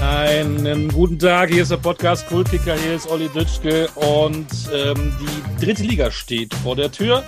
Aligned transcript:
Einen 0.00 0.88
guten 0.90 1.18
Tag, 1.18 1.50
hier 1.50 1.62
ist 1.62 1.72
der 1.72 1.76
Podcast 1.76 2.28
Kultkicker, 2.28 2.76
hier 2.76 2.94
ist 2.94 3.10
Olli 3.10 3.28
Dütschke 3.28 3.88
und 3.96 4.46
ähm, 4.72 5.12
die 5.20 5.64
dritte 5.64 5.82
Liga 5.82 6.12
steht 6.12 6.54
vor 6.54 6.76
der 6.76 6.92
Tür. 6.92 7.24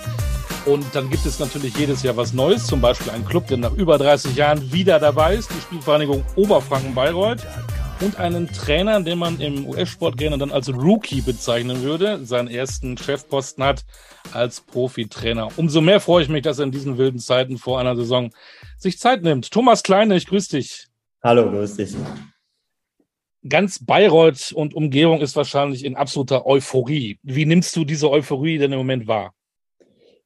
Und 0.65 0.85
dann 0.93 1.09
gibt 1.09 1.25
es 1.25 1.39
natürlich 1.39 1.75
jedes 1.75 2.01
Jahr 2.01 2.15
was 2.15 2.31
Neues, 2.31 2.65
zum 2.67 2.79
Beispiel 2.79 3.11
einen 3.11 3.25
Club, 3.25 3.47
der 3.47 3.57
nach 3.57 3.73
über 3.73 3.97
30 3.97 4.37
Jahren 4.37 4.71
wieder 4.71 4.99
dabei 4.99 5.35
ist, 5.35 5.49
die 5.51 5.59
Spielvereinigung 5.59 6.23
Oberfranken-Bayreuth. 6.37 7.45
Und 7.99 8.17
einen 8.17 8.47
Trainer, 8.47 9.01
den 9.01 9.19
man 9.19 9.41
im 9.41 9.67
US-Sport 9.67 10.17
gerne 10.17 10.37
dann 10.37 10.51
als 10.51 10.69
Rookie 10.69 11.21
bezeichnen 11.21 11.83
würde, 11.83 12.25
seinen 12.25 12.47
ersten 12.47 12.97
Chefposten 12.97 13.63
hat 13.63 13.83
als 14.31 14.61
Profitrainer. 14.61 15.49
Umso 15.57 15.81
mehr 15.81 15.99
freue 15.99 16.23
ich 16.23 16.29
mich, 16.29 16.43
dass 16.43 16.59
er 16.59 16.65
in 16.65 16.71
diesen 16.71 16.97
wilden 16.97 17.19
Zeiten 17.19 17.57
vor 17.57 17.79
einer 17.79 17.95
Saison 17.97 18.31
sich 18.77 18.97
Zeit 18.97 19.23
nimmt. 19.23 19.51
Thomas 19.51 19.83
Kleine, 19.83 20.15
ich 20.15 20.25
grüße 20.25 20.55
dich. 20.55 20.87
Hallo, 21.21 21.51
grüß 21.51 21.75
dich 21.75 21.95
ganz 23.47 23.83
Bayreuth 23.83 24.51
und 24.53 24.73
Umgebung 24.73 25.21
ist 25.21 25.35
wahrscheinlich 25.35 25.85
in 25.85 25.95
absoluter 25.95 26.45
Euphorie. 26.45 27.19
Wie 27.23 27.45
nimmst 27.45 27.75
du 27.75 27.85
diese 27.85 28.09
Euphorie 28.09 28.57
denn 28.57 28.71
im 28.71 28.79
Moment 28.79 29.07
wahr? 29.07 29.33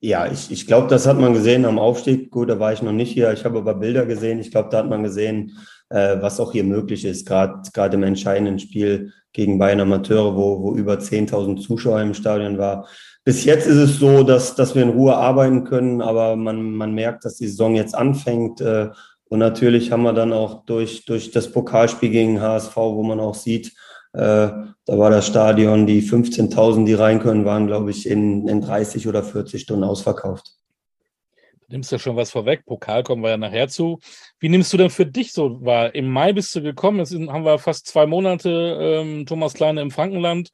Ja, 0.01 0.31
ich, 0.31 0.51
ich 0.51 0.67
glaube, 0.67 0.88
das 0.88 1.07
hat 1.07 1.19
man 1.19 1.33
gesehen 1.33 1.65
am 1.65 1.79
Aufstieg. 1.79 2.29
Gut, 2.29 2.49
da 2.49 2.59
war 2.59 2.73
ich 2.73 2.81
noch 2.81 2.91
nicht 2.91 3.11
hier. 3.11 3.31
Ich 3.33 3.45
habe 3.45 3.57
aber 3.57 3.75
Bilder 3.75 4.05
gesehen. 4.05 4.39
Ich 4.39 4.51
glaube, 4.51 4.69
da 4.69 4.79
hat 4.79 4.89
man 4.89 5.03
gesehen, 5.03 5.57
äh, 5.89 6.17
was 6.21 6.39
auch 6.39 6.51
hier 6.51 6.63
möglich 6.63 7.05
ist, 7.05 7.25
gerade 7.25 7.95
im 7.95 8.03
entscheidenden 8.03 8.59
Spiel 8.59 9.13
gegen 9.33 9.57
Bayern 9.57 9.81
Amateure, 9.81 10.35
wo, 10.35 10.61
wo 10.61 10.75
über 10.75 10.93
10.000 10.93 11.61
Zuschauer 11.61 12.02
im 12.02 12.13
Stadion 12.13 12.57
war. 12.57 12.88
Bis 13.23 13.43
jetzt 13.45 13.66
ist 13.66 13.77
es 13.77 13.97
so, 13.97 14.23
dass, 14.23 14.55
dass 14.55 14.75
wir 14.75 14.83
in 14.83 14.89
Ruhe 14.89 15.16
arbeiten 15.16 15.63
können, 15.63 16.02
aber 16.02 16.35
man, 16.35 16.71
man 16.71 16.93
merkt, 16.93 17.25
dass 17.25 17.38
die 17.38 17.47
Saison 17.47 17.75
jetzt 17.75 17.95
anfängt. 17.95 18.61
Äh, 18.61 18.89
und 19.29 19.39
natürlich 19.39 19.91
haben 19.91 20.03
wir 20.03 20.13
dann 20.13 20.34
auch 20.34 20.65
durch, 20.65 21.05
durch 21.05 21.31
das 21.31 21.52
Pokalspiel 21.52 22.09
gegen 22.09 22.41
HSV, 22.41 22.75
wo 22.75 23.03
man 23.03 23.20
auch 23.20 23.35
sieht, 23.35 23.73
äh, 24.13 24.47
da 24.86 24.97
war 24.97 25.09
das 25.09 25.27
Stadion, 25.27 25.88
die 25.88 26.02
15.000, 26.02 26.86
die 26.86 26.94
rein 26.94 27.19
können, 27.19 27.44
waren, 27.44 27.67
glaube 27.67 27.91
ich, 27.91 28.08
in, 28.08 28.47
in 28.47 28.61
30 28.61 29.08
oder 29.08 29.23
40 29.23 29.61
Stunden 29.61 29.83
ausverkauft. 29.83 30.52
Du 31.67 31.73
nimmst 31.73 31.91
ja 31.91 31.97
schon 31.97 32.16
was 32.16 32.31
vorweg. 32.31 32.63
Pokal 32.66 33.03
kommen 33.03 33.23
wir 33.23 33.31
ja 33.31 33.38
nachher 33.38 33.67
zu. 33.67 34.00
Wie 34.39 34.50
nimmst 34.50 34.72
du 34.72 34.77
denn 34.77 34.91
für 34.91 35.05
dich 35.05 35.33
so 35.33 35.66
wahr? 35.66 35.95
Im 35.95 36.09
Mai 36.09 36.31
bist 36.31 36.55
du 36.55 36.61
gekommen. 36.61 37.00
Jetzt 37.00 37.13
haben 37.13 37.44
wir 37.44 37.57
fast 37.57 37.88
zwei 37.88 38.05
Monate 38.05 38.78
ähm, 38.80 39.25
Thomas 39.25 39.55
Kleine 39.55 39.81
im 39.81 39.89
Frankenland 39.89 40.52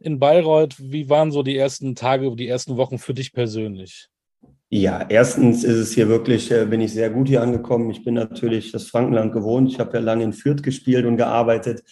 in 0.00 0.18
Bayreuth. 0.18 0.74
Wie 0.78 1.10
waren 1.10 1.30
so 1.30 1.42
die 1.42 1.56
ersten 1.56 1.94
Tage, 1.94 2.34
die 2.34 2.48
ersten 2.48 2.78
Wochen 2.78 2.98
für 2.98 3.12
dich 3.12 3.32
persönlich? 3.32 4.08
Ja, 4.70 5.06
erstens 5.08 5.64
ist 5.64 5.76
es 5.76 5.92
hier 5.92 6.08
wirklich, 6.08 6.50
äh, 6.50 6.66
bin 6.66 6.82
ich 6.82 6.92
sehr 6.92 7.08
gut 7.08 7.28
hier 7.28 7.40
angekommen. 7.40 7.90
Ich 7.90 8.04
bin 8.04 8.14
natürlich 8.14 8.70
das 8.70 8.84
Frankenland 8.84 9.32
gewohnt. 9.32 9.70
Ich 9.72 9.80
habe 9.80 9.94
ja 9.94 10.00
lange 10.00 10.24
in 10.24 10.34
Fürth 10.34 10.62
gespielt 10.62 11.06
und 11.06 11.16
gearbeitet. 11.16 11.82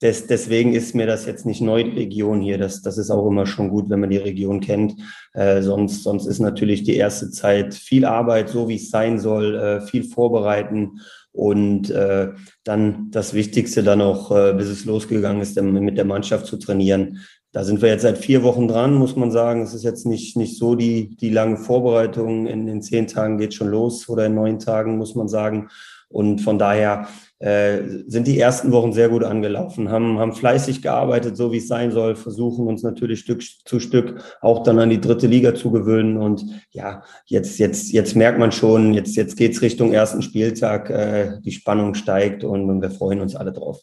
Des, 0.00 0.28
deswegen 0.28 0.72
ist 0.72 0.94
mir 0.94 1.06
das 1.06 1.26
jetzt 1.26 1.44
nicht 1.44 1.60
neu, 1.60 1.82
die 1.82 1.90
Region 1.90 2.40
hier. 2.40 2.56
Das, 2.56 2.82
das 2.82 2.98
ist 2.98 3.10
auch 3.10 3.26
immer 3.26 3.46
schon 3.46 3.68
gut, 3.68 3.90
wenn 3.90 3.98
man 3.98 4.10
die 4.10 4.16
Region 4.16 4.60
kennt. 4.60 4.94
Äh, 5.34 5.60
sonst, 5.62 6.04
sonst 6.04 6.26
ist 6.26 6.38
natürlich 6.38 6.84
die 6.84 6.94
erste 6.94 7.30
Zeit 7.32 7.74
viel 7.74 8.04
Arbeit, 8.04 8.48
so 8.48 8.68
wie 8.68 8.76
es 8.76 8.90
sein 8.90 9.18
soll, 9.18 9.56
äh, 9.56 9.80
viel 9.80 10.04
vorbereiten 10.04 11.00
und 11.32 11.90
äh, 11.90 12.28
dann 12.62 13.10
das 13.10 13.34
Wichtigste 13.34 13.82
dann 13.82 14.00
auch, 14.00 14.30
äh, 14.30 14.54
bis 14.54 14.68
es 14.68 14.84
losgegangen 14.84 15.42
ist, 15.42 15.60
mit 15.60 15.98
der 15.98 16.04
Mannschaft 16.04 16.46
zu 16.46 16.58
trainieren. 16.58 17.18
Da 17.52 17.64
sind 17.64 17.82
wir 17.82 17.88
jetzt 17.88 18.02
seit 18.02 18.18
vier 18.18 18.44
Wochen 18.44 18.68
dran, 18.68 18.94
muss 18.94 19.16
man 19.16 19.32
sagen. 19.32 19.62
Es 19.62 19.74
ist 19.74 19.82
jetzt 19.82 20.06
nicht, 20.06 20.36
nicht 20.36 20.56
so 20.56 20.76
die, 20.76 21.16
die 21.16 21.30
lange 21.30 21.56
Vorbereitung. 21.56 22.46
In, 22.46 22.68
in 22.68 22.80
zehn 22.80 23.08
Tagen 23.08 23.38
geht 23.38 23.54
schon 23.54 23.68
los 23.68 24.08
oder 24.08 24.26
in 24.26 24.36
neun 24.36 24.60
Tagen, 24.60 24.98
muss 24.98 25.16
man 25.16 25.28
sagen. 25.28 25.68
Und 26.08 26.40
von 26.40 26.58
daher 26.58 27.08
äh, 27.38 27.78
sind 28.06 28.26
die 28.26 28.38
ersten 28.38 28.72
Wochen 28.72 28.92
sehr 28.92 29.08
gut 29.08 29.22
angelaufen, 29.22 29.90
haben, 29.90 30.18
haben 30.18 30.32
fleißig 30.32 30.82
gearbeitet, 30.82 31.36
so 31.36 31.52
wie 31.52 31.58
es 31.58 31.68
sein 31.68 31.92
soll, 31.92 32.16
versuchen 32.16 32.66
uns 32.66 32.82
natürlich 32.82 33.20
Stück 33.20 33.42
zu 33.64 33.78
Stück 33.78 34.20
auch 34.40 34.64
dann 34.64 34.80
an 34.80 34.90
die 34.90 35.00
dritte 35.00 35.28
Liga 35.28 35.54
zu 35.54 35.70
gewöhnen. 35.70 36.16
Und 36.16 36.44
ja, 36.72 37.04
jetzt, 37.26 37.58
jetzt, 37.58 37.92
jetzt 37.92 38.16
merkt 38.16 38.40
man 38.40 38.50
schon, 38.50 38.92
jetzt, 38.92 39.14
jetzt 39.14 39.36
geht's 39.36 39.62
Richtung 39.62 39.92
ersten 39.92 40.22
Spieltag, 40.22 40.90
äh, 40.90 41.40
die 41.44 41.52
Spannung 41.52 41.94
steigt 41.94 42.42
und, 42.42 42.68
und 42.68 42.82
wir 42.82 42.90
freuen 42.90 43.20
uns 43.20 43.36
alle 43.36 43.52
drauf. 43.52 43.80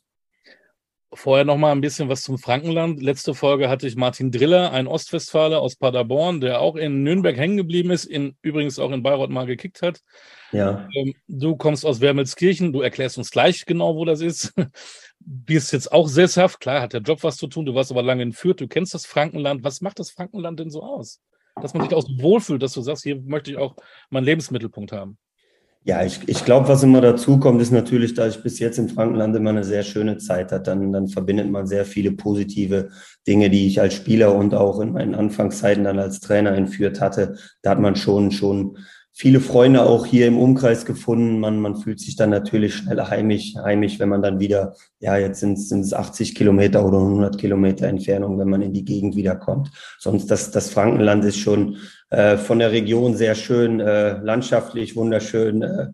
Vorher 1.17 1.45
noch 1.45 1.57
mal 1.57 1.71
ein 1.71 1.81
bisschen 1.81 2.09
was 2.09 2.21
zum 2.21 2.37
Frankenland. 2.37 3.01
Letzte 3.01 3.33
Folge 3.33 3.69
hatte 3.69 3.87
ich 3.87 3.95
Martin 3.95 4.31
Driller, 4.31 4.71
ein 4.71 4.85
Ostwestfaler 4.85 5.59
aus 5.59 5.75
Paderborn, 5.75 6.41
der 6.41 6.61
auch 6.61 6.75
in 6.75 7.01
Nürnberg 7.01 7.35
hängen 7.35 7.57
geblieben 7.57 7.89
ist, 7.89 8.05
in, 8.05 8.35
übrigens 8.43 8.77
auch 8.77 8.91
in 8.91 9.01
Bayreuth 9.01 9.31
mal 9.31 9.47
gekickt 9.47 9.81
hat. 9.81 10.01
Ja. 10.51 10.87
Ähm, 10.93 11.15
du 11.27 11.55
kommst 11.55 11.87
aus 11.87 12.01
Wermelskirchen, 12.01 12.71
du 12.71 12.81
erklärst 12.81 13.17
uns 13.17 13.31
gleich 13.31 13.65
genau, 13.65 13.95
wo 13.95 14.05
das 14.05 14.21
ist. 14.21 14.53
Bist 15.19 15.73
jetzt 15.73 15.91
auch 15.91 16.07
sesshaft, 16.07 16.59
klar, 16.59 16.81
hat 16.81 16.93
der 16.93 17.01
Job 17.01 17.23
was 17.23 17.37
zu 17.37 17.47
tun, 17.47 17.65
du 17.65 17.73
warst 17.73 17.89
aber 17.91 18.03
lange 18.03 18.21
in 18.21 18.31
Fürth, 18.31 18.61
du 18.61 18.67
kennst 18.67 18.93
das 18.93 19.07
Frankenland. 19.07 19.63
Was 19.63 19.81
macht 19.81 19.97
das 19.97 20.11
Frankenland 20.11 20.59
denn 20.59 20.69
so 20.69 20.83
aus? 20.83 21.19
Dass 21.59 21.73
man 21.73 21.81
sich 21.83 21.95
auch 21.95 22.03
so 22.03 22.21
wohlfühlt, 22.21 22.61
dass 22.61 22.73
du 22.73 22.81
sagst, 22.81 23.01
hier 23.01 23.19
möchte 23.19 23.49
ich 23.49 23.57
auch 23.57 23.75
meinen 24.11 24.25
Lebensmittelpunkt 24.25 24.91
haben. 24.91 25.17
Ja, 25.87 26.03
ich, 26.03 26.19
ich 26.27 26.43
glaube, 26.43 26.67
was 26.67 26.83
immer 26.83 26.99
dazu 26.99 27.39
kommt, 27.39 27.61
ist 27.61 27.71
natürlich, 27.71 28.13
da 28.13 28.27
ich 28.27 28.43
bis 28.43 28.59
jetzt 28.59 28.77
im 28.77 28.89
Frankenland 28.89 29.33
immer 29.37 29.51
eine 29.51 29.63
sehr 29.63 29.83
schöne 29.83 30.17
Zeit 30.17 30.51
hatte, 30.51 30.71
dann, 30.71 30.91
dann 30.91 31.07
verbindet 31.07 31.49
man 31.49 31.65
sehr 31.65 31.85
viele 31.85 32.11
positive 32.11 32.89
Dinge, 33.25 33.49
die 33.49 33.67
ich 33.67 33.79
als 33.79 33.93
Spieler 33.93 34.35
und 34.35 34.53
auch 34.53 34.81
in 34.81 34.91
meinen 34.91 35.15
Anfangszeiten 35.15 35.85
dann 35.85 35.97
als 35.97 36.19
Trainer 36.19 36.51
entführt 36.51 36.99
hatte. 36.99 37.37
Da 37.61 37.69
hat 37.69 37.79
man 37.79 37.95
schon, 37.95 38.31
schon 38.31 38.77
viele 39.17 39.39
Freunde 39.39 39.81
auch 39.81 40.05
hier 40.05 40.27
im 40.27 40.37
Umkreis 40.37 40.85
gefunden. 40.85 41.39
Man, 41.39 41.59
man 41.59 41.75
fühlt 41.75 41.99
sich 41.99 42.15
dann 42.15 42.29
natürlich 42.29 42.75
schneller 42.75 43.09
heimisch, 43.09 43.55
heimisch, 43.55 43.97
wenn 43.97 44.09
man 44.09 44.21
dann 44.21 44.39
wieder, 44.39 44.75
ja, 44.99 45.17
jetzt 45.17 45.39
sind 45.39 45.57
es 45.57 45.91
80 45.91 46.35
Kilometer 46.35 46.85
oder 46.85 46.99
100 46.99 47.35
Kilometer 47.35 47.87
Entfernung, 47.87 48.37
wenn 48.37 48.47
man 48.47 48.61
in 48.61 48.73
die 48.73 48.85
Gegend 48.85 49.15
wiederkommt. 49.15 49.71
Sonst 49.97 50.29
das, 50.29 50.51
das 50.51 50.69
Frankenland 50.69 51.25
ist 51.25 51.39
schon 51.39 51.77
äh, 52.11 52.37
von 52.37 52.59
der 52.59 52.71
Region 52.71 53.15
sehr 53.15 53.33
schön, 53.33 53.79
äh, 53.79 54.19
landschaftlich 54.19 54.95
wunderschön. 54.95 55.63
Äh, 55.63 55.87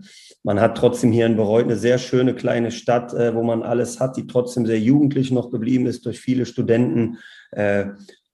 man 0.43 0.59
hat 0.59 0.75
trotzdem 0.75 1.13
hier 1.13 1.25
in 1.25 1.37
Bereut 1.37 1.63
eine 1.63 1.77
sehr 1.77 1.99
schöne 1.99 2.35
kleine 2.35 2.71
Stadt, 2.71 3.13
äh, 3.13 3.33
wo 3.33 3.41
man 3.41 3.63
alles 3.63 4.01
hat, 4.01 4.17
die 4.17 4.27
trotzdem 4.27 4.65
sehr 4.65 4.81
jugendlich 4.81 5.31
noch 5.31 5.49
geblieben 5.49 5.85
ist 5.85 6.05
durch 6.05 6.19
viele 6.19 6.45
Studenten. 6.45 7.19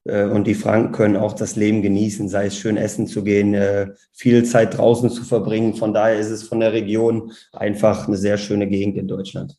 Äh, 0.06 0.26
und 0.26 0.46
die 0.46 0.56
Franken 0.56 0.92
können 0.92 1.16
auch 1.16 1.34
das 1.34 1.56
Leben 1.56 1.82
genießen, 1.82 2.30
sei 2.30 2.48
es 2.48 2.58
schön 2.58 2.78
essen 2.78 3.08
zu 3.08 3.24
gehen, 3.24 3.54
äh, 3.54 3.88
viel 4.12 4.46
Zeit 4.46 4.78
draußen 4.78 5.10
zu 5.10 5.24
verbringen. 5.24 5.76
Von 5.76 5.94
daher 5.94 6.20
ist 6.20 6.30
es 6.30 6.44
von 6.44 6.60
der 6.60 6.74
Region 6.74 7.32
einfach 7.52 8.08
eine 8.08 8.18
sehr 8.18 8.38
schöne 8.38 8.68
Gegend 8.68 8.98
in 8.98 9.08
Deutschland. 9.08 9.58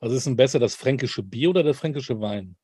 Was 0.00 0.12
ist 0.12 0.26
denn 0.26 0.36
besser, 0.36 0.58
das 0.58 0.74
fränkische 0.74 1.22
Bier 1.22 1.50
oder 1.50 1.62
der 1.62 1.74
fränkische 1.74 2.20
Wein? 2.20 2.56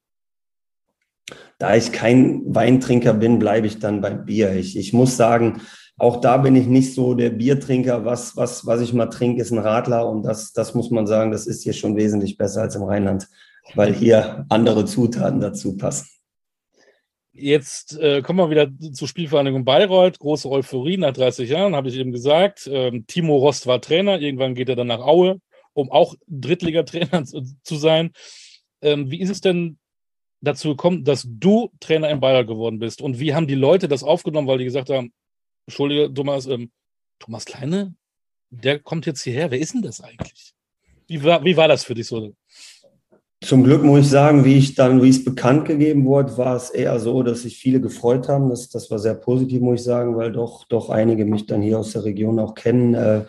Da 1.59 1.77
ich 1.77 1.93
kein 1.93 2.43
Weintrinker 2.55 3.15
bin, 3.15 3.39
bleibe 3.39 3.67
ich 3.67 3.79
dann 3.79 4.01
beim 4.01 4.25
Bier. 4.25 4.53
Ich, 4.55 4.77
ich 4.77 4.93
muss 4.93 5.17
sagen, 5.17 5.61
auch 5.97 6.21
da 6.21 6.39
bin 6.39 6.57
ich 6.57 6.67
nicht 6.67 6.95
so 6.95 7.15
der 7.15 7.31
Biertrinker. 7.31 8.05
Was, 8.05 8.37
was, 8.37 8.67
was 8.67 8.81
ich 8.81 8.93
mal 8.93 9.07
trinke, 9.07 9.43
ist 9.43 9.53
ein 9.53 9.59
Radler. 9.59 10.09
Und 10.09 10.23
das, 10.23 10.53
das 10.53 10.75
muss 10.75 10.91
man 10.91 11.07
sagen, 11.07 11.31
das 11.31 11.47
ist 11.47 11.63
hier 11.63 11.73
schon 11.73 11.97
wesentlich 11.97 12.37
besser 12.37 12.63
als 12.63 12.75
im 12.75 12.83
Rheinland, 12.83 13.29
weil 13.75 13.93
hier 13.93 14.45
andere 14.49 14.85
Zutaten 14.87 15.41
dazu 15.41 15.77
passen. 15.77 16.09
Jetzt 17.41 17.99
äh, 17.99 18.21
kommen 18.21 18.39
wir 18.39 18.51
wieder 18.51 18.71
zur 18.93 19.09
Spielvereinigung 19.09 19.65
Bayreuth. 19.65 20.19
Große 20.19 20.49
Euphorie 20.49 20.99
nach 20.99 21.13
30 21.13 21.49
Jahren, 21.49 21.75
habe 21.75 21.89
ich 21.89 21.97
eben 21.97 22.13
gesagt. 22.13 22.69
Ähm, 22.71 23.07
Timo 23.07 23.39
Rost 23.39 23.67
war 23.67 23.81
Trainer. 23.81 24.21
Irgendwann 24.21 24.55
geht 24.55 24.69
er 24.69 24.77
dann 24.77 24.89
nach 24.89 25.01
Aue, 25.01 25.41
um 25.73 25.91
auch 25.91 26.15
Drittligatrainer 26.27 27.25
zu, 27.25 27.43
zu 27.63 27.77
sein. 27.77 28.13
Ähm, 28.83 29.11
wie 29.11 29.21
ist 29.21 29.31
es 29.31 29.41
denn 29.41 29.79
dazu 30.43 30.71
gekommen, 30.71 31.05
dass 31.05 31.27
du 31.27 31.71
Trainer 31.81 32.11
in 32.11 32.21
Bayreuth 32.21 32.47
geworden 32.47 32.79
bist? 32.79 33.01
Und 33.01 33.19
wie 33.19 33.35
haben 33.35 33.47
die 33.47 33.55
Leute 33.55 33.89
das 33.89 34.03
aufgenommen, 34.03 34.47
weil 34.47 34.59
die 34.59 34.65
gesagt 34.65 34.91
haben, 34.91 35.13
Entschuldige, 35.67 36.13
Thomas, 36.13 36.47
ähm, 36.47 36.71
Thomas 37.19 37.47
Kleine, 37.47 37.95
der 38.51 38.81
kommt 38.81 39.07
jetzt 39.07 39.23
hierher. 39.23 39.51
Wer 39.51 39.61
ist 39.61 39.73
denn 39.73 39.83
das 39.83 40.03
eigentlich? 40.03 40.53
Wie 41.07 41.23
war, 41.23 41.43
wie 41.43 41.57
war 41.57 41.69
das 41.69 41.85
für 41.85 41.95
dich 41.95 42.07
so? 42.07 42.35
Zum 43.43 43.65
Glück 43.65 43.83
muss 43.83 44.01
ich 44.01 44.11
sagen, 44.11 44.45
wie 44.45 44.59
ich 44.59 44.75
dann, 44.75 45.03
wie 45.03 45.09
es 45.09 45.25
bekannt 45.25 45.65
gegeben 45.65 46.05
wurde, 46.05 46.37
war 46.37 46.57
es 46.57 46.69
eher 46.69 47.01
so, 47.01 47.23
dass 47.23 47.43
sich 47.43 47.57
viele 47.57 47.81
gefreut 47.81 48.29
haben. 48.29 48.51
Das, 48.51 48.69
das 48.69 48.91
war 48.91 48.99
sehr 48.99 49.15
positiv, 49.15 49.63
muss 49.63 49.81
ich 49.81 49.87
sagen, 49.87 50.15
weil 50.17 50.31
doch, 50.31 50.67
doch 50.69 50.91
einige 50.91 51.25
mich 51.25 51.47
dann 51.47 51.63
hier 51.63 51.79
aus 51.79 51.93
der 51.93 52.05
Region 52.05 52.39
auch 52.39 52.55
kennen. 52.55 52.93
Äh, 52.93 53.25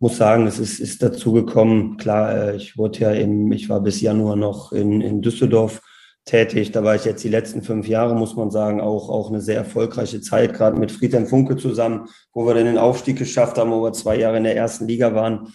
muss 0.00 0.16
sagen, 0.16 0.48
es 0.48 0.58
ist, 0.58 0.80
ist 0.80 1.04
dazu 1.04 1.32
gekommen. 1.32 1.98
Klar, 1.98 2.34
äh, 2.36 2.56
ich 2.56 2.76
wurde 2.76 2.98
ja 2.98 3.12
im, 3.12 3.52
ich 3.52 3.68
war 3.68 3.80
bis 3.80 4.00
Januar 4.00 4.34
noch 4.34 4.72
in, 4.72 5.00
in 5.00 5.22
Düsseldorf 5.22 5.82
tätig. 6.24 6.72
Da 6.72 6.82
war 6.82 6.96
ich 6.96 7.04
jetzt 7.04 7.22
die 7.22 7.28
letzten 7.28 7.62
fünf 7.62 7.86
Jahre, 7.86 8.16
muss 8.16 8.34
man 8.34 8.50
sagen, 8.50 8.80
auch, 8.80 9.08
auch 9.08 9.28
eine 9.28 9.40
sehr 9.40 9.56
erfolgreiche 9.56 10.20
Zeit, 10.20 10.52
gerade 10.52 10.80
mit 10.80 10.90
Friedhelm 10.90 11.26
Funke 11.26 11.56
zusammen, 11.56 12.08
wo 12.32 12.44
wir 12.44 12.54
dann 12.54 12.64
den 12.64 12.78
Aufstieg 12.78 13.18
geschafft 13.18 13.56
haben, 13.56 13.70
wo 13.70 13.84
wir 13.84 13.92
zwei 13.92 14.18
Jahre 14.18 14.38
in 14.38 14.44
der 14.44 14.56
ersten 14.56 14.88
Liga 14.88 15.14
waren 15.14 15.52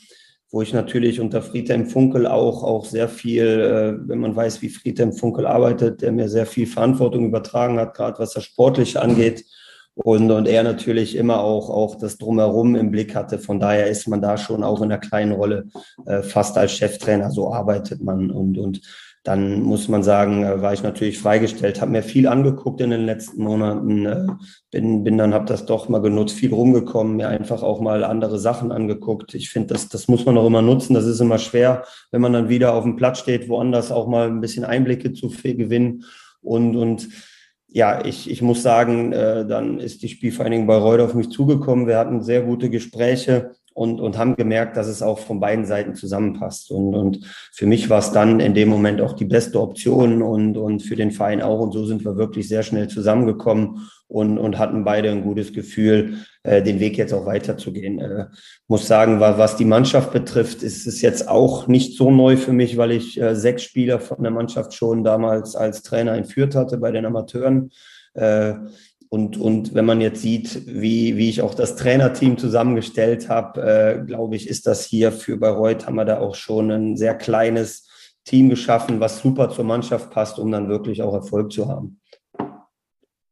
wo 0.51 0.61
ich 0.61 0.73
natürlich 0.73 1.19
unter 1.19 1.41
Friedhelm 1.41 1.85
Funkel 1.85 2.25
auch, 2.25 2.63
auch 2.63 2.85
sehr 2.85 3.07
viel, 3.07 3.45
äh, 3.45 4.07
wenn 4.07 4.19
man 4.19 4.35
weiß, 4.35 4.61
wie 4.61 4.69
Friedhelm 4.69 5.13
Funkel 5.13 5.45
arbeitet, 5.45 6.01
der 6.01 6.11
mir 6.11 6.27
sehr 6.27 6.45
viel 6.45 6.65
Verantwortung 6.65 7.25
übertragen 7.25 7.79
hat, 7.79 7.93
gerade 7.93 8.17
was 8.19 8.33
das 8.33 8.45
Sportliche 8.45 9.01
angeht. 9.01 9.45
Und, 9.93 10.31
und 10.31 10.47
er 10.47 10.63
natürlich 10.63 11.15
immer 11.17 11.41
auch, 11.41 11.69
auch 11.69 11.95
das 11.95 12.17
Drumherum 12.17 12.75
im 12.75 12.89
Blick 12.89 13.15
hatte. 13.15 13.37
Von 13.37 13.59
daher 13.59 13.87
ist 13.87 14.07
man 14.07 14.21
da 14.21 14.37
schon 14.37 14.63
auch 14.63 14.81
in 14.81 14.91
einer 14.91 14.97
kleinen 14.97 15.33
Rolle 15.33 15.67
äh, 16.05 16.21
fast 16.23 16.57
als 16.57 16.71
Cheftrainer. 16.71 17.31
So 17.31 17.53
arbeitet 17.53 18.01
man. 18.01 18.31
Und, 18.31 18.57
und 18.57 18.81
dann 19.23 19.61
muss 19.61 19.89
man 19.89 20.01
sagen, 20.01 20.43
äh, 20.43 20.61
war 20.61 20.73
ich 20.73 20.83
natürlich 20.83 21.19
freigestellt, 21.19 21.81
habe 21.81 21.91
mir 21.91 22.03
viel 22.03 22.27
angeguckt 22.27 22.79
in 22.81 22.89
den 22.89 23.05
letzten 23.05 23.43
Monaten, 23.43 24.05
äh, 24.05 24.27
bin, 24.71 25.03
bin 25.03 25.17
dann, 25.17 25.33
habe 25.33 25.45
das 25.45 25.65
doch 25.65 25.89
mal 25.89 26.01
genutzt, 26.01 26.35
viel 26.35 26.53
rumgekommen, 26.53 27.17
mir 27.17 27.27
einfach 27.27 27.61
auch 27.61 27.81
mal 27.81 28.03
andere 28.03 28.39
Sachen 28.39 28.71
angeguckt. 28.71 29.33
Ich 29.33 29.49
finde, 29.49 29.73
das, 29.73 29.89
das 29.89 30.07
muss 30.07 30.25
man 30.25 30.37
auch 30.37 30.47
immer 30.47 30.61
nutzen. 30.61 30.93
Das 30.93 31.05
ist 31.05 31.19
immer 31.19 31.37
schwer, 31.37 31.83
wenn 32.11 32.21
man 32.21 32.33
dann 32.33 32.49
wieder 32.49 32.73
auf 32.73 32.83
dem 32.83 32.95
Platz 32.95 33.19
steht, 33.19 33.49
woanders 33.49 33.91
auch 33.91 34.07
mal 34.07 34.27
ein 34.27 34.41
bisschen 34.41 34.63
Einblicke 34.63 35.11
zu 35.13 35.29
gewinnen. 35.29 36.05
Und, 36.41 36.75
und 36.77 37.09
ja, 37.67 38.03
ich, 38.03 38.29
ich 38.31 38.41
muss 38.41 38.63
sagen, 38.63 39.11
äh, 39.11 39.45
dann 39.45 39.79
ist 39.79 40.01
die 40.01 40.09
Spielvereinigung 40.09 40.65
Bayreuth 40.65 41.01
auf 41.01 41.13
mich 41.13 41.29
zugekommen. 41.29 41.87
Wir 41.87 41.97
hatten 41.97 42.23
sehr 42.23 42.41
gute 42.41 42.69
Gespräche 42.69 43.51
und, 43.79 44.01
und 44.01 44.17
haben 44.17 44.35
gemerkt, 44.35 44.75
dass 44.75 44.87
es 44.87 45.01
auch 45.01 45.19
von 45.19 45.39
beiden 45.39 45.63
Seiten 45.63 45.95
zusammenpasst. 45.95 46.69
Und, 46.69 46.93
und 46.95 47.21
für 47.53 47.65
mich 47.65 47.89
war 47.89 47.99
es 47.99 48.11
dann 48.11 48.41
in 48.41 48.53
dem 48.53 48.67
Moment 48.67 48.99
auch 48.99 49.13
die 49.13 49.23
beste 49.23 49.61
Option 49.61 50.21
und, 50.21 50.57
und 50.57 50.81
für 50.81 50.97
den 50.97 51.11
Verein 51.11 51.41
auch. 51.41 51.61
Und 51.61 51.71
so 51.71 51.85
sind 51.85 52.03
wir 52.03 52.17
wirklich 52.17 52.49
sehr 52.49 52.61
schnell 52.61 52.89
zusammengekommen 52.89 53.89
und, 54.09 54.37
und 54.37 54.57
hatten 54.57 54.83
beide 54.83 55.09
ein 55.11 55.23
gutes 55.23 55.53
Gefühl, 55.53 56.17
äh, 56.43 56.61
den 56.61 56.81
Weg 56.81 56.97
jetzt 56.97 57.13
auch 57.13 57.25
weiterzugehen. 57.25 57.99
Äh, 57.99 58.25
muss 58.67 58.85
sagen, 58.85 59.21
was 59.21 59.55
die 59.55 59.63
Mannschaft 59.63 60.11
betrifft, 60.11 60.61
ist 60.61 60.85
es 60.85 61.01
jetzt 61.01 61.29
auch 61.29 61.67
nicht 61.67 61.95
so 61.95 62.11
neu 62.11 62.35
für 62.35 62.51
mich, 62.51 62.75
weil 62.75 62.91
ich 62.91 63.17
äh, 63.21 63.33
sechs 63.33 63.63
Spieler 63.63 64.01
von 64.01 64.21
der 64.21 64.33
Mannschaft 64.33 64.73
schon 64.73 65.05
damals 65.05 65.55
als 65.55 65.83
Trainer 65.83 66.15
entführt 66.15 66.53
hatte 66.53 66.79
bei 66.79 66.91
den 66.91 67.05
Amateuren. 67.05 67.71
Äh, 68.13 68.55
und, 69.09 69.37
und 69.37 69.73
wenn 69.73 69.85
man 69.85 70.01
jetzt 70.01 70.21
sieht, 70.21 70.67
wie, 70.67 71.17
wie 71.17 71.29
ich 71.29 71.41
auch 71.41 71.55
das 71.55 71.75
Trainerteam 71.75 72.37
zusammengestellt 72.37 73.27
habe, 73.27 73.61
äh, 73.61 74.05
glaube 74.05 74.35
ich, 74.35 74.47
ist 74.47 74.67
das 74.67 74.85
hier 74.85 75.11
für 75.11 75.37
Bayreuth, 75.37 75.87
haben 75.87 75.95
wir 75.95 76.05
da 76.05 76.19
auch 76.19 76.35
schon 76.35 76.69
ein 76.69 76.95
sehr 76.95 77.15
kleines 77.15 77.89
Team 78.23 78.49
geschaffen, 78.49 78.99
was 78.99 79.21
super 79.21 79.49
zur 79.49 79.65
Mannschaft 79.65 80.11
passt, 80.11 80.37
um 80.37 80.51
dann 80.51 80.69
wirklich 80.69 81.01
auch 81.01 81.13
Erfolg 81.15 81.51
zu 81.51 81.67
haben. 81.67 81.99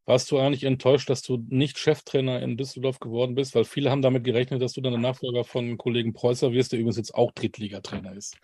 Warst 0.08 0.32
du 0.32 0.40
eigentlich 0.40 0.64
enttäuscht, 0.64 1.10
dass 1.10 1.22
du 1.22 1.46
nicht 1.50 1.78
Cheftrainer 1.78 2.42
in 2.42 2.58
Düsseldorf 2.58 3.00
geworden 3.00 3.36
bist? 3.36 3.54
Weil 3.54 3.66
viele 3.66 3.92
haben 3.92 4.02
damit 4.02 4.24
gerechnet, 4.24 4.62
dass 4.62 4.74
du 4.74 4.82
dann 4.82 4.94
der 4.94 5.02
Nachfolger 5.02 5.44
von 5.44 5.78
Kollegen 5.78 6.14
Preußer 6.14 6.54
wirst, 6.54 6.72
der 6.72 6.80
übrigens 6.80 6.98
jetzt 6.98 7.14
auch 7.14 7.32
Drittligatrainer 7.34 8.16
ist. 8.16 8.38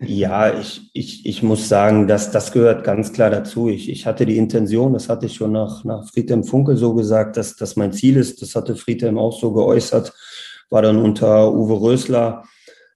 Ja, 0.00 0.56
ich, 0.56 0.90
ich, 0.92 1.26
ich 1.26 1.42
muss 1.42 1.68
sagen, 1.68 2.06
dass 2.06 2.30
das 2.30 2.52
gehört 2.52 2.84
ganz 2.84 3.12
klar 3.12 3.30
dazu. 3.30 3.68
Ich, 3.68 3.88
ich 3.88 4.06
hatte 4.06 4.26
die 4.26 4.36
Intention, 4.38 4.92
das 4.92 5.08
hatte 5.08 5.26
ich 5.26 5.34
schon 5.34 5.50
nach, 5.52 5.82
nach 5.84 6.08
Friedhelm 6.08 6.44
Funkel 6.44 6.76
so 6.76 6.94
gesagt, 6.94 7.36
dass 7.36 7.56
das 7.56 7.74
mein 7.74 7.92
Ziel 7.92 8.16
ist. 8.16 8.40
Das 8.40 8.54
hatte 8.54 8.76
Friedhelm 8.76 9.18
auch 9.18 9.38
so 9.38 9.52
geäußert, 9.52 10.12
war 10.70 10.82
dann 10.82 10.98
unter 10.98 11.52
Uwe 11.52 11.80
Rösler 11.80 12.44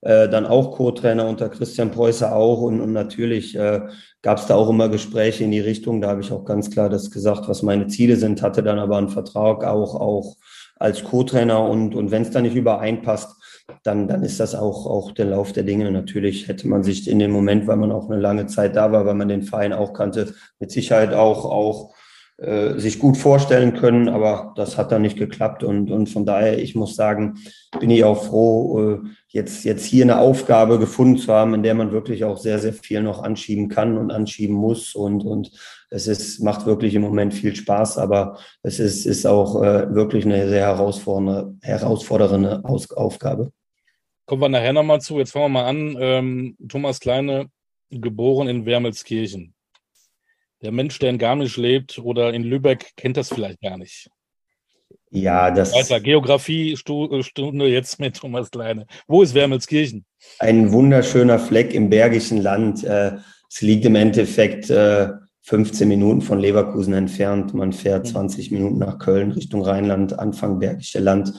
äh, 0.03 0.29
dann 0.29 0.47
auch 0.47 0.73
Co-Trainer, 0.73 1.27
unter 1.27 1.49
Christian 1.49 1.91
Preußer 1.91 2.35
auch. 2.37 2.61
Und, 2.61 2.81
und 2.81 2.93
natürlich 2.93 3.57
äh, 3.57 3.81
gab 4.21 4.39
es 4.39 4.47
da 4.47 4.55
auch 4.55 4.69
immer 4.69 4.89
Gespräche 4.89 5.43
in 5.43 5.51
die 5.51 5.61
Richtung. 5.61 6.01
Da 6.01 6.09
habe 6.09 6.21
ich 6.21 6.31
auch 6.31 6.45
ganz 6.45 6.71
klar 6.71 6.89
das 6.89 7.11
gesagt, 7.11 7.49
was 7.49 7.63
meine 7.63 7.89
Ziele 7.89 8.17
sind, 8.17 8.43
hatte 8.43 8.63
dann 8.63 8.79
aber 8.79 8.99
einen 8.99 9.09
Vertrag 9.09 9.65
auch, 9.65 9.97
auch 9.97 10.37
als 10.77 11.03
Co-Trainer. 11.03 11.69
Und, 11.69 11.97
und 11.97 12.13
wenn 12.13 12.23
es 12.23 12.31
da 12.31 12.41
nicht 12.41 12.55
übereinpasst, 12.55 13.42
dann, 13.83 14.09
dann 14.09 14.23
ist 14.23 14.41
das 14.41 14.55
auch, 14.55 14.87
auch 14.87 15.13
der 15.13 15.27
Lauf 15.27 15.53
der 15.53 15.63
Dinge. 15.63 15.91
Natürlich 15.91 16.49
hätte 16.49 16.69
man 16.69 16.83
sich 16.83 17.09
in 17.09 17.19
dem 17.19 17.31
Moment, 17.31 17.67
weil 17.67 17.77
man 17.77 17.93
auch 17.93 18.11
eine 18.11 18.21
lange 18.21 18.47
Zeit 18.47 18.77
da 18.77 18.93
war, 18.93 19.07
weil 19.07 19.15
man 19.15 19.29
den 19.29 19.43
Verein 19.43 19.73
auch 19.73 19.93
kannte, 19.93 20.35
mit 20.59 20.71
Sicherheit 20.71 21.15
auch, 21.15 21.45
auch 21.45 21.95
äh, 22.39 22.79
sich 22.79 22.99
gut 22.99 23.17
vorstellen 23.17 23.75
können, 23.75 24.09
aber 24.09 24.53
das 24.57 24.77
hat 24.77 24.91
dann 24.91 25.03
nicht 25.03 25.17
geklappt. 25.17 25.63
Und, 25.63 25.91
und 25.91 26.09
von 26.09 26.27
daher, 26.27 26.59
ich 26.59 26.75
muss 26.75 26.97
sagen, 26.97 27.39
bin 27.79 27.91
ich 27.91 28.05
auch 28.05 28.25
froh, 28.25 28.81
äh, 28.81 28.99
jetzt, 29.29 29.65
jetzt 29.65 29.85
hier 29.85 30.05
eine 30.05 30.19
Aufgabe 30.19 30.79
gefunden 30.79 31.19
zu 31.19 31.33
haben, 31.33 31.55
in 31.55 31.63
der 31.63 31.75
man 31.75 31.93
wirklich 31.93 32.25
auch 32.25 32.39
sehr, 32.39 32.59
sehr 32.59 32.73
viel 32.73 33.03
noch 33.03 33.23
anschieben 33.23 33.69
kann 33.69 33.97
und 33.97 34.11
anschieben 34.11 34.57
muss. 34.57 34.95
Und, 34.95 35.25
und 35.25 35.53
es 35.93 36.07
ist, 36.07 36.41
macht 36.41 36.67
wirklich 36.67 36.95
im 36.95 37.03
Moment 37.03 37.35
viel 37.35 37.55
Spaß, 37.55 37.99
aber 37.99 38.39
es 38.63 38.81
ist, 38.81 39.05
ist 39.05 39.27
auch 39.27 39.63
äh, 39.63 39.95
wirklich 39.95 40.25
eine 40.25 40.49
sehr 40.49 40.67
herausfordernde, 40.67 41.57
herausfordernde 41.61 42.65
Aus 42.65 42.91
Aufgabe. 42.91 43.53
Kommen 44.25 44.43
wir 44.43 44.49
nachher 44.49 44.73
nochmal 44.73 45.01
zu. 45.01 45.19
Jetzt 45.19 45.33
fangen 45.33 45.47
wir 45.47 45.61
mal 45.61 45.67
an. 45.67 45.97
Ähm, 46.01 46.57
Thomas 46.69 46.99
Kleine, 47.01 47.51
geboren 47.91 48.49
in 48.49 48.65
Wermelskirchen. 48.65 49.55
Der 50.63 50.73
Mensch, 50.73 50.99
der 50.99 51.11
in 51.11 51.19
Garmisch 51.19 51.57
lebt 51.57 51.99
oder 51.99 52.33
in 52.33 52.45
Lübeck, 52.45 52.93
kennt 52.97 53.17
das 53.17 53.29
vielleicht 53.29 53.61
gar 53.61 53.77
nicht. 53.77 54.09
Ja, 55.11 55.51
das. 55.51 55.75
Weiter, 55.75 56.01
Geografiestunde 56.01 57.67
jetzt 57.69 58.01
mit 58.01 58.17
Thomas 58.17 58.51
Kleine. 58.51 58.87
Wo 59.07 59.23
ist 59.23 59.35
Wermelskirchen? 59.35 60.07
Ein 60.39 60.73
wunderschöner 60.73 61.39
Fleck 61.39 61.75
im 61.75 61.91
Bergischen 61.91 62.39
Land. 62.41 62.83
Äh, 62.83 63.17
es 63.51 63.61
liegt 63.61 63.85
im 63.85 63.97
Endeffekt 63.97 64.71
15 65.43 65.87
äh, 65.87 65.89
Minuten 65.89 66.23
von 66.23 66.39
Leverkusen 66.39 66.95
entfernt. 66.95 67.55
Man 67.55 67.73
fährt 67.73 68.07
20 68.07 68.51
mhm. 68.51 68.57
Minuten 68.57 68.79
nach 68.79 68.99
Köln 68.99 69.33
Richtung 69.33 69.63
Rheinland, 69.63 70.19
Anfang 70.19 70.59
Bergische 70.59 71.01
Land. 71.01 71.33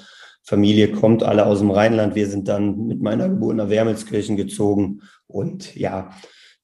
Familie 0.44 0.92
kommt 0.92 1.24
alle 1.24 1.46
aus 1.46 1.60
dem 1.60 1.72
Rheinland. 1.72 2.16
Wir 2.16 2.28
sind 2.28 2.48
dann 2.50 2.88
mit 2.88 3.02
meiner 3.02 3.30
Geburt 3.30 3.56
nach 3.56 3.70
Wermelskirchen 3.70 4.36
gezogen. 4.36 5.02
Und 5.28 5.76
ja, 5.76 6.12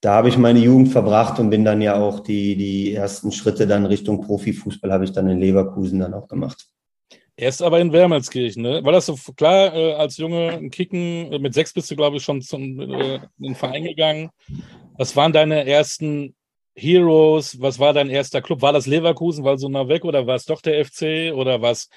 da 0.02 0.14
habe 0.14 0.28
ich 0.28 0.38
meine 0.38 0.60
Jugend 0.60 0.90
verbracht 0.90 1.38
und 1.38 1.50
bin 1.50 1.64
dann 1.64 1.80
ja 1.80 1.94
auch 1.94 2.20
die, 2.20 2.56
die 2.56 2.94
ersten 2.94 3.32
Schritte 3.32 3.66
dann 3.66 3.86
Richtung 3.86 4.20
Profifußball 4.20 4.92
habe 4.92 5.04
ich 5.04 5.12
dann 5.12 5.28
in 5.28 5.40
Leverkusen 5.40 5.98
dann 6.00 6.14
auch 6.14 6.28
gemacht. 6.28 6.66
Erst 7.36 7.62
aber 7.62 7.80
in 7.80 7.92
Wermelskirchen, 7.92 8.62
ne? 8.62 8.84
War 8.84 8.92
das 8.92 9.06
so 9.06 9.16
klar, 9.34 9.74
äh, 9.74 9.94
als 9.94 10.18
Junge 10.18 10.50
ein 10.50 10.70
Kicken, 10.70 11.32
äh, 11.32 11.38
mit 11.38 11.54
sechs 11.54 11.72
bist 11.72 11.90
du, 11.90 11.96
glaube 11.96 12.18
ich, 12.18 12.22
schon 12.22 12.42
zum, 12.42 12.78
äh, 12.80 13.14
in 13.14 13.22
den 13.38 13.54
Verein 13.54 13.84
gegangen. 13.84 14.28
Was 14.98 15.16
waren 15.16 15.32
deine 15.32 15.66
ersten 15.66 16.34
Heroes? 16.80 17.60
Was 17.60 17.78
war 17.78 17.92
dein 17.92 18.10
erster 18.10 18.40
Club? 18.42 18.62
War 18.62 18.72
das 18.72 18.86
Leverkusen, 18.86 19.44
war 19.44 19.58
so 19.58 19.68
nah 19.68 19.88
weg 19.88 20.04
oder 20.04 20.26
war 20.26 20.36
es 20.36 20.44
doch 20.44 20.62
der 20.62 20.84
FC 20.84 21.32
oder 21.34 21.62
war 21.62 21.72
es 21.72 21.88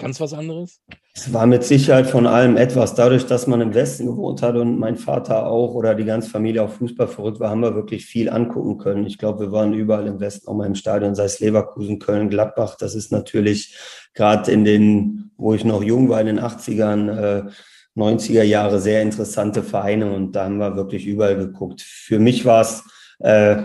Ganz 0.00 0.20
was 0.20 0.32
anderes? 0.32 0.80
Es 1.12 1.32
war 1.32 1.46
mit 1.46 1.64
Sicherheit 1.64 2.06
von 2.06 2.28
allem 2.28 2.56
etwas. 2.56 2.94
Dadurch, 2.94 3.26
dass 3.26 3.48
man 3.48 3.60
im 3.60 3.74
Westen 3.74 4.06
gewohnt 4.06 4.42
hat 4.42 4.54
und 4.54 4.78
mein 4.78 4.96
Vater 4.96 5.48
auch 5.48 5.74
oder 5.74 5.96
die 5.96 6.04
ganze 6.04 6.30
Familie 6.30 6.62
auf 6.62 6.76
Fußball 6.76 7.08
verrückt 7.08 7.40
war, 7.40 7.50
haben 7.50 7.62
wir 7.62 7.74
wirklich 7.74 8.06
viel 8.06 8.30
angucken 8.30 8.78
können. 8.78 9.06
Ich 9.06 9.18
glaube, 9.18 9.46
wir 9.46 9.52
waren 9.52 9.74
überall 9.74 10.06
im 10.06 10.20
Westen, 10.20 10.46
auch 10.46 10.54
mal 10.54 10.68
im 10.68 10.76
Stadion, 10.76 11.16
sei 11.16 11.24
es 11.24 11.40
Leverkusen, 11.40 11.98
Köln, 11.98 12.30
Gladbach. 12.30 12.76
Das 12.78 12.94
ist 12.94 13.10
natürlich 13.10 13.76
gerade 14.14 14.52
in 14.52 14.64
den, 14.64 15.32
wo 15.36 15.52
ich 15.54 15.64
noch 15.64 15.82
jung 15.82 16.08
war, 16.08 16.20
in 16.20 16.28
den 16.28 16.38
80ern, 16.38 17.48
äh, 17.48 17.50
90er 17.96 18.44
Jahre 18.44 18.78
sehr 18.78 19.02
interessante 19.02 19.64
Vereine 19.64 20.12
und 20.12 20.30
da 20.36 20.44
haben 20.44 20.58
wir 20.58 20.76
wirklich 20.76 21.06
überall 21.06 21.36
geguckt. 21.36 21.82
Für 21.82 22.20
mich 22.20 22.44
war 22.44 22.60
es, 22.60 22.84
äh, 23.18 23.56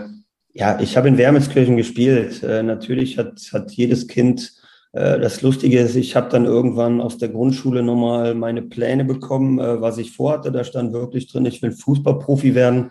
ja, 0.54 0.78
ich 0.80 0.96
habe 0.96 1.08
in 1.08 1.18
Wermelskirchen 1.18 1.76
gespielt. 1.76 2.42
Äh, 2.42 2.62
natürlich 2.62 3.18
hat, 3.18 3.40
hat 3.52 3.72
jedes 3.72 4.06
Kind 4.06 4.52
äh, 4.94 5.18
das 5.18 5.42
Lustige 5.42 5.80
ist, 5.80 5.96
ich 5.96 6.14
habe 6.14 6.30
dann 6.30 6.44
irgendwann 6.44 7.00
aus 7.00 7.18
der 7.18 7.28
Grundschule 7.28 7.82
nochmal 7.82 8.34
meine 8.34 8.62
Pläne 8.62 9.04
bekommen, 9.04 9.58
äh, 9.58 9.80
was 9.80 9.98
ich 9.98 10.12
vorhatte. 10.12 10.52
Da 10.52 10.62
stand 10.62 10.92
wirklich 10.92 11.30
drin, 11.30 11.44
ich 11.46 11.60
will 11.60 11.72
Fußballprofi 11.72 12.54
werden. 12.54 12.90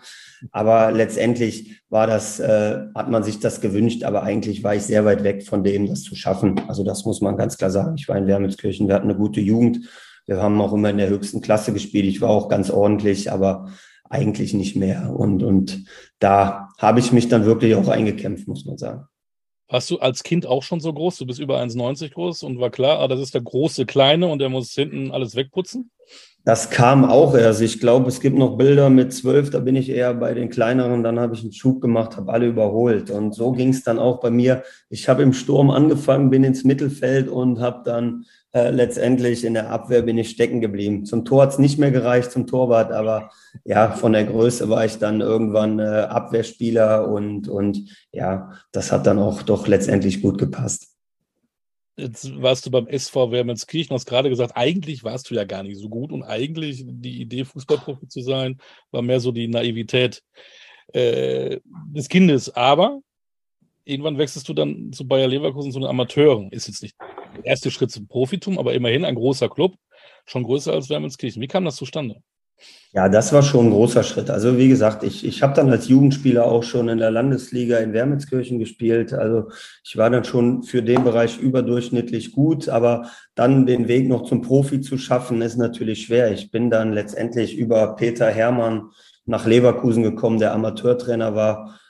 Aber 0.52 0.92
letztendlich 0.92 1.80
war 1.88 2.06
das, 2.06 2.38
äh, 2.38 2.80
hat 2.94 3.10
man 3.10 3.22
sich 3.22 3.40
das 3.40 3.62
gewünscht, 3.62 4.04
aber 4.04 4.22
eigentlich 4.22 4.62
war 4.62 4.74
ich 4.74 4.82
sehr 4.82 5.06
weit 5.06 5.24
weg 5.24 5.46
von 5.46 5.64
dem, 5.64 5.86
das 5.88 6.02
zu 6.02 6.14
schaffen. 6.14 6.60
Also 6.68 6.84
das 6.84 7.06
muss 7.06 7.22
man 7.22 7.38
ganz 7.38 7.56
klar 7.56 7.70
sagen. 7.70 7.96
Ich 7.96 8.08
war 8.08 8.18
in 8.18 8.26
Wermelskirchen, 8.26 8.86
wir 8.86 8.94
hatten 8.94 9.08
eine 9.08 9.18
gute 9.18 9.40
Jugend. 9.40 9.88
Wir 10.26 10.42
haben 10.42 10.60
auch 10.60 10.74
immer 10.74 10.90
in 10.90 10.98
der 10.98 11.08
höchsten 11.08 11.40
Klasse 11.40 11.72
gespielt. 11.72 12.06
Ich 12.06 12.20
war 12.20 12.30
auch 12.30 12.48
ganz 12.48 12.70
ordentlich, 12.70 13.32
aber 13.32 13.68
eigentlich 14.08 14.54
nicht 14.54 14.76
mehr. 14.76 15.14
Und, 15.16 15.42
und 15.42 15.84
da 16.18 16.68
habe 16.78 17.00
ich 17.00 17.12
mich 17.12 17.28
dann 17.28 17.44
wirklich 17.44 17.74
auch 17.74 17.88
eingekämpft, 17.88 18.46
muss 18.46 18.64
man 18.64 18.78
sagen. 18.78 19.06
Warst 19.68 19.90
du 19.90 19.98
als 19.98 20.22
Kind 20.22 20.46
auch 20.46 20.62
schon 20.62 20.80
so 20.80 20.92
groß? 20.92 21.16
Du 21.16 21.26
bist 21.26 21.40
über 21.40 21.60
1,90 21.60 22.12
groß 22.12 22.42
und 22.42 22.60
war 22.60 22.70
klar, 22.70 23.00
ah, 23.00 23.08
das 23.08 23.20
ist 23.20 23.34
der 23.34 23.40
große 23.40 23.86
Kleine 23.86 24.28
und 24.28 24.38
der 24.38 24.50
muss 24.50 24.72
hinten 24.72 25.10
alles 25.10 25.36
wegputzen? 25.36 25.90
Das 26.44 26.68
kam 26.68 27.06
auch 27.06 27.34
erst. 27.34 27.62
Ich 27.62 27.80
glaube, 27.80 28.08
es 28.08 28.20
gibt 28.20 28.36
noch 28.36 28.58
Bilder 28.58 28.90
mit 28.90 29.14
zwölf, 29.14 29.48
da 29.48 29.60
bin 29.60 29.76
ich 29.76 29.88
eher 29.88 30.12
bei 30.12 30.34
den 30.34 30.50
kleineren. 30.50 31.02
Dann 31.02 31.18
habe 31.18 31.34
ich 31.34 31.40
einen 31.40 31.54
Schub 31.54 31.80
gemacht, 31.80 32.18
habe 32.18 32.30
alle 32.30 32.46
überholt. 32.46 33.10
Und 33.10 33.34
so 33.34 33.52
ging 33.52 33.70
es 33.70 33.82
dann 33.82 33.98
auch 33.98 34.20
bei 34.20 34.30
mir. 34.30 34.62
Ich 34.90 35.08
habe 35.08 35.22
im 35.22 35.32
Sturm 35.32 35.70
angefangen, 35.70 36.28
bin 36.28 36.44
ins 36.44 36.62
Mittelfeld 36.62 37.28
und 37.28 37.60
habe 37.60 37.82
dann 37.86 38.26
äh, 38.54 38.70
letztendlich 38.70 39.44
in 39.44 39.54
der 39.54 39.70
Abwehr 39.70 40.02
bin 40.02 40.16
ich 40.16 40.30
stecken 40.30 40.60
geblieben. 40.60 41.04
Zum 41.04 41.24
Tor 41.24 41.42
hat 41.42 41.50
es 41.50 41.58
nicht 41.58 41.76
mehr 41.76 41.90
gereicht, 41.90 42.30
zum 42.30 42.46
Torwart, 42.46 42.92
aber 42.92 43.30
ja, 43.64 43.90
von 43.90 44.12
der 44.12 44.24
Größe 44.24 44.68
war 44.68 44.84
ich 44.84 44.98
dann 44.98 45.20
irgendwann 45.20 45.80
äh, 45.80 45.82
Abwehrspieler 45.82 47.08
und, 47.08 47.48
und 47.48 47.90
ja, 48.12 48.52
das 48.70 48.92
hat 48.92 49.08
dann 49.08 49.18
auch 49.18 49.42
doch 49.42 49.66
letztendlich 49.66 50.22
gut 50.22 50.38
gepasst. 50.38 50.94
Jetzt 51.96 52.40
warst 52.40 52.64
du 52.64 52.70
beim 52.70 52.86
SV 52.86 53.32
Wermelskirchen, 53.32 53.92
hast 53.92 54.06
gerade 54.06 54.28
gesagt, 54.28 54.52
eigentlich 54.56 55.02
warst 55.02 55.28
du 55.30 55.34
ja 55.34 55.42
gar 55.42 55.64
nicht 55.64 55.78
so 55.78 55.88
gut 55.88 56.12
und 56.12 56.22
eigentlich 56.22 56.84
die 56.86 57.20
Idee, 57.22 57.44
Fußballprofi 57.44 58.06
zu 58.06 58.20
sein, 58.20 58.58
war 58.92 59.02
mehr 59.02 59.18
so 59.18 59.32
die 59.32 59.48
Naivität 59.48 60.22
äh, 60.92 61.58
des 61.92 62.08
Kindes. 62.08 62.54
Aber 62.54 63.00
irgendwann 63.84 64.18
wechselst 64.18 64.48
du 64.48 64.54
dann 64.54 64.92
zu 64.92 65.06
Bayer 65.06 65.28
Leverkusen 65.28 65.72
zu 65.72 65.78
den 65.78 65.88
Amateuren. 65.88 66.50
Ist 66.50 66.66
jetzt 66.66 66.82
nicht 66.82 66.96
der 67.36 67.46
erste 67.46 67.70
Schritt 67.70 67.90
zum 67.90 68.06
Profitum, 68.08 68.58
aber 68.58 68.74
immerhin 68.74 69.04
ein 69.04 69.14
großer 69.14 69.48
Club, 69.48 69.74
schon 70.26 70.44
größer 70.44 70.72
als 70.72 70.90
Wermelskirchen. 70.90 71.42
Wie 71.42 71.48
kam 71.48 71.64
das 71.64 71.76
zustande? 71.76 72.16
Ja, 72.92 73.08
das 73.08 73.32
war 73.32 73.42
schon 73.42 73.66
ein 73.66 73.72
großer 73.72 74.04
Schritt. 74.04 74.30
Also 74.30 74.56
wie 74.56 74.68
gesagt, 74.68 75.02
ich, 75.02 75.26
ich 75.26 75.42
habe 75.42 75.52
dann 75.54 75.68
als 75.70 75.88
Jugendspieler 75.88 76.44
auch 76.46 76.62
schon 76.62 76.88
in 76.88 76.98
der 76.98 77.10
Landesliga 77.10 77.78
in 77.78 77.92
Wermelskirchen 77.92 78.60
gespielt. 78.60 79.12
Also 79.12 79.48
ich 79.82 79.96
war 79.96 80.10
dann 80.10 80.22
schon 80.22 80.62
für 80.62 80.80
den 80.80 81.02
Bereich 81.02 81.38
überdurchschnittlich 81.38 82.30
gut, 82.30 82.68
aber 82.68 83.10
dann 83.34 83.66
den 83.66 83.88
Weg 83.88 84.08
noch 84.08 84.22
zum 84.22 84.42
Profi 84.42 84.80
zu 84.80 84.96
schaffen, 84.96 85.42
ist 85.42 85.56
natürlich 85.56 86.06
schwer. 86.06 86.30
Ich 86.30 86.52
bin 86.52 86.70
dann 86.70 86.92
letztendlich 86.92 87.56
über 87.56 87.96
Peter 87.96 88.30
Hermann 88.30 88.90
nach 89.26 89.44
Leverkusen 89.44 90.04
gekommen, 90.04 90.38
der 90.38 90.52
Amateurtrainer 90.52 91.34
war, 91.34 91.80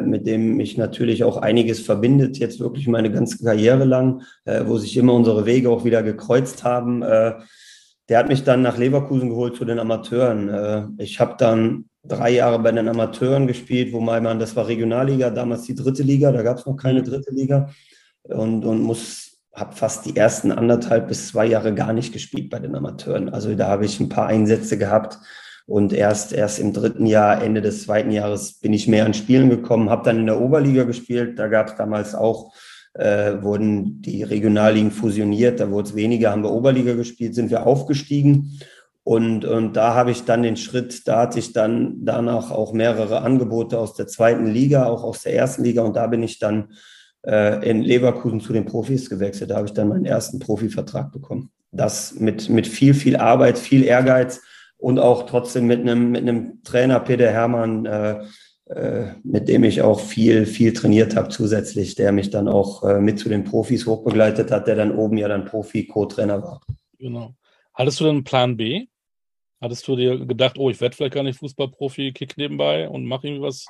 mit 0.00 0.26
dem 0.26 0.56
mich 0.56 0.76
natürlich 0.76 1.22
auch 1.22 1.36
einiges 1.36 1.80
verbindet, 1.80 2.38
jetzt 2.38 2.58
wirklich 2.60 2.88
meine 2.88 3.10
ganze 3.10 3.42
Karriere 3.44 3.84
lang, 3.84 4.22
äh, 4.44 4.64
wo 4.66 4.78
sich 4.78 4.96
immer 4.96 5.14
unsere 5.14 5.46
Wege 5.46 5.70
auch 5.70 5.84
wieder 5.84 6.02
gekreuzt 6.02 6.64
haben. 6.64 7.02
Äh, 7.02 7.34
der 8.08 8.18
hat 8.18 8.28
mich 8.28 8.42
dann 8.42 8.62
nach 8.62 8.76
Leverkusen 8.76 9.28
geholt 9.28 9.56
zu 9.56 9.64
den 9.64 9.78
Amateuren. 9.78 10.48
Äh, 10.48 10.86
ich 10.98 11.20
habe 11.20 11.36
dann 11.38 11.84
drei 12.02 12.30
Jahre 12.30 12.58
bei 12.58 12.72
den 12.72 12.88
Amateuren 12.88 13.46
gespielt, 13.46 13.92
wo 13.92 14.00
man, 14.00 14.38
das 14.38 14.56
war 14.56 14.66
Regionalliga, 14.66 15.30
damals 15.30 15.62
die 15.62 15.74
dritte 15.74 16.02
Liga, 16.02 16.32
da 16.32 16.42
gab 16.42 16.58
es 16.58 16.66
noch 16.66 16.76
keine 16.76 17.00
mhm. 17.00 17.04
dritte 17.04 17.32
Liga 17.32 17.70
und, 18.24 18.64
und 18.64 18.82
muss, 18.82 19.38
habe 19.54 19.76
fast 19.76 20.06
die 20.06 20.16
ersten 20.16 20.52
anderthalb 20.52 21.08
bis 21.08 21.28
zwei 21.28 21.46
Jahre 21.46 21.74
gar 21.74 21.92
nicht 21.92 22.12
gespielt 22.12 22.50
bei 22.50 22.58
den 22.58 22.74
Amateuren. 22.74 23.28
Also 23.28 23.54
da 23.54 23.68
habe 23.68 23.84
ich 23.84 24.00
ein 24.00 24.08
paar 24.08 24.26
Einsätze 24.26 24.78
gehabt 24.78 25.18
und 25.70 25.92
erst, 25.92 26.32
erst 26.32 26.58
im 26.58 26.72
dritten 26.72 27.06
Jahr, 27.06 27.40
Ende 27.40 27.62
des 27.62 27.84
zweiten 27.84 28.10
Jahres 28.10 28.54
bin 28.54 28.72
ich 28.72 28.88
mehr 28.88 29.06
an 29.06 29.14
Spielen 29.14 29.50
gekommen, 29.50 29.88
habe 29.88 30.02
dann 30.04 30.18
in 30.18 30.26
der 30.26 30.40
Oberliga 30.40 30.82
gespielt, 30.82 31.38
da 31.38 31.46
gab 31.46 31.68
es 31.68 31.76
damals 31.76 32.16
auch 32.16 32.52
äh, 32.94 33.40
wurden 33.40 34.02
die 34.02 34.24
Regionalligen 34.24 34.90
fusioniert, 34.90 35.60
da 35.60 35.70
wurde 35.70 35.90
es 35.90 35.94
weniger, 35.94 36.32
haben 36.32 36.42
wir 36.42 36.50
Oberliga 36.50 36.94
gespielt, 36.94 37.36
sind 37.36 37.52
wir 37.52 37.68
aufgestiegen. 37.68 38.58
Und, 39.04 39.44
und 39.44 39.74
da 39.76 39.94
habe 39.94 40.10
ich 40.10 40.24
dann 40.24 40.42
den 40.42 40.56
Schritt, 40.56 41.06
da 41.06 41.20
hatte 41.20 41.38
ich 41.38 41.52
dann 41.52 42.04
danach 42.04 42.50
auch 42.50 42.72
mehrere 42.72 43.22
Angebote 43.22 43.78
aus 43.78 43.94
der 43.94 44.08
zweiten 44.08 44.46
Liga, 44.46 44.86
auch 44.86 45.04
aus 45.04 45.22
der 45.22 45.36
ersten 45.36 45.62
Liga. 45.62 45.82
Und 45.82 45.94
da 45.94 46.08
bin 46.08 46.24
ich 46.24 46.40
dann 46.40 46.72
äh, 47.24 47.64
in 47.70 47.80
Leverkusen 47.80 48.40
zu 48.40 48.52
den 48.52 48.64
Profis 48.64 49.08
gewechselt. 49.08 49.52
Da 49.52 49.56
habe 49.56 49.68
ich 49.68 49.72
dann 49.72 49.86
meinen 49.86 50.04
ersten 50.04 50.40
Profivertrag 50.40 51.12
bekommen. 51.12 51.52
Das 51.70 52.14
mit, 52.18 52.48
mit 52.48 52.66
viel, 52.66 52.92
viel 52.92 53.16
Arbeit, 53.16 53.56
viel 53.56 53.84
Ehrgeiz 53.84 54.40
und 54.80 54.98
auch 54.98 55.26
trotzdem 55.26 55.66
mit 55.66 55.80
einem, 55.80 56.10
mit 56.10 56.22
einem 56.22 56.62
Trainer, 56.64 57.00
Peter 57.00 57.30
Hermann, 57.30 57.86
äh, 57.86 58.24
äh, 58.66 59.14
mit 59.22 59.48
dem 59.48 59.64
ich 59.64 59.82
auch 59.82 60.00
viel, 60.00 60.46
viel 60.46 60.72
trainiert 60.72 61.16
habe 61.16 61.28
zusätzlich, 61.28 61.96
der 61.96 62.12
mich 62.12 62.30
dann 62.30 62.48
auch 62.48 62.84
äh, 62.84 63.00
mit 63.00 63.18
zu 63.18 63.28
den 63.28 63.44
Profis 63.44 63.86
hochbegleitet 63.86 64.50
hat, 64.50 64.66
der 64.66 64.76
dann 64.76 64.96
oben 64.96 65.18
ja 65.18 65.28
dann 65.28 65.44
Profi-Co-Trainer 65.44 66.42
war. 66.42 66.60
Genau. 66.98 67.34
Hattest 67.74 68.00
du 68.00 68.04
denn 68.04 68.16
einen 68.16 68.24
Plan 68.24 68.56
B? 68.56 68.86
Hattest 69.60 69.86
du 69.86 69.96
dir 69.96 70.24
gedacht, 70.24 70.56
oh, 70.58 70.70
ich 70.70 70.80
werde 70.80 70.96
vielleicht 70.96 71.14
gar 71.14 71.22
nicht 71.22 71.38
Fußballprofi, 71.38 72.12
kick 72.12 72.38
nebenbei 72.38 72.88
und 72.88 73.04
mache 73.04 73.26
irgendwie 73.26 73.42
was 73.42 73.66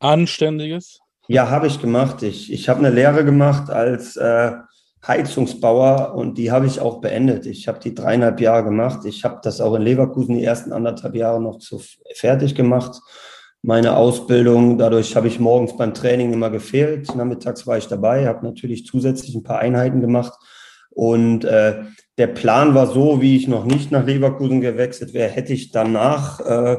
Anständiges? 0.00 0.98
Ja, 1.28 1.50
habe 1.50 1.66
ich 1.66 1.80
gemacht. 1.80 2.22
Ich, 2.22 2.52
ich 2.52 2.68
habe 2.68 2.80
eine 2.80 2.90
Lehre 2.90 3.24
gemacht 3.24 3.70
als 3.70 4.16
äh, 4.16 4.52
Heizungsbauer 5.08 6.14
und 6.14 6.36
die 6.36 6.50
habe 6.50 6.66
ich 6.66 6.80
auch 6.80 7.00
beendet. 7.00 7.46
Ich 7.46 7.66
habe 7.66 7.80
die 7.80 7.94
dreieinhalb 7.94 8.40
Jahre 8.40 8.64
gemacht. 8.64 9.06
Ich 9.06 9.24
habe 9.24 9.40
das 9.42 9.60
auch 9.60 9.74
in 9.74 9.82
Leverkusen 9.82 10.36
die 10.36 10.44
ersten 10.44 10.72
anderthalb 10.72 11.14
Jahre 11.14 11.40
noch 11.40 11.58
zu 11.58 11.80
fertig 12.14 12.54
gemacht 12.54 13.00
meine 13.62 13.96
Ausbildung. 13.96 14.78
Dadurch 14.78 15.16
habe 15.16 15.28
ich 15.28 15.40
morgens 15.40 15.76
beim 15.76 15.94
Training 15.94 16.32
immer 16.32 16.50
gefehlt. 16.50 17.14
Nachmittags 17.14 17.66
war 17.66 17.78
ich 17.78 17.86
dabei, 17.86 18.26
habe 18.26 18.44
natürlich 18.44 18.86
zusätzlich 18.86 19.34
ein 19.34 19.42
paar 19.42 19.58
Einheiten 19.58 20.00
gemacht. 20.00 20.34
Und 20.90 21.44
äh, 21.44 21.82
der 22.16 22.26
Plan 22.28 22.74
war 22.74 22.86
so, 22.86 23.20
wie 23.20 23.36
ich 23.36 23.46
noch 23.46 23.64
nicht 23.64 23.90
nach 23.90 24.04
Leverkusen 24.04 24.60
gewechselt 24.60 25.14
wäre, 25.14 25.30
hätte 25.30 25.52
ich 25.52 25.70
danach 25.70 26.40
äh, 26.40 26.78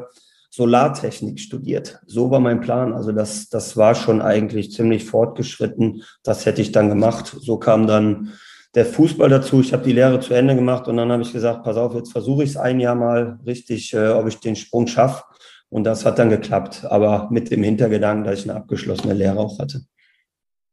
Solartechnik 0.60 1.39
studiert. 1.39 2.01
So 2.06 2.32
war 2.32 2.42
mein 2.42 2.60
Plan. 2.60 2.92
Also 2.92 3.13
das, 3.13 3.48
das 3.48 3.78
war 3.78 3.96
schon 3.96 4.22
eigentlich 4.22 4.74
ziemlich 4.74 5.06
fortgeschritten. 5.06 6.04
Das 6.22 6.46
hätte 6.46 6.62
ich 6.62 6.74
dann 6.74 6.89
gemacht. 6.89 7.34
So 7.39 7.58
kam 7.58 7.88
dann 7.88 8.34
der 8.75 8.86
Fußball 8.86 9.30
dazu. 9.30 9.62
Ich 9.62 9.72
habe 9.72 9.86
die 9.86 9.94
Lehre 9.94 10.20
zu 10.20 10.34
Ende 10.34 10.56
gemacht 10.56 10.89
und 10.89 10.98
dann 10.98 11.13
habe 11.13 11.22
ich 11.22 11.32
gesagt, 11.32 11.63
pass 11.63 11.78
auf, 11.78 11.96
jetzt 11.96 12.12
versuche 12.12 12.44
ich 12.44 12.50
es 12.50 12.58
ein 12.58 12.82
Jahr 12.82 12.96
mal 12.96 13.39
richtig, 13.46 13.94
äh, 13.94 14.10
ob 14.10 14.28
ich 14.28 14.42
den 14.42 14.58
Sprung 14.58 14.86
schaffe. 14.88 15.24
Und 15.70 15.86
das 15.86 16.04
hat 16.04 16.20
dann 16.20 16.30
geklappt, 16.30 16.84
aber 16.84 17.30
mit 17.32 17.51
dem 17.51 17.63
Hintergedanken, 17.63 18.25
dass 18.25 18.39
ich 18.39 18.50
eine 18.50 18.60
abgeschlossene 18.60 19.13
Lehre 19.13 19.39
auch 19.39 19.60
hatte. 19.60 19.84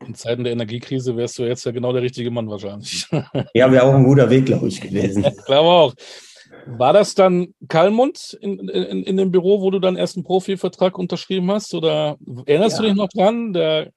In 0.05 0.16
Zeiten 0.16 0.43
der 0.43 0.52
Energiekrise 0.52 1.16
wärst 1.16 1.38
du 1.38 1.45
jetzt 1.45 1.64
ja 1.64 1.71
genau 1.71 1.93
der 1.93 2.02
richtige 2.02 2.33
Mann 2.33 2.50
wahrscheinlich. 2.50 3.07
Ja, 3.55 3.71
wäre 3.71 3.85
auch 3.85 3.95
ein 3.95 4.05
guter 4.05 4.28
Weg, 4.31 4.47
glaube 4.47 4.66
ich, 4.66 4.81
gewesen. 4.81 5.25
ich 5.38 5.45
glaube 5.45 5.69
auch. 5.69 5.95
War 6.66 6.92
das 6.92 7.14
dann 7.14 7.54
Kalmund 7.68 8.37
in, 8.40 8.68
in, 8.68 9.02
in, 9.02 9.16
dem 9.16 9.30
Büro, 9.30 9.61
wo 9.61 9.70
du 9.70 9.78
dann 9.78 9.96
erst 9.96 10.16
einen 10.16 10.25
Profivertrag 10.25 10.99
unterschrieben 10.99 11.50
hast? 11.50 11.75
Oder 11.75 12.16
erinnerst 12.46 12.78
ja. 12.78 12.82
du 12.82 12.88
dich 12.88 12.96
noch 12.96 13.08
dran? 13.08 13.52
Der 13.52 13.90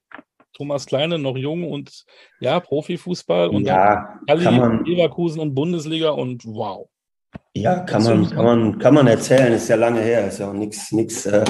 Thomas 0.54 0.86
Kleine, 0.86 1.18
noch 1.18 1.38
jung 1.38 1.70
und 1.70 2.04
ja, 2.40 2.60
Profifußball 2.60 3.48
und 3.48 3.66
ja, 3.66 4.20
dann 4.28 4.44
Kalli, 4.44 4.92
Leverkusen 4.92 5.40
und 5.40 5.56
Bundesliga 5.56 6.10
und 6.10 6.46
wow. 6.46 6.88
Ja, 7.54 7.80
kann 7.80 8.04
man, 8.04 8.30
kann 8.30 8.46
man, 8.46 8.80
kann 8.80 8.94
man 8.94 9.08
erzählen. 9.08 9.54
Ist 9.54 9.70
ja 9.70 9.76
lange 9.76 10.02
her. 10.02 10.28
Ist 10.28 10.40
ja 10.40 10.50
auch 10.50 10.54
nichts, 10.54 10.92
nichts. 10.92 11.26
Äh, 11.26 11.44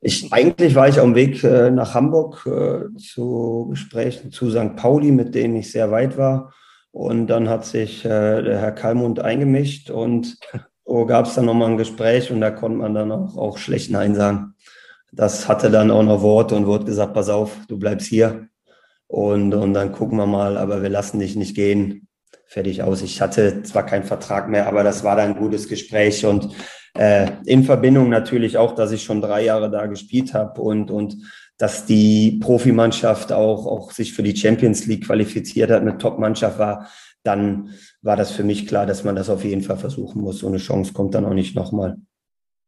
ich, 0.00 0.32
eigentlich 0.32 0.74
war 0.74 0.88
ich 0.88 0.98
auf 0.98 1.04
dem 1.04 1.14
Weg 1.14 1.42
äh, 1.44 1.70
nach 1.70 1.94
Hamburg 1.94 2.46
äh, 2.46 2.96
zu 2.98 3.68
Gesprächen 3.70 4.30
zu 4.32 4.50
St. 4.50 4.76
Pauli, 4.76 5.10
mit 5.12 5.34
denen 5.34 5.56
ich 5.56 5.70
sehr 5.70 5.90
weit 5.90 6.16
war. 6.16 6.52
Und 6.94 7.26
dann 7.26 7.48
hat 7.48 7.64
sich 7.64 8.04
äh, 8.04 8.40
der 8.40 8.60
Herr 8.60 8.70
Kalmund 8.70 9.18
eingemischt 9.18 9.90
und 9.90 10.38
so 10.86 11.04
gab 11.06 11.26
es 11.26 11.34
dann 11.34 11.46
nochmal 11.46 11.70
ein 11.72 11.76
Gespräch 11.76 12.30
und 12.30 12.40
da 12.40 12.52
konnte 12.52 12.78
man 12.78 12.94
dann 12.94 13.10
auch, 13.10 13.36
auch 13.36 13.58
schlecht 13.58 13.90
Nein 13.90 14.14
sagen. 14.14 14.54
Das 15.10 15.48
hatte 15.48 15.72
dann 15.72 15.90
auch 15.90 16.04
noch 16.04 16.22
Worte 16.22 16.54
und 16.54 16.68
wurde 16.68 16.84
gesagt, 16.84 17.12
pass 17.12 17.28
auf, 17.28 17.56
du 17.66 17.80
bleibst 17.80 18.06
hier. 18.06 18.46
Und, 19.08 19.54
und 19.54 19.74
dann 19.74 19.90
gucken 19.90 20.18
wir 20.18 20.26
mal, 20.26 20.56
aber 20.56 20.82
wir 20.82 20.88
lassen 20.88 21.18
dich 21.18 21.34
nicht 21.34 21.56
gehen 21.56 22.06
fertig 22.46 22.84
aus. 22.84 23.02
Ich 23.02 23.20
hatte 23.20 23.64
zwar 23.64 23.84
keinen 23.84 24.04
Vertrag 24.04 24.48
mehr, 24.48 24.68
aber 24.68 24.84
das 24.84 25.02
war 25.02 25.16
dann 25.16 25.30
ein 25.30 25.36
gutes 25.36 25.66
Gespräch 25.66 26.24
und 26.24 26.54
äh, 26.96 27.28
in 27.44 27.64
Verbindung 27.64 28.08
natürlich 28.08 28.56
auch, 28.56 28.76
dass 28.76 28.92
ich 28.92 29.02
schon 29.02 29.20
drei 29.20 29.42
Jahre 29.42 29.68
da 29.68 29.86
gespielt 29.86 30.32
habe 30.32 30.62
und, 30.62 30.92
und 30.92 31.16
dass 31.58 31.86
die 31.86 32.38
Profimannschaft 32.42 33.32
auch, 33.32 33.66
auch 33.66 33.92
sich 33.92 34.12
für 34.12 34.22
die 34.22 34.36
Champions 34.36 34.86
League 34.86 35.06
qualifiziert 35.06 35.70
hat, 35.70 35.82
eine 35.82 35.98
Top-Mannschaft 35.98 36.58
war, 36.58 36.88
dann 37.22 37.70
war 38.02 38.16
das 38.16 38.32
für 38.32 38.44
mich 38.44 38.66
klar, 38.66 38.86
dass 38.86 39.04
man 39.04 39.16
das 39.16 39.30
auf 39.30 39.44
jeden 39.44 39.62
Fall 39.62 39.76
versuchen 39.76 40.20
muss. 40.20 40.40
So 40.40 40.48
eine 40.48 40.58
Chance 40.58 40.92
kommt 40.92 41.14
dann 41.14 41.24
auch 41.24 41.34
nicht 41.34 41.54
nochmal. 41.54 41.96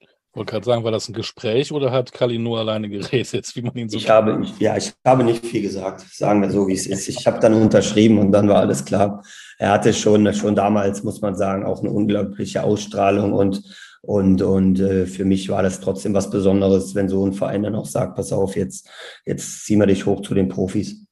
Ich 0.00 0.38
wollte 0.38 0.52
gerade 0.52 0.66
sagen, 0.66 0.85
war 0.85 0.93
das 0.93 1.09
ein 1.09 1.14
Gespräch 1.14 1.73
oder 1.73 1.90
hat 1.90 2.12
Kali 2.12 2.38
nur 2.38 2.59
alleine 2.59 2.88
geredet, 2.90 3.50
wie 3.55 3.62
man 3.62 3.75
ihn 3.75 3.88
so 3.88 3.97
ich 3.97 4.09
habe, 4.09 4.38
ich, 4.43 4.59
Ja, 4.59 4.76
ich 4.76 4.93
habe 5.05 5.25
nicht 5.25 5.45
viel 5.45 5.62
gesagt, 5.62 6.02
sagen 6.12 6.43
wir 6.43 6.50
so, 6.50 6.69
wie 6.69 6.75
es 6.75 6.87
ist. 6.87 7.09
Ich 7.09 7.26
habe 7.26 7.40
dann 7.40 7.55
unterschrieben 7.55 8.19
und 8.19 8.33
dann 8.33 8.49
war 8.49 8.61
alles 8.61 8.85
klar. 8.85 9.23
Er 9.59 9.71
hatte 9.71 9.95
schon, 9.95 10.33
schon 10.35 10.55
damals, 10.55 11.02
muss 11.02 11.23
man 11.23 11.35
sagen, 11.35 11.64
auch 11.64 11.81
eine 11.81 11.90
unglaubliche 11.90 12.62
Ausstrahlung 12.62 13.33
und, 13.33 13.62
und, 14.06 14.40
und 14.40 14.78
äh, 14.78 15.06
für 15.06 15.25
mich 15.25 15.48
war 15.48 15.64
das 15.64 15.80
trotzdem 15.80 16.14
was 16.14 16.30
Besonderes, 16.30 16.94
wenn 16.94 17.08
so 17.08 17.26
ein 17.26 17.32
Verein 17.32 17.64
dann 17.64 17.75
auch 17.75 17.86
sagt, 17.86 18.14
pass 18.14 18.32
auf, 18.32 18.54
jetzt, 18.54 18.88
jetzt 19.25 19.64
ziehen 19.64 19.80
wir 19.80 19.86
dich 19.86 20.06
hoch 20.06 20.22
zu 20.22 20.32
den 20.32 20.48
Profis. 20.48 21.04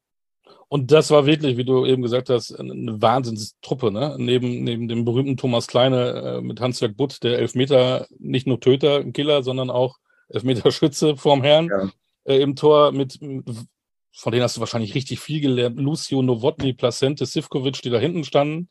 Und 0.68 0.92
das 0.92 1.10
war 1.10 1.26
wirklich, 1.26 1.56
wie 1.56 1.64
du 1.64 1.84
eben 1.86 2.02
gesagt 2.02 2.30
hast, 2.30 2.52
eine 2.52 3.02
Wahnsinnstruppe, 3.02 3.90
ne? 3.90 4.14
Neben, 4.18 4.62
neben 4.62 4.86
dem 4.86 5.04
berühmten 5.04 5.36
Thomas 5.36 5.66
Kleine 5.66 6.38
äh, 6.38 6.40
mit 6.40 6.60
Hans-Jörg 6.60 6.94
Butt, 6.96 7.22
der 7.24 7.38
Elfmeter, 7.38 8.06
nicht 8.18 8.46
nur 8.46 8.60
Töter, 8.60 9.04
Killer, 9.04 9.42
sondern 9.42 9.70
auch 9.70 9.98
Elfmeterschütze 10.28 11.16
vorm 11.16 11.42
Herrn 11.42 11.68
ja. 11.68 11.90
äh, 12.24 12.40
im 12.40 12.54
Tor 12.54 12.92
mit, 12.92 13.18
von 13.20 14.32
denen 14.32 14.42
hast 14.44 14.56
du 14.56 14.60
wahrscheinlich 14.60 14.94
richtig 14.94 15.18
viel 15.18 15.40
gelernt, 15.40 15.80
Lucio 15.80 16.22
Novotny, 16.22 16.72
Placente, 16.72 17.26
Sivkovic, 17.26 17.82
die 17.82 17.90
da 17.90 17.98
hinten 17.98 18.22
standen. 18.22 18.68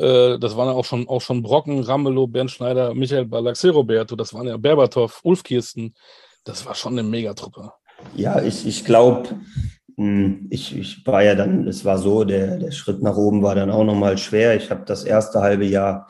Äh, 0.00 0.38
das 0.38 0.56
waren 0.56 0.68
ja 0.68 0.74
auch 0.74 0.84
schon, 0.84 1.06
auch 1.08 1.20
schon 1.20 1.42
Brocken, 1.42 1.82
Ramelow, 1.82 2.26
Bernd 2.26 2.50
Schneider, 2.50 2.94
Michael 2.94 3.26
Balaxe, 3.26 3.70
Roberto, 3.70 4.16
das 4.16 4.32
waren 4.32 4.46
ja 4.46 4.56
Berbatov, 4.56 5.20
Ulf 5.22 5.42
Kirsten. 5.42 5.94
Das 6.44 6.64
war 6.64 6.74
schon 6.74 6.92
eine 6.92 7.02
Megatruppe. 7.02 7.72
Ja, 8.16 8.40
ich, 8.40 8.66
ich 8.66 8.84
glaube, 8.86 9.28
hm, 9.96 10.46
ich, 10.48 10.74
ich 10.74 11.06
war 11.06 11.22
ja 11.22 11.34
dann, 11.34 11.68
es 11.68 11.84
war 11.84 11.98
so, 11.98 12.24
der, 12.24 12.56
der 12.56 12.70
Schritt 12.70 13.02
nach 13.02 13.16
oben 13.16 13.42
war 13.42 13.54
dann 13.54 13.70
auch 13.70 13.84
nochmal 13.84 14.16
schwer. 14.16 14.56
Ich 14.56 14.70
habe 14.70 14.84
das 14.86 15.04
erste 15.04 15.42
halbe 15.42 15.66
Jahr 15.66 16.08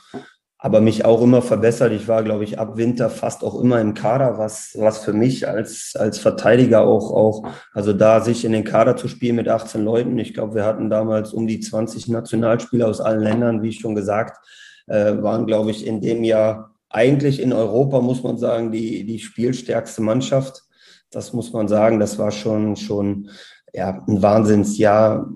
aber 0.63 0.83
mich 0.83 1.07
auch 1.07 1.23
immer 1.23 1.41
verbessert. 1.41 1.91
Ich 1.93 2.07
war, 2.07 2.23
glaube 2.23 2.45
ich, 2.45 2.59
ab 2.59 2.77
Winter 2.77 3.09
fast 3.09 3.43
auch 3.43 3.59
immer 3.59 3.81
im 3.81 3.95
Kader, 3.95 4.37
was, 4.37 4.77
was 4.79 4.99
für 4.99 5.15
mich 5.15 5.49
als, 5.49 5.95
als 5.99 6.19
Verteidiger 6.19 6.83
auch, 6.83 7.11
auch, 7.13 7.49
also 7.73 7.95
da 7.95 8.21
sich 8.21 8.45
in 8.45 8.53
den 8.53 8.65
Kader 8.65 8.95
zu 8.95 9.09
spielen 9.09 9.37
mit 9.37 9.49
18 9.49 9.83
Leuten. 9.83 10.19
Ich 10.19 10.35
glaube, 10.35 10.55
wir 10.55 10.67
hatten 10.67 10.91
damals 10.91 11.33
um 11.33 11.47
die 11.47 11.61
20 11.61 12.09
Nationalspieler 12.09 12.89
aus 12.89 13.01
allen 13.01 13.23
Ländern, 13.23 13.63
wie 13.63 13.73
schon 13.73 13.95
gesagt, 13.95 14.39
äh, 14.87 15.23
waren, 15.23 15.47
glaube 15.47 15.71
ich, 15.71 15.87
in 15.87 16.03
dem 16.03 16.25
Jahr 16.25 16.75
eigentlich 16.91 17.41
in 17.41 17.55
Europa, 17.55 18.03
muss 18.03 18.23
man 18.23 18.37
sagen, 18.37 18.71
die, 18.71 19.07
die 19.07 19.19
spielstärkste 19.19 20.03
Mannschaft. 20.03 20.65
Das 21.11 21.33
muss 21.33 21.55
man 21.55 21.69
sagen, 21.69 22.01
das 22.01 22.19
war 22.19 22.33
schon, 22.33 22.77
schon 22.77 23.31
ja, 23.73 24.05
ein 24.07 24.21
Wahnsinnsjahr 24.21 25.27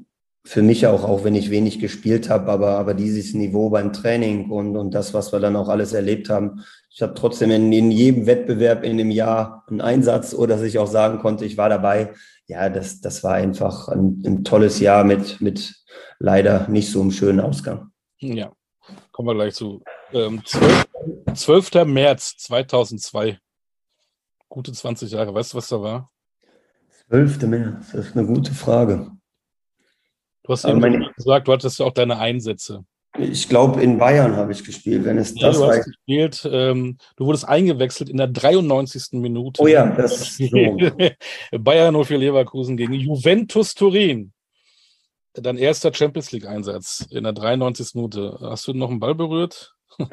für 0.47 0.63
mich 0.63 0.87
auch, 0.87 1.05
auch 1.05 1.25
wenn 1.25 1.35
ich 1.35 1.51
wenig 1.51 1.81
gespielt 1.81 2.29
habe, 2.29 2.53
aber, 2.53 2.79
aber 2.79 2.93
dieses 2.93 3.33
Niveau 3.33 3.71
beim 3.71 3.95
Training 3.95 4.51
und, 4.51 4.77
und 4.77 4.93
das, 4.93 5.15
was 5.15 5.33
wir 5.33 5.41
dann 5.41 5.57
auch 5.57 5.71
alles 5.71 5.95
erlebt 5.95 6.29
haben. 6.29 6.63
Ich 6.91 7.01
habe 7.01 7.15
trotzdem 7.15 7.51
in, 7.51 7.73
in 7.73 7.91
jedem 7.91 8.27
Wettbewerb 8.27 8.85
in 8.85 8.99
dem 8.99 9.11
Jahr 9.11 9.65
einen 9.69 9.81
Einsatz 9.81 10.35
oder 10.35 10.57
dass 10.57 10.65
ich 10.65 10.79
auch 10.79 10.87
sagen 10.87 11.19
konnte, 11.19 11.47
ich 11.47 11.57
war 11.57 11.71
dabei. 11.71 12.13
Ja, 12.47 12.69
das, 12.69 13.01
das 13.01 13.25
war 13.25 13.35
einfach 13.35 13.89
ein, 13.89 14.23
ein 14.25 14.45
tolles 14.45 14.81
Jahr 14.81 15.03
mit, 15.03 15.41
mit 15.41 15.83
leider 16.19 16.69
nicht 16.69 16.91
so 16.91 17.01
einem 17.01 17.11
schönen 17.11 17.41
Ausgang. 17.41 17.91
Ja, 18.19 18.53
kommen 19.13 19.29
wir 19.29 19.35
gleich 19.35 19.55
zu. 19.55 19.83
Ähm, 20.13 20.43
12, 20.45 20.87
12. 21.35 21.85
März 21.87 22.37
2002. 22.37 23.39
Gute 24.51 24.73
20 24.73 25.11
Jahre. 25.11 25.33
Weißt 25.33 25.55
du, 25.55 25.57
was 25.57 25.69
da 25.69 25.81
war? 25.81 26.11
12. 27.09 27.43
März, 27.43 27.93
das 27.93 28.07
ist 28.09 28.17
eine 28.17 28.27
gute 28.27 28.53
Frage. 28.53 29.11
Du 30.45 30.53
hast 30.53 30.65
eben 30.67 30.79
meine, 30.79 31.11
gesagt, 31.17 31.49
du 31.49 31.53
hattest 31.53 31.79
ja 31.79 31.87
auch 31.87 31.93
deine 31.93 32.19
Einsätze. 32.19 32.85
Ich 33.17 33.49
glaube, 33.49 33.81
in 33.81 33.97
Bayern 33.97 34.37
habe 34.37 34.53
ich 34.53 34.65
gespielt, 34.65 35.05
wenn 35.05 35.19
es 35.19 35.35
ja, 35.37 35.49
das 35.49 35.59
du 35.59 35.67
hast 35.67 35.85
gespielt. 35.85 36.49
Ähm, 36.51 36.99
du 37.17 37.27
wurdest 37.27 37.49
eingewechselt 37.49 38.11
in 38.11 38.19
der 38.19 38.27
93. 38.27 39.21
Minute. 39.21 39.63
Oh 39.63 39.67
ja, 39.67 39.87
das 39.87 40.39
ist 40.39 40.51
so. 40.51 40.77
Bayern 41.59 42.05
für 42.05 42.17
Leverkusen 42.17 42.77
gegen 42.77 42.93
Juventus 42.93 43.75
Turin. 43.75 44.33
Dein 45.33 45.57
erster 45.57 45.93
Champions 45.95 46.31
League-Einsatz 46.33 47.07
in 47.11 47.25
der 47.25 47.33
93. 47.33 47.95
Minute. 47.95 48.37
Hast 48.41 48.67
du 48.67 48.75
noch 48.75 48.91
einen 48.91 49.01
Ball 49.01 49.15
berührt? 49.15 49.75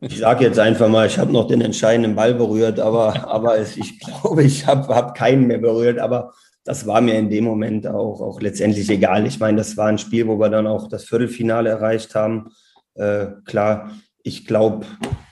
Ich 0.00 0.18
sage 0.18 0.44
jetzt 0.44 0.60
einfach 0.60 0.88
mal, 0.88 1.08
ich 1.08 1.18
habe 1.18 1.32
noch 1.32 1.48
den 1.48 1.60
entscheidenden 1.60 2.14
Ball 2.14 2.34
berührt, 2.34 2.78
aber, 2.78 3.28
aber 3.28 3.58
ich 3.60 3.98
glaube, 3.98 4.44
ich 4.44 4.64
habe 4.64 4.94
hab 4.94 5.16
keinen 5.16 5.48
mehr 5.48 5.58
berührt. 5.58 5.98
Aber 5.98 6.32
das 6.66 6.84
war 6.84 7.00
mir 7.00 7.14
in 7.14 7.30
dem 7.30 7.44
Moment 7.44 7.86
auch, 7.86 8.20
auch 8.20 8.40
letztendlich 8.40 8.90
egal. 8.90 9.24
Ich 9.26 9.38
meine, 9.38 9.58
das 9.58 9.76
war 9.76 9.86
ein 9.86 9.98
Spiel, 9.98 10.26
wo 10.26 10.38
wir 10.38 10.50
dann 10.50 10.66
auch 10.66 10.88
das 10.88 11.04
Viertelfinale 11.04 11.70
erreicht 11.70 12.14
haben. 12.16 12.50
Äh, 12.94 13.26
klar, 13.44 13.92
ich 14.24 14.46
glaube, 14.46 14.84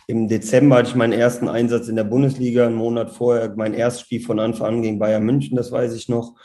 im 0.06 0.28
Dezember 0.28 0.76
hatte 0.76 0.90
ich 0.90 0.94
meinen 0.94 1.12
ersten 1.12 1.48
Einsatz 1.48 1.88
in 1.88 1.96
der 1.96 2.04
Bundesliga, 2.04 2.66
einen 2.66 2.76
Monat 2.76 3.10
vorher 3.10 3.52
mein 3.56 3.74
erstes 3.74 4.02
Spiel 4.02 4.20
von 4.20 4.38
Anfang 4.38 4.76
an 4.76 4.82
gegen 4.82 5.00
Bayern 5.00 5.24
München, 5.24 5.56
das 5.56 5.72
weiß 5.72 5.94
ich 5.94 6.08
noch. 6.08 6.36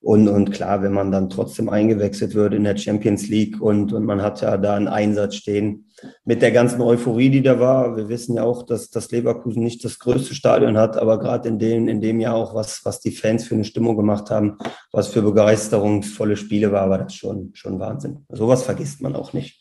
Und, 0.00 0.28
und 0.28 0.52
klar, 0.52 0.82
wenn 0.82 0.92
man 0.92 1.10
dann 1.10 1.28
trotzdem 1.28 1.68
eingewechselt 1.68 2.34
wird 2.34 2.54
in 2.54 2.62
der 2.62 2.76
Champions 2.76 3.28
League 3.28 3.60
und, 3.60 3.92
und 3.92 4.04
man 4.04 4.22
hat 4.22 4.40
ja 4.40 4.56
da 4.56 4.74
einen 4.74 4.86
Einsatz 4.86 5.34
stehen 5.34 5.86
mit 6.24 6.40
der 6.40 6.52
ganzen 6.52 6.80
Euphorie, 6.80 7.30
die 7.30 7.42
da 7.42 7.58
war. 7.58 7.96
Wir 7.96 8.08
wissen 8.08 8.36
ja 8.36 8.44
auch, 8.44 8.64
dass 8.64 8.90
das 8.90 9.10
Leverkusen 9.10 9.62
nicht 9.62 9.84
das 9.84 9.98
größte 9.98 10.36
Stadion 10.36 10.76
hat, 10.76 10.96
aber 10.96 11.18
gerade 11.18 11.48
in 11.48 11.58
dem, 11.58 11.88
in 11.88 12.00
dem 12.00 12.20
Jahr 12.20 12.36
auch, 12.36 12.54
was, 12.54 12.84
was 12.84 13.00
die 13.00 13.10
Fans 13.10 13.48
für 13.48 13.56
eine 13.56 13.64
Stimmung 13.64 13.96
gemacht 13.96 14.30
haben, 14.30 14.56
was 14.92 15.08
für 15.08 15.22
begeisterungsvolle 15.22 16.36
Spiele 16.36 16.70
war, 16.70 16.88
war 16.90 16.98
das 16.98 17.14
schon, 17.14 17.50
schon 17.54 17.80
Wahnsinn. 17.80 18.24
Sowas 18.28 18.62
vergisst 18.62 19.00
man 19.00 19.16
auch 19.16 19.32
nicht. 19.32 19.60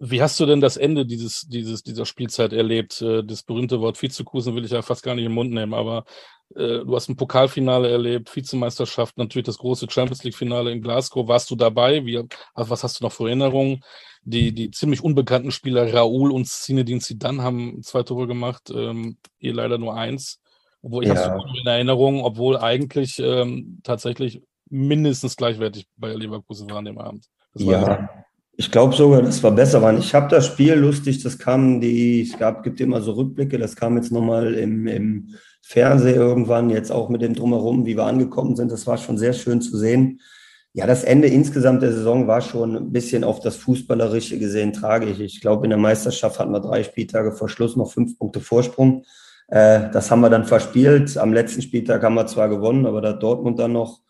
Wie 0.00 0.22
hast 0.22 0.38
du 0.38 0.46
denn 0.46 0.60
das 0.60 0.76
Ende 0.76 1.04
dieses, 1.04 1.48
dieses, 1.48 1.82
dieser 1.82 2.06
Spielzeit 2.06 2.52
erlebt? 2.52 3.02
Äh, 3.02 3.24
das 3.24 3.42
berühmte 3.42 3.80
Wort 3.80 4.00
Vizekusen 4.00 4.54
will 4.54 4.64
ich 4.64 4.70
ja 4.70 4.82
fast 4.82 5.02
gar 5.02 5.16
nicht 5.16 5.24
im 5.24 5.32
Mund 5.32 5.50
nehmen, 5.52 5.74
aber 5.74 6.04
äh, 6.54 6.84
du 6.84 6.94
hast 6.94 7.08
ein 7.08 7.16
Pokalfinale 7.16 7.90
erlebt, 7.90 8.34
Vizemeisterschaft, 8.34 9.18
natürlich 9.18 9.46
das 9.46 9.58
große 9.58 9.86
Champions 9.90 10.24
League-Finale 10.24 10.72
in 10.72 10.82
Glasgow. 10.82 11.28
Warst 11.28 11.50
du 11.50 11.56
dabei? 11.56 12.04
Wie, 12.04 12.22
was 12.54 12.84
hast 12.84 13.00
du 13.00 13.04
noch 13.04 13.12
für 13.12 13.26
Erinnerungen? 13.26 13.82
Die, 14.22 14.52
die 14.52 14.70
ziemlich 14.70 15.02
unbekannten 15.02 15.52
Spieler 15.52 15.92
Raoul 15.92 16.32
und 16.32 16.46
Zinedine 16.46 17.00
Zidane 17.00 17.42
haben 17.42 17.82
zwei 17.82 18.02
Tore 18.02 18.26
gemacht, 18.26 18.70
ähm, 18.74 19.16
ihr 19.38 19.54
leider 19.54 19.78
nur 19.78 19.94
eins. 19.94 20.40
Obwohl 20.82 21.04
ich 21.04 21.10
ja. 21.10 21.30
habe 21.30 21.42
in 21.60 21.66
Erinnerung, 21.66 22.22
obwohl 22.22 22.56
eigentlich 22.56 23.18
ähm, 23.18 23.80
tatsächlich 23.82 24.42
mindestens 24.70 25.36
gleichwertig 25.36 25.86
bei 25.96 26.12
Leverkusen 26.12 26.70
waren 26.70 26.84
dem 26.84 26.98
Abend. 26.98 27.26
Das 27.54 27.62
ja, 27.62 28.08
ich 28.60 28.70
glaube 28.70 28.94
sogar, 28.94 29.22
das 29.22 29.42
war 29.42 29.52
besser. 29.52 29.80
Waren. 29.82 29.98
Ich 29.98 30.14
habe 30.14 30.28
das 30.28 30.46
Spiel 30.46 30.74
lustig, 30.74 31.22
das 31.22 31.38
kam 31.38 31.80
die, 31.80 32.22
es 32.22 32.36
gab, 32.36 32.64
gibt 32.64 32.80
immer 32.80 33.00
so 33.00 33.12
Rückblicke, 33.12 33.56
das 33.56 33.76
kam 33.76 33.96
jetzt 33.96 34.10
nochmal 34.12 34.54
im, 34.54 34.86
im 34.88 35.34
Fernsehen 35.68 36.14
irgendwann, 36.14 36.70
jetzt 36.70 36.90
auch 36.90 37.10
mit 37.10 37.20
dem 37.20 37.34
Drumherum, 37.34 37.84
wie 37.84 37.94
wir 37.94 38.06
angekommen 38.06 38.56
sind. 38.56 38.72
Das 38.72 38.86
war 38.86 38.96
schon 38.96 39.18
sehr 39.18 39.34
schön 39.34 39.60
zu 39.60 39.76
sehen. 39.76 40.22
Ja, 40.72 40.86
das 40.86 41.04
Ende 41.04 41.28
insgesamt 41.28 41.82
der 41.82 41.92
Saison 41.92 42.26
war 42.26 42.40
schon 42.40 42.74
ein 42.74 42.90
bisschen 42.90 43.22
auf 43.22 43.40
das 43.40 43.56
Fußballerische 43.56 44.38
gesehen 44.38 44.72
tragisch. 44.72 45.20
Ich 45.20 45.42
glaube, 45.42 45.66
in 45.66 45.70
der 45.70 45.78
Meisterschaft 45.78 46.38
hatten 46.38 46.52
wir 46.52 46.60
drei 46.60 46.82
Spieltage 46.84 47.32
vor 47.32 47.50
Schluss 47.50 47.76
noch 47.76 47.92
fünf 47.92 48.18
Punkte 48.18 48.40
Vorsprung. 48.40 49.04
Äh, 49.48 49.90
das 49.92 50.10
haben 50.10 50.20
wir 50.20 50.30
dann 50.30 50.46
verspielt. 50.46 51.18
Am 51.18 51.34
letzten 51.34 51.60
Spieltag 51.60 52.02
haben 52.02 52.14
wir 52.14 52.26
zwar 52.26 52.48
gewonnen, 52.48 52.86
aber 52.86 53.02
da 53.02 53.10
hat 53.10 53.22
Dortmund 53.22 53.58
dann 53.58 53.72
noch 53.72 54.00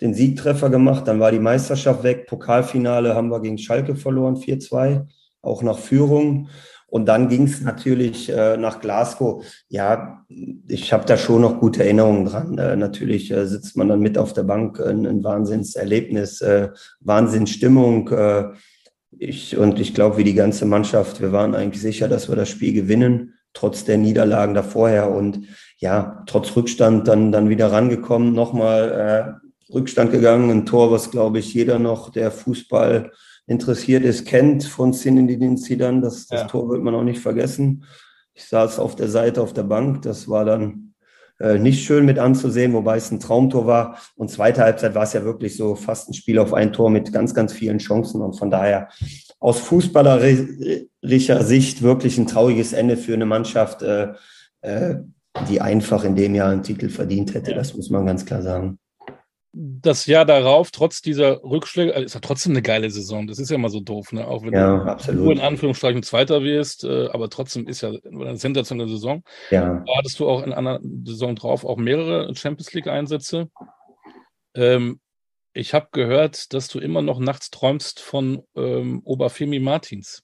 den 0.00 0.14
Siegtreffer 0.14 0.70
gemacht. 0.70 1.08
Dann 1.08 1.18
war 1.18 1.32
die 1.32 1.40
Meisterschaft 1.40 2.04
weg. 2.04 2.28
Pokalfinale 2.28 3.16
haben 3.16 3.32
wir 3.32 3.40
gegen 3.40 3.58
Schalke 3.58 3.96
verloren, 3.96 4.36
4-2, 4.36 5.08
auch 5.42 5.64
nach 5.64 5.78
Führung. 5.80 6.50
Und 6.90 7.06
dann 7.06 7.28
ging 7.28 7.44
es 7.44 7.60
natürlich 7.60 8.28
äh, 8.28 8.56
nach 8.56 8.80
Glasgow. 8.80 9.44
Ja, 9.68 10.26
ich 10.66 10.92
habe 10.92 11.06
da 11.06 11.16
schon 11.16 11.42
noch 11.42 11.60
gute 11.60 11.84
Erinnerungen 11.84 12.24
dran. 12.24 12.58
Äh, 12.58 12.76
natürlich 12.76 13.30
äh, 13.30 13.46
sitzt 13.46 13.76
man 13.76 13.88
dann 13.88 14.00
mit 14.00 14.18
auf 14.18 14.32
der 14.32 14.42
Bank, 14.42 14.80
ein, 14.80 15.06
ein 15.06 15.22
Wahnsinnserlebnis, 15.22 16.40
äh, 16.40 16.70
Wahnsinnsstimmung. 17.00 18.08
Äh, 18.08 18.44
ich, 19.16 19.56
und 19.56 19.78
ich 19.78 19.94
glaube, 19.94 20.16
wie 20.16 20.24
die 20.24 20.34
ganze 20.34 20.66
Mannschaft, 20.66 21.20
wir 21.20 21.30
waren 21.30 21.54
eigentlich 21.54 21.80
sicher, 21.80 22.08
dass 22.08 22.28
wir 22.28 22.36
das 22.36 22.48
Spiel 22.48 22.72
gewinnen, 22.72 23.34
trotz 23.52 23.84
der 23.84 23.96
Niederlagen 23.96 24.54
davorher. 24.54 25.12
Und 25.12 25.46
ja, 25.78 26.24
trotz 26.26 26.56
Rückstand 26.56 27.06
dann, 27.06 27.30
dann 27.30 27.48
wieder 27.48 27.70
rangekommen, 27.70 28.32
nochmal 28.32 29.38
äh, 29.70 29.72
Rückstand 29.72 30.10
gegangen. 30.10 30.50
Ein 30.50 30.66
Tor, 30.66 30.90
was, 30.90 31.12
glaube 31.12 31.38
ich, 31.38 31.54
jeder 31.54 31.78
noch, 31.78 32.10
der 32.10 32.32
Fußball 32.32 33.12
interessiert 33.50 34.04
ist, 34.04 34.26
kennt 34.26 34.62
von 34.62 34.92
Zinedine 34.92 35.56
Zidane. 35.56 36.00
Das, 36.00 36.28
das 36.28 36.42
ja. 36.42 36.46
Tor 36.46 36.68
wird 36.70 36.82
man 36.82 36.94
auch 36.94 37.02
nicht 37.02 37.20
vergessen. 37.20 37.84
Ich 38.32 38.44
saß 38.44 38.78
auf 38.78 38.94
der 38.94 39.08
Seite 39.08 39.42
auf 39.42 39.52
der 39.52 39.64
Bank. 39.64 40.02
Das 40.02 40.28
war 40.28 40.44
dann 40.44 40.94
äh, 41.40 41.58
nicht 41.58 41.84
schön 41.84 42.04
mit 42.04 42.20
anzusehen, 42.20 42.72
wobei 42.74 42.96
es 42.96 43.10
ein 43.10 43.18
Traumtor 43.18 43.66
war. 43.66 43.98
Und 44.14 44.30
zweite 44.30 44.62
Halbzeit 44.62 44.94
war 44.94 45.02
es 45.02 45.14
ja 45.14 45.24
wirklich 45.24 45.56
so 45.56 45.74
fast 45.74 46.08
ein 46.08 46.14
Spiel 46.14 46.38
auf 46.38 46.54
ein 46.54 46.72
Tor 46.72 46.90
mit 46.90 47.12
ganz, 47.12 47.34
ganz 47.34 47.52
vielen 47.52 47.78
Chancen. 47.78 48.22
Und 48.22 48.38
von 48.38 48.52
daher 48.52 48.88
aus 49.40 49.58
fußballerischer 49.58 51.42
Sicht 51.42 51.82
wirklich 51.82 52.18
ein 52.18 52.28
trauriges 52.28 52.72
Ende 52.72 52.96
für 52.96 53.14
eine 53.14 53.26
Mannschaft, 53.26 53.82
äh, 53.82 54.12
äh, 54.60 54.94
die 55.48 55.60
einfach 55.60 56.04
in 56.04 56.14
dem 56.14 56.36
Jahr 56.36 56.50
einen 56.50 56.62
Titel 56.62 56.88
verdient 56.88 57.34
hätte. 57.34 57.52
Das 57.52 57.74
muss 57.74 57.90
man 57.90 58.06
ganz 58.06 58.24
klar 58.24 58.42
sagen 58.42 58.78
das 59.52 60.06
Jahr 60.06 60.24
darauf, 60.24 60.70
trotz 60.70 61.02
dieser 61.02 61.42
Rückschläge, 61.42 61.92
also 61.94 62.04
ist 62.04 62.14
ja 62.14 62.20
trotzdem 62.20 62.52
eine 62.52 62.62
geile 62.62 62.90
Saison. 62.90 63.26
Das 63.26 63.38
ist 63.38 63.50
ja 63.50 63.56
immer 63.56 63.68
so 63.68 63.80
doof, 63.80 64.12
ne? 64.12 64.26
Auch 64.26 64.44
wenn 64.44 64.52
ja, 64.52 64.78
du 64.78 64.90
absolut. 64.90 65.24
nur 65.24 65.32
in 65.32 65.40
Anführungsstrichen 65.40 66.02
Zweiter 66.02 66.42
wirst, 66.42 66.84
äh, 66.84 67.08
aber 67.08 67.30
trotzdem 67.30 67.66
ist 67.66 67.80
ja 67.80 67.90
eine 68.04 68.36
sensationelle 68.36 68.88
Saison. 68.88 69.24
Ja. 69.50 69.82
Da 69.84 69.92
hattest 69.98 70.20
du 70.20 70.28
auch 70.28 70.42
in 70.44 70.52
einer 70.52 70.80
Saison 71.04 71.34
drauf 71.34 71.64
auch 71.64 71.76
mehrere 71.76 72.34
Champions 72.34 72.72
League-Einsätze. 72.72 73.50
Ähm, 74.54 75.00
ich 75.52 75.74
habe 75.74 75.88
gehört, 75.90 76.54
dass 76.54 76.68
du 76.68 76.78
immer 76.78 77.02
noch 77.02 77.18
nachts 77.18 77.50
träumst 77.50 77.98
von 77.98 78.44
ähm, 78.54 79.02
Oberfemi 79.04 79.58
Martins. 79.58 80.22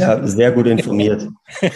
Ja, 0.00 0.26
sehr 0.26 0.52
gut 0.52 0.66
informiert. 0.66 1.28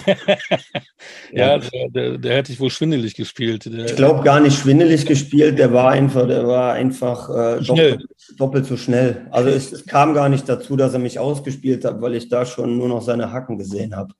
ja, 1.33 1.59
der, 1.59 1.89
der, 1.91 2.19
der, 2.19 2.37
hätte 2.37 2.53
ich 2.53 2.61
wohl 2.61 2.71
schwindelig 2.71 3.15
gespielt. 3.15 3.67
Der, 3.67 3.87
ich 3.87 3.97
glaube 3.97 4.23
gar 4.25 4.41
nicht 4.41 4.59
schwindelig 4.59 5.07
gespielt, 5.07 5.59
der 5.59 5.73
war 5.73 5.91
einfach, 5.91 6.27
der 6.27 6.47
war 6.47 6.73
einfach 6.73 7.29
äh, 7.29 7.65
doppelt, 7.65 8.07
doppelt, 8.37 8.67
so 8.67 8.77
schnell. 8.77 9.27
Also 9.31 9.51
es, 9.51 9.73
es, 9.73 9.87
kam 9.87 10.15
gar 10.15 10.29
nicht 10.29 10.49
dazu, 10.49 10.77
dass 10.77 10.93
er 10.93 10.99
mich 10.99 11.19
ausgespielt 11.19 11.85
hat, 11.85 12.01
weil 12.01 12.15
ich 12.15 12.29
da 12.29 12.47
schon 12.47 12.77
nur 12.77 12.89
noch 12.89 13.03
seine 13.03 13.33
Hacken 13.33 13.59
gesehen 13.59 13.95
habe. 13.95 14.15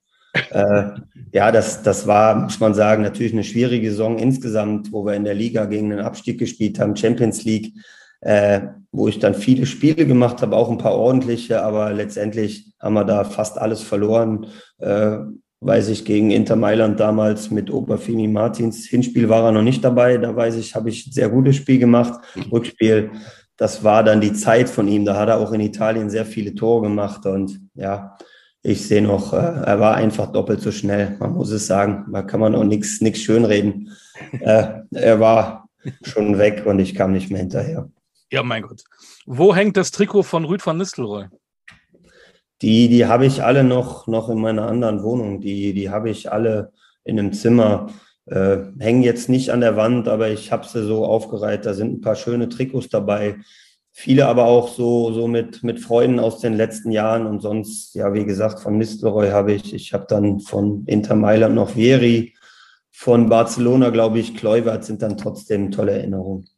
äh, 0.51 1.01
ja, 1.33 1.53
das, 1.53 1.83
das 1.83 2.07
war, 2.07 2.35
muss 2.35 2.59
man 2.61 2.75
sagen, 2.75 3.03
natürlich 3.03 3.33
eine 3.33 3.45
schwierige 3.45 3.91
Saison 3.91 4.19
insgesamt, 4.19 4.93
wo 4.93 5.05
wir 5.07 5.15
in 5.15 5.25
der 5.25 5.35
Liga 5.35 5.65
gegen 5.67 5.91
den 5.91 6.01
Abstieg 6.01 6.39
gespielt 6.39 6.79
haben, 6.79 6.97
Champions 6.97 7.45
League 7.45 7.73
äh, 8.25 8.61
wo 8.91 9.09
ich 9.09 9.19
dann 9.19 9.35
viele 9.35 9.67
Spiele 9.67 10.07
gemacht 10.07 10.41
habe, 10.41 10.57
auch 10.57 10.71
ein 10.71 10.79
paar 10.79 10.95
ordentliche, 10.95 11.63
aber 11.63 11.93
letztendlich 11.93 12.73
haben 12.81 12.95
wir 12.95 13.05
da 13.05 13.25
fast 13.25 13.59
alles 13.59 13.83
verloren. 13.83 14.47
Äh, 14.79 15.19
weiß 15.61 15.89
ich, 15.89 16.05
gegen 16.05 16.31
Inter 16.31 16.57
Mailand 16.57 17.01
damals 17.01 17.51
mit 17.51 17.71
Oberfemi 17.71 18.29
Martins. 18.29 18.87
Hinspiel 18.87 19.29
war 19.29 19.45
er 19.45 19.53
noch 19.53 19.63
nicht 19.63 19.83
dabei. 19.83 20.19
Da 20.19 20.35
weiß 20.37 20.57
ich, 20.57 20.75
habe 20.75 20.91
ich 20.91 21.07
ein 21.07 21.13
sehr 21.13 21.29
gutes 21.29 21.57
Spiel 21.57 21.79
gemacht. 21.79 22.21
Rückspiel, 22.53 23.11
das 23.57 23.83
war 23.83 24.05
dann 24.05 24.21
die 24.21 24.35
Zeit 24.35 24.69
von 24.69 24.89
ihm. 24.89 25.05
Da 25.05 25.17
hat 25.17 25.29
er 25.29 25.39
auch 25.39 25.53
in 25.53 25.61
Italien 25.61 26.11
sehr 26.11 26.27
viele 26.27 26.55
Tore 26.55 26.83
gemacht. 26.83 27.25
Und 27.25 27.61
ja, 27.75 28.17
ich 28.63 28.87
sehe 28.87 29.03
noch, 29.03 29.33
äh, 29.33 29.37
er 29.37 29.81
war 29.81 29.95
einfach 29.95 30.33
doppelt 30.33 30.61
so 30.61 30.71
schnell. 30.71 31.17
Man 31.19 31.33
muss 31.33 31.51
es 31.51 31.67
sagen. 31.67 32.07
Da 32.13 32.23
kann 32.23 32.41
man 32.41 32.55
auch 32.55 32.65
nichts 32.65 33.01
schönreden. 33.19 33.91
Äh, 34.41 34.67
er 34.93 35.21
war 35.21 35.69
schon 36.03 36.39
weg 36.39 36.65
und 36.67 36.79
ich 36.79 36.95
kam 36.95 37.13
nicht 37.13 37.31
mehr 37.31 37.41
hinterher. 37.41 37.89
Ja, 38.35 38.43
mein 38.43 38.63
Gott. 38.63 38.83
Wo 39.27 39.55
hängt 39.55 39.77
das 39.77 39.93
Trikot 39.93 40.25
von 40.25 40.45
Rüd 40.45 40.67
van 40.67 40.77
Nistelrooy? 40.77 41.27
Die, 42.63 42.89
die 42.89 43.07
habe 43.07 43.27
ich 43.27 43.45
alle 43.45 43.63
noch, 43.63 44.09
noch 44.09 44.29
in 44.29 44.41
meiner 44.41 44.67
anderen 44.67 45.05
Wohnung. 45.05 45.41
Die, 45.41 45.73
die 45.73 45.89
habe 45.89 46.11
ich 46.11 46.33
alle 46.33 46.73
in 47.05 47.17
einem 47.17 47.33
Zimmer. 47.33 47.93
Äh, 48.27 48.57
hängen 48.81 49.05
jetzt 49.05 49.29
nicht 49.29 49.51
an 49.51 49.61
der 49.61 49.77
Wand, 49.77 50.09
aber 50.09 50.31
ich 50.31 50.51
habe 50.51 50.67
sie 50.67 50.85
so 50.85 51.05
aufgereiht. 51.05 51.65
Da 51.65 51.75
sind 51.75 51.93
ein 51.93 52.01
paar 52.01 52.17
schöne 52.17 52.49
Trikots 52.49 52.89
dabei. 52.89 53.37
Viele 53.93 54.27
aber 54.27 54.47
auch 54.47 54.67
so, 54.67 55.13
so 55.13 55.29
mit, 55.29 55.63
mit 55.63 55.79
Freunden 55.79 56.19
aus 56.19 56.41
den 56.41 56.55
letzten 56.55 56.91
Jahren 56.91 57.29
und 57.29 57.41
sonst, 57.41 57.95
ja, 57.95 58.15
wie 58.15 58.25
gesagt, 58.25 58.59
von 58.59 58.79
Nistelrooy 58.79 59.31
habe 59.31 59.53
ich, 59.53 59.73
ich 59.73 59.93
habe 59.93 60.07
dann 60.09 60.41
von 60.41 60.83
Inter 60.87 61.15
Mailand 61.15 61.55
noch 61.55 61.77
Veri, 61.77 62.35
von 62.91 63.29
Barcelona, 63.29 63.91
glaube 63.91 64.19
ich, 64.19 64.37
Kluivert 64.37 64.85
sind 64.85 65.03
dann 65.03 65.17
trotzdem 65.19 65.71
tolle 65.71 65.93
Erinnerungen. 65.93 66.49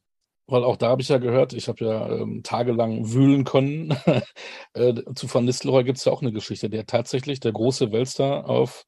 Weil 0.48 0.62
auch 0.62 0.76
da 0.76 0.88
habe 0.88 1.02
ich 1.02 1.08
ja 1.08 1.18
gehört, 1.18 1.52
ich 1.54 1.68
habe 1.68 1.84
ja 1.84 2.08
ähm, 2.08 2.42
tagelang 2.44 3.12
wühlen 3.12 3.44
können. 3.44 3.96
äh, 4.74 4.94
zu 5.14 5.32
Van 5.32 5.44
Nistelrooy 5.44 5.82
gibt 5.82 5.98
es 5.98 6.04
ja 6.04 6.12
auch 6.12 6.22
eine 6.22 6.32
Geschichte, 6.32 6.70
der 6.70 6.86
tatsächlich 6.86 7.40
der 7.40 7.52
große 7.52 7.90
Weltstar 7.90 8.48
auf 8.48 8.84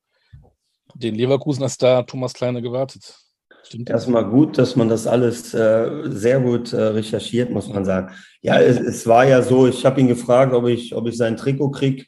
den 0.95 1.15
Leverkusener 1.17 1.69
Star 1.69 2.07
Thomas 2.07 2.35
Kleine 2.35 2.63
gewartet. 2.63 3.17
Stimmt. 3.65 3.91
Erstmal 3.91 4.25
gut, 4.25 4.57
dass 4.57 4.77
man 4.77 4.89
das 4.89 5.07
alles 5.07 5.53
äh, 5.53 5.91
sehr 6.05 6.41
gut 6.41 6.73
äh, 6.73 6.81
recherchiert, 6.81 7.51
muss 7.51 7.69
man 7.69 7.85
sagen. 7.85 8.15
Ja, 8.41 8.61
es, 8.61 8.79
es 8.79 9.07
war 9.07 9.27
ja 9.27 9.43
so, 9.43 9.67
ich 9.67 9.85
habe 9.85 10.01
ihn 10.01 10.09
gefragt, 10.09 10.55
ob 10.55 10.67
ich, 10.69 10.95
ob 10.95 11.07
ich 11.07 11.17
sein 11.17 11.37
Trikot 11.37 11.73
kriege, 11.73 12.07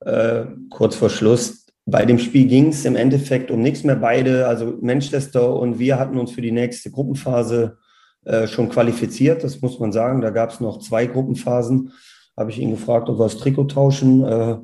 äh, 0.00 0.44
kurz 0.70 0.94
vor 0.94 1.10
Schluss. 1.10 1.66
Bei 1.86 2.04
dem 2.04 2.18
Spiel 2.18 2.46
ging 2.46 2.68
es 2.68 2.84
im 2.84 2.94
Endeffekt 2.94 3.50
um 3.50 3.62
nichts 3.62 3.82
mehr. 3.82 3.96
Beide, 3.96 4.46
also 4.46 4.78
Manchester 4.80 5.56
und 5.56 5.78
wir 5.78 5.98
hatten 5.98 6.18
uns 6.18 6.30
für 6.30 6.42
die 6.42 6.52
nächste 6.52 6.90
Gruppenphase 6.90 7.78
äh, 8.24 8.46
schon 8.46 8.68
qualifiziert, 8.68 9.44
das 9.44 9.60
muss 9.60 9.78
man 9.78 9.92
sagen. 9.92 10.20
Da 10.20 10.30
gab 10.30 10.50
es 10.50 10.60
noch 10.60 10.78
zwei 10.78 11.06
Gruppenphasen. 11.06 11.92
Habe 12.36 12.50
ich 12.50 12.58
ihn 12.58 12.70
gefragt, 12.70 13.08
ob 13.08 13.18
wir 13.18 13.24
das 13.24 13.38
Trikot 13.38 13.64
tauschen. 13.64 14.24
Äh, 14.24 14.56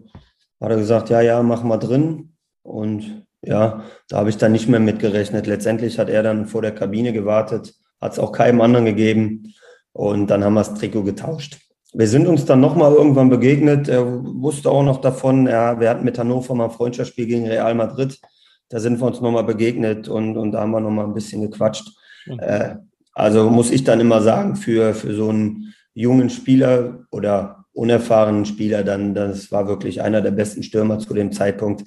hat 0.61 0.71
er 0.71 0.77
gesagt, 0.77 1.11
ja, 1.11 1.21
ja, 1.21 1.43
machen 1.43 1.69
wir 1.69 1.79
drin. 1.79 2.35
Und 2.63 3.27
ja, 3.43 3.85
da 4.09 4.19
habe 4.19 4.31
ich 4.31 4.37
dann 4.37 4.53
nicht 4.53 4.69
mehr 4.69 4.81
mitgerechnet. 4.81 5.47
Letztendlich 5.47 5.99
hat 5.99 6.09
er 6.09 6.23
dann 6.23 6.47
vor 6.47 6.63
der 6.63 6.75
Kabine 6.75 7.13
gewartet, 7.13 7.75
hat 8.01 8.13
es 8.13 8.19
auch 8.19 8.33
keinem 8.33 8.61
anderen 8.61 8.85
gegeben 8.85 9.55
und 9.93 10.29
dann 10.29 10.45
haben 10.45 10.55
wir 10.55 10.61
das 10.61 10.75
Trikot 10.75 11.05
getauscht. 11.05 11.59
Wir 11.95 12.09
sind 12.09 12.27
uns 12.27 12.45
dann 12.45 12.61
nochmal 12.61 12.93
irgendwann 12.93 13.31
begegnet. 13.31 13.89
Er 13.89 14.05
wusste 14.23 14.71
auch 14.71 14.83
noch 14.83 15.01
davon, 15.01 15.47
ja, 15.47 15.81
wir 15.81 15.89
hatten 15.89 16.05
mit 16.05 16.19
Hannover 16.19 16.55
mal 16.55 16.67
ein 16.67 16.71
Freundschaftsspiel 16.71 17.27
gegen 17.27 17.47
Real 17.47 17.75
Madrid. 17.75 18.21
Da 18.69 18.81
sind 18.81 19.01
wir 19.01 19.07
uns 19.07 19.21
nochmal 19.21 19.45
begegnet 19.45 20.09
und, 20.09 20.37
und 20.37 20.53
da 20.53 20.61
haben 20.61 20.73
wir 20.73 20.81
nochmal 20.81 21.07
ein 21.07 21.15
bisschen 21.15 21.41
gequatscht. 21.41 21.91
Mhm. 22.27 22.39
Äh, 22.41 22.77
also 23.19 23.51
muss 23.51 23.71
ich 23.71 23.85
dann 23.85 24.01
immer 24.01 24.23
sagen, 24.23 24.57
für, 24.57 24.95
für 24.95 25.15
so 25.15 25.29
einen 25.31 25.75
jungen 25.95 26.31
Spieler 26.31 27.05
oder 27.11 27.65
unerfahrenen 27.73 28.45
Spieler, 28.45 28.85
dann 28.85 29.15
das 29.15 29.51
war 29.51 29.69
wirklich 29.69 30.03
einer 30.03 30.21
der 30.21 30.31
besten 30.31 30.63
Stürmer 30.63 30.99
zu 30.99 31.13
dem 31.15 31.33
Zeitpunkt 31.33 31.85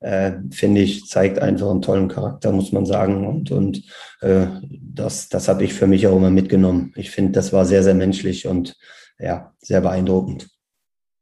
äh, 0.00 0.32
finde 0.50 0.82
ich, 0.82 1.06
zeigt 1.06 1.38
einfach 1.38 1.70
einen 1.70 1.80
tollen 1.80 2.08
Charakter, 2.08 2.52
muss 2.52 2.72
man 2.72 2.84
sagen. 2.84 3.26
Und, 3.26 3.50
und 3.50 3.84
äh, 4.20 4.46
das, 4.62 5.30
das 5.30 5.48
habe 5.48 5.64
ich 5.64 5.72
für 5.72 5.86
mich 5.86 6.06
auch 6.06 6.16
immer 6.16 6.30
mitgenommen. 6.30 6.92
Ich 6.94 7.10
finde, 7.10 7.32
das 7.32 7.54
war 7.54 7.64
sehr, 7.64 7.82
sehr 7.82 7.94
menschlich 7.94 8.46
und 8.46 8.76
ja, 9.18 9.54
sehr 9.60 9.80
beeindruckend. 9.80 10.50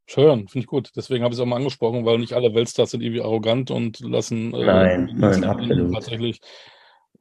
Schön, 0.07 0.49
finde 0.49 0.65
ich 0.65 0.67
gut. 0.67 0.91
Deswegen 0.97 1.23
habe 1.23 1.33
ich 1.33 1.39
es 1.39 1.43
auch 1.43 1.47
mal 1.47 1.57
angesprochen, 1.57 2.05
weil 2.05 2.19
nicht 2.19 2.33
alle 2.33 2.55
Weltstars 2.55 2.91
sind 2.91 3.03
irgendwie 3.03 3.23
arrogant 3.23 3.71
und 3.71 4.01
lassen 4.01 4.53
äh, 4.53 4.65
nein, 4.65 5.11
nein, 5.15 5.45
absolut. 5.45 5.95
tatsächlich 5.95 6.41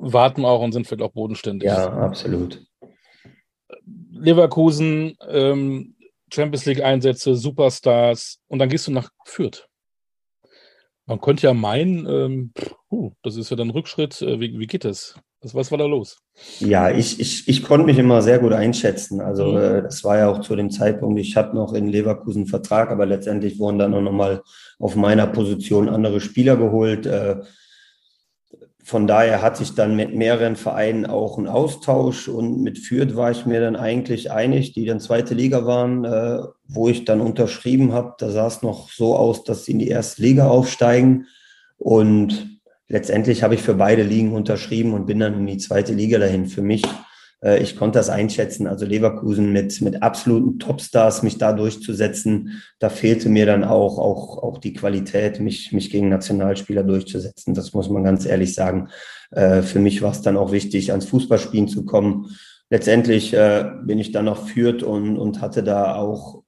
warten 0.01 0.45
auch 0.45 0.61
und 0.61 0.71
sind 0.71 0.87
vielleicht 0.87 1.03
auch 1.03 1.13
bodenständig. 1.13 1.67
Ja, 1.67 1.91
absolut. 1.91 2.63
Leverkusen, 4.11 5.15
ähm, 5.29 5.95
Champions 6.33 6.65
League 6.65 6.83
Einsätze, 6.83 7.35
Superstars 7.35 8.39
und 8.47 8.59
dann 8.59 8.69
gehst 8.69 8.87
du 8.87 8.91
nach 8.91 9.09
Fürth. 9.25 9.67
Man 11.05 11.19
könnte 11.19 11.47
ja 11.47 11.53
meinen, 11.53 12.05
ähm, 12.07 12.53
puh, 12.89 13.11
das 13.21 13.35
ist 13.35 13.49
ja 13.49 13.57
dann 13.57 13.69
Rückschritt. 13.69 14.21
Äh, 14.21 14.39
wie, 14.39 14.57
wie 14.57 14.67
geht 14.67 14.85
das? 14.85 15.15
Was, 15.41 15.55
was 15.55 15.71
war 15.71 15.79
da 15.79 15.85
los? 15.85 16.19
Ja, 16.59 16.91
ich, 16.91 17.19
ich, 17.19 17.47
ich 17.47 17.63
konnte 17.63 17.85
mich 17.85 17.97
immer 17.97 18.21
sehr 18.21 18.39
gut 18.39 18.53
einschätzen. 18.53 19.19
Also 19.19 19.47
mhm. 19.47 19.57
äh, 19.57 19.81
das 19.81 20.03
war 20.03 20.17
ja 20.17 20.29
auch 20.29 20.41
zu 20.41 20.55
dem 20.55 20.69
Zeitpunkt, 20.69 21.19
ich 21.19 21.35
hatte 21.35 21.55
noch 21.55 21.73
in 21.73 21.87
Leverkusen 21.87 22.45
Vertrag, 22.45 22.91
aber 22.91 23.05
letztendlich 23.05 23.59
wurden 23.59 23.79
dann 23.79 23.93
auch 23.93 24.01
nochmal 24.01 24.41
auf 24.79 24.95
meiner 24.95 25.27
Position 25.27 25.89
andere 25.89 26.21
Spieler 26.21 26.55
geholt. 26.57 27.05
Äh, 27.07 27.41
von 28.83 29.07
daher 29.07 29.41
hatte 29.41 29.63
ich 29.63 29.75
dann 29.75 29.95
mit 29.95 30.15
mehreren 30.15 30.55
Vereinen 30.55 31.05
auch 31.05 31.37
einen 31.37 31.47
Austausch 31.47 32.27
und 32.27 32.61
mit 32.61 32.79
Fürth 32.79 33.15
war 33.15 33.31
ich 33.31 33.45
mir 33.45 33.61
dann 33.61 33.75
eigentlich 33.75 34.31
einig, 34.31 34.73
die 34.73 34.85
dann 34.85 34.99
zweite 34.99 35.33
Liga 35.33 35.65
waren, 35.65 36.03
äh, 36.03 36.39
wo 36.67 36.89
ich 36.89 37.05
dann 37.05 37.21
unterschrieben 37.21 37.93
habe. 37.93 38.15
Da 38.17 38.31
sah 38.31 38.47
es 38.47 38.63
noch 38.63 38.89
so 38.89 39.15
aus, 39.15 39.43
dass 39.43 39.65
sie 39.65 39.73
in 39.73 39.79
die 39.79 39.87
erste 39.87 40.21
Liga 40.21 40.47
aufsteigen 40.47 41.27
und 41.77 42.59
letztendlich 42.87 43.43
habe 43.43 43.55
ich 43.55 43.61
für 43.61 43.75
beide 43.75 44.03
Ligen 44.03 44.33
unterschrieben 44.33 44.93
und 44.93 45.05
bin 45.05 45.19
dann 45.19 45.35
in 45.35 45.47
die 45.47 45.57
zweite 45.57 45.93
Liga 45.93 46.19
dahin. 46.19 46.47
Für 46.47 46.61
mich 46.61 46.83
ich 47.41 47.75
konnte 47.75 47.97
das 47.97 48.09
einschätzen. 48.09 48.67
Also 48.67 48.85
Leverkusen 48.85 49.51
mit, 49.51 49.81
mit 49.81 50.03
absoluten 50.03 50.59
Topstars, 50.59 51.23
mich 51.23 51.37
da 51.39 51.53
durchzusetzen, 51.53 52.61
da 52.79 52.89
fehlte 52.89 53.29
mir 53.29 53.47
dann 53.47 53.63
auch, 53.63 53.97
auch, 53.97 54.43
auch 54.43 54.57
die 54.59 54.73
Qualität, 54.73 55.39
mich, 55.39 55.71
mich 55.71 55.89
gegen 55.89 56.09
Nationalspieler 56.09 56.83
durchzusetzen. 56.83 57.53
Das 57.53 57.73
muss 57.73 57.89
man 57.89 58.03
ganz 58.03 58.25
ehrlich 58.25 58.53
sagen. 58.53 58.89
Äh, 59.31 59.63
für 59.63 59.79
mich 59.79 60.01
war 60.01 60.11
es 60.11 60.21
dann 60.21 60.37
auch 60.37 60.51
wichtig, 60.51 60.91
ans 60.91 61.05
Fußballspielen 61.05 61.67
zu 61.67 61.85
kommen. 61.85 62.29
Letztendlich 62.69 63.33
äh, 63.33 63.71
bin 63.83 63.99
ich 63.99 64.11
dann 64.11 64.25
noch 64.25 64.47
führt 64.47 64.83
und, 64.83 65.17
und 65.17 65.41
hatte 65.41 65.63
da 65.63 65.95
auch 65.95 66.43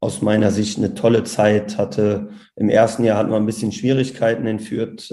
aus 0.00 0.20
meiner 0.20 0.50
Sicht 0.50 0.78
eine 0.78 0.94
tolle 0.94 1.24
Zeit. 1.24 1.78
Hatte 1.78 2.28
im 2.54 2.68
ersten 2.68 3.04
Jahr 3.04 3.18
hatten 3.18 3.30
wir 3.30 3.36
ein 3.36 3.46
bisschen 3.46 3.72
Schwierigkeiten 3.72 4.46
in 4.46 4.60
Fürth 4.60 5.10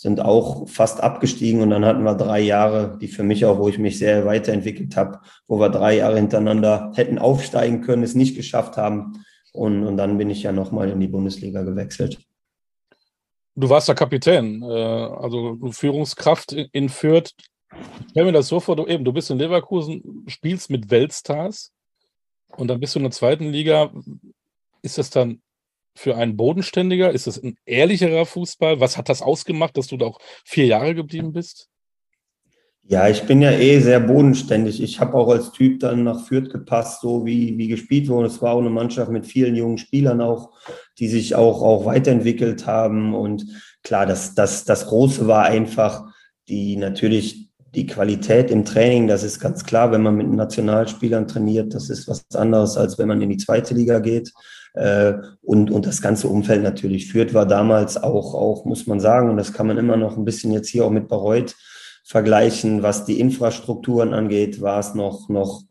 sind 0.00 0.18
auch 0.18 0.66
fast 0.66 1.02
abgestiegen 1.02 1.60
und 1.60 1.68
dann 1.68 1.84
hatten 1.84 2.04
wir 2.04 2.14
drei 2.14 2.40
Jahre, 2.40 2.96
die 3.02 3.06
für 3.06 3.22
mich 3.22 3.44
auch, 3.44 3.58
wo 3.58 3.68
ich 3.68 3.76
mich 3.76 3.98
sehr 3.98 4.24
weiterentwickelt 4.24 4.96
habe, 4.96 5.20
wo 5.46 5.60
wir 5.60 5.68
drei 5.68 5.98
Jahre 5.98 6.16
hintereinander 6.16 6.90
hätten 6.94 7.18
aufsteigen 7.18 7.82
können, 7.82 8.02
es 8.02 8.14
nicht 8.14 8.34
geschafft 8.34 8.78
haben. 8.78 9.22
Und, 9.52 9.86
und 9.86 9.98
dann 9.98 10.16
bin 10.16 10.30
ich 10.30 10.42
ja 10.42 10.52
nochmal 10.52 10.88
in 10.88 11.00
die 11.00 11.06
Bundesliga 11.06 11.64
gewechselt. 11.64 12.18
Du 13.54 13.68
warst 13.68 13.88
der 13.88 13.94
Kapitän, 13.94 14.62
äh, 14.62 14.66
also 14.66 15.58
Führungskraft 15.70 16.52
in 16.52 16.88
Fürth. 16.88 17.34
Stell 18.08 18.24
mir 18.24 18.32
das 18.32 18.48
so 18.48 18.58
vor, 18.58 18.76
du, 18.76 18.86
eben, 18.86 19.04
du 19.04 19.12
bist 19.12 19.28
in 19.28 19.36
Leverkusen, 19.36 20.24
spielst 20.28 20.70
mit 20.70 20.90
Weltstars 20.90 21.72
und 22.56 22.68
dann 22.68 22.80
bist 22.80 22.94
du 22.94 23.00
in 23.00 23.04
der 23.04 23.12
zweiten 23.12 23.50
Liga. 23.50 23.92
Ist 24.80 24.96
das 24.96 25.10
dann 25.10 25.42
für 26.00 26.16
einen 26.16 26.36
Bodenständiger? 26.36 27.10
Ist 27.10 27.26
das 27.26 27.42
ein 27.42 27.56
ehrlicherer 27.66 28.24
Fußball? 28.24 28.80
Was 28.80 28.96
hat 28.96 29.08
das 29.08 29.20
ausgemacht, 29.20 29.76
dass 29.76 29.86
du 29.86 29.98
da 29.98 30.06
auch 30.06 30.18
vier 30.44 30.66
Jahre 30.66 30.94
geblieben 30.94 31.32
bist? 31.32 31.68
Ja, 32.82 33.08
ich 33.08 33.22
bin 33.22 33.42
ja 33.42 33.52
eh 33.52 33.78
sehr 33.80 34.00
bodenständig. 34.00 34.82
Ich 34.82 34.98
habe 34.98 35.14
auch 35.14 35.28
als 35.28 35.52
Typ 35.52 35.78
dann 35.80 36.02
nach 36.02 36.26
Fürth 36.26 36.50
gepasst, 36.50 37.02
so 37.02 37.24
wie, 37.26 37.56
wie 37.56 37.68
gespielt 37.68 38.08
wurde. 38.08 38.28
Es 38.28 38.40
war 38.40 38.54
auch 38.54 38.60
eine 38.60 38.70
Mannschaft 38.70 39.10
mit 39.12 39.26
vielen 39.26 39.54
jungen 39.54 39.78
Spielern 39.78 40.20
auch, 40.20 40.50
die 40.98 41.06
sich 41.06 41.34
auch, 41.34 41.62
auch 41.62 41.84
weiterentwickelt 41.84 42.66
haben. 42.66 43.14
Und 43.14 43.46
klar, 43.84 44.06
das, 44.06 44.34
das, 44.34 44.64
das 44.64 44.86
Große 44.86 45.28
war 45.28 45.44
einfach 45.44 46.06
die 46.48 46.76
natürlich 46.76 47.50
die 47.74 47.86
Qualität 47.86 48.50
im 48.50 48.64
Training, 48.64 49.06
das 49.06 49.22
ist 49.22 49.38
ganz 49.38 49.64
klar, 49.64 49.92
wenn 49.92 50.02
man 50.02 50.16
mit 50.16 50.28
Nationalspielern 50.28 51.28
trainiert, 51.28 51.72
das 51.72 51.88
ist 51.88 52.08
was 52.08 52.24
anderes, 52.34 52.76
als 52.76 52.98
wenn 52.98 53.06
man 53.06 53.22
in 53.22 53.30
die 53.30 53.36
zweite 53.36 53.74
Liga 53.74 54.00
geht. 54.00 54.32
Äh, 54.74 55.14
und, 55.42 55.70
und 55.70 55.86
das 55.86 56.00
ganze 56.00 56.28
Umfeld 56.28 56.62
natürlich 56.62 57.10
führt, 57.10 57.34
war 57.34 57.46
damals 57.46 57.96
auch, 57.96 58.34
auch, 58.34 58.64
muss 58.64 58.86
man 58.86 59.00
sagen, 59.00 59.30
und 59.30 59.36
das 59.36 59.52
kann 59.52 59.66
man 59.66 59.78
immer 59.78 59.96
noch 59.96 60.16
ein 60.16 60.24
bisschen 60.24 60.52
jetzt 60.52 60.68
hier 60.68 60.84
auch 60.84 60.90
mit 60.90 61.08
Bayreuth 61.08 61.56
vergleichen, 62.04 62.82
was 62.82 63.04
die 63.04 63.20
Infrastrukturen 63.20 64.14
angeht, 64.14 64.60
war 64.60 64.80
es 64.80 64.94
noch, 64.94 65.28
noch 65.28 65.62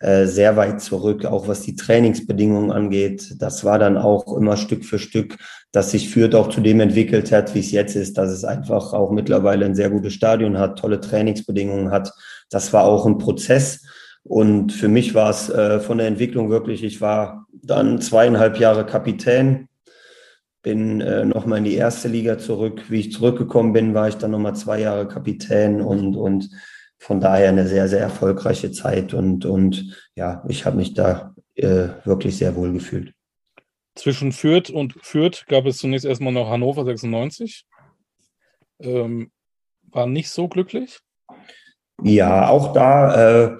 äh, 0.00 0.26
sehr 0.26 0.56
weit 0.56 0.80
zurück, 0.80 1.24
auch 1.24 1.48
was 1.48 1.62
die 1.62 1.76
Trainingsbedingungen 1.76 2.70
angeht. 2.70 3.36
Das 3.38 3.64
war 3.64 3.78
dann 3.78 3.96
auch 3.96 4.36
immer 4.36 4.56
Stück 4.56 4.84
für 4.84 4.98
Stück, 4.98 5.36
dass 5.72 5.92
sich 5.92 6.10
Fürth 6.10 6.34
auch 6.34 6.50
zu 6.50 6.60
dem 6.60 6.80
entwickelt 6.80 7.32
hat, 7.32 7.54
wie 7.54 7.60
es 7.60 7.70
jetzt 7.70 7.96
ist, 7.96 8.18
dass 8.18 8.30
es 8.30 8.44
einfach 8.44 8.92
auch 8.92 9.10
mittlerweile 9.10 9.64
ein 9.64 9.74
sehr 9.74 9.90
gutes 9.90 10.12
Stadion 10.12 10.58
hat, 10.58 10.78
tolle 10.78 11.00
Trainingsbedingungen 11.00 11.90
hat. 11.90 12.12
Das 12.50 12.72
war 12.72 12.84
auch 12.84 13.06
ein 13.06 13.18
Prozess. 13.18 13.84
Und 14.24 14.72
für 14.72 14.88
mich 14.88 15.14
war 15.14 15.30
es 15.30 15.48
äh, 15.48 15.80
von 15.80 15.98
der 15.98 16.06
Entwicklung 16.06 16.50
wirklich, 16.50 16.82
ich 16.82 17.00
war 17.00 17.43
dann 17.66 18.00
zweieinhalb 18.00 18.58
Jahre 18.58 18.86
Kapitän, 18.86 19.68
bin 20.62 21.00
äh, 21.00 21.24
nochmal 21.24 21.58
in 21.58 21.64
die 21.64 21.74
erste 21.74 22.08
Liga 22.08 22.38
zurück. 22.38 22.84
Wie 22.88 23.00
ich 23.00 23.12
zurückgekommen 23.12 23.72
bin, 23.72 23.94
war 23.94 24.08
ich 24.08 24.16
dann 24.16 24.30
nochmal 24.30 24.56
zwei 24.56 24.80
Jahre 24.80 25.06
Kapitän 25.06 25.80
und, 25.80 26.16
und 26.16 26.50
von 26.98 27.20
daher 27.20 27.50
eine 27.50 27.66
sehr, 27.66 27.86
sehr 27.88 28.00
erfolgreiche 28.00 28.72
Zeit. 28.72 29.12
Und, 29.12 29.44
und 29.44 29.94
ja, 30.16 30.42
ich 30.48 30.64
habe 30.64 30.76
mich 30.76 30.94
da 30.94 31.34
äh, 31.54 31.88
wirklich 32.04 32.38
sehr 32.38 32.56
wohl 32.56 32.72
gefühlt. 32.72 33.12
Zwischen 33.94 34.32
Fürth 34.32 34.70
und 34.70 34.94
Fürth 35.02 35.44
gab 35.46 35.66
es 35.66 35.78
zunächst 35.78 36.06
erstmal 36.06 36.32
noch 36.32 36.48
Hannover 36.48 36.84
96. 36.84 37.66
Ähm, 38.80 39.30
war 39.82 40.06
nicht 40.06 40.30
so 40.30 40.48
glücklich? 40.48 40.98
Ja, 42.02 42.48
auch 42.48 42.72
da 42.72 43.44
äh, 43.44 43.58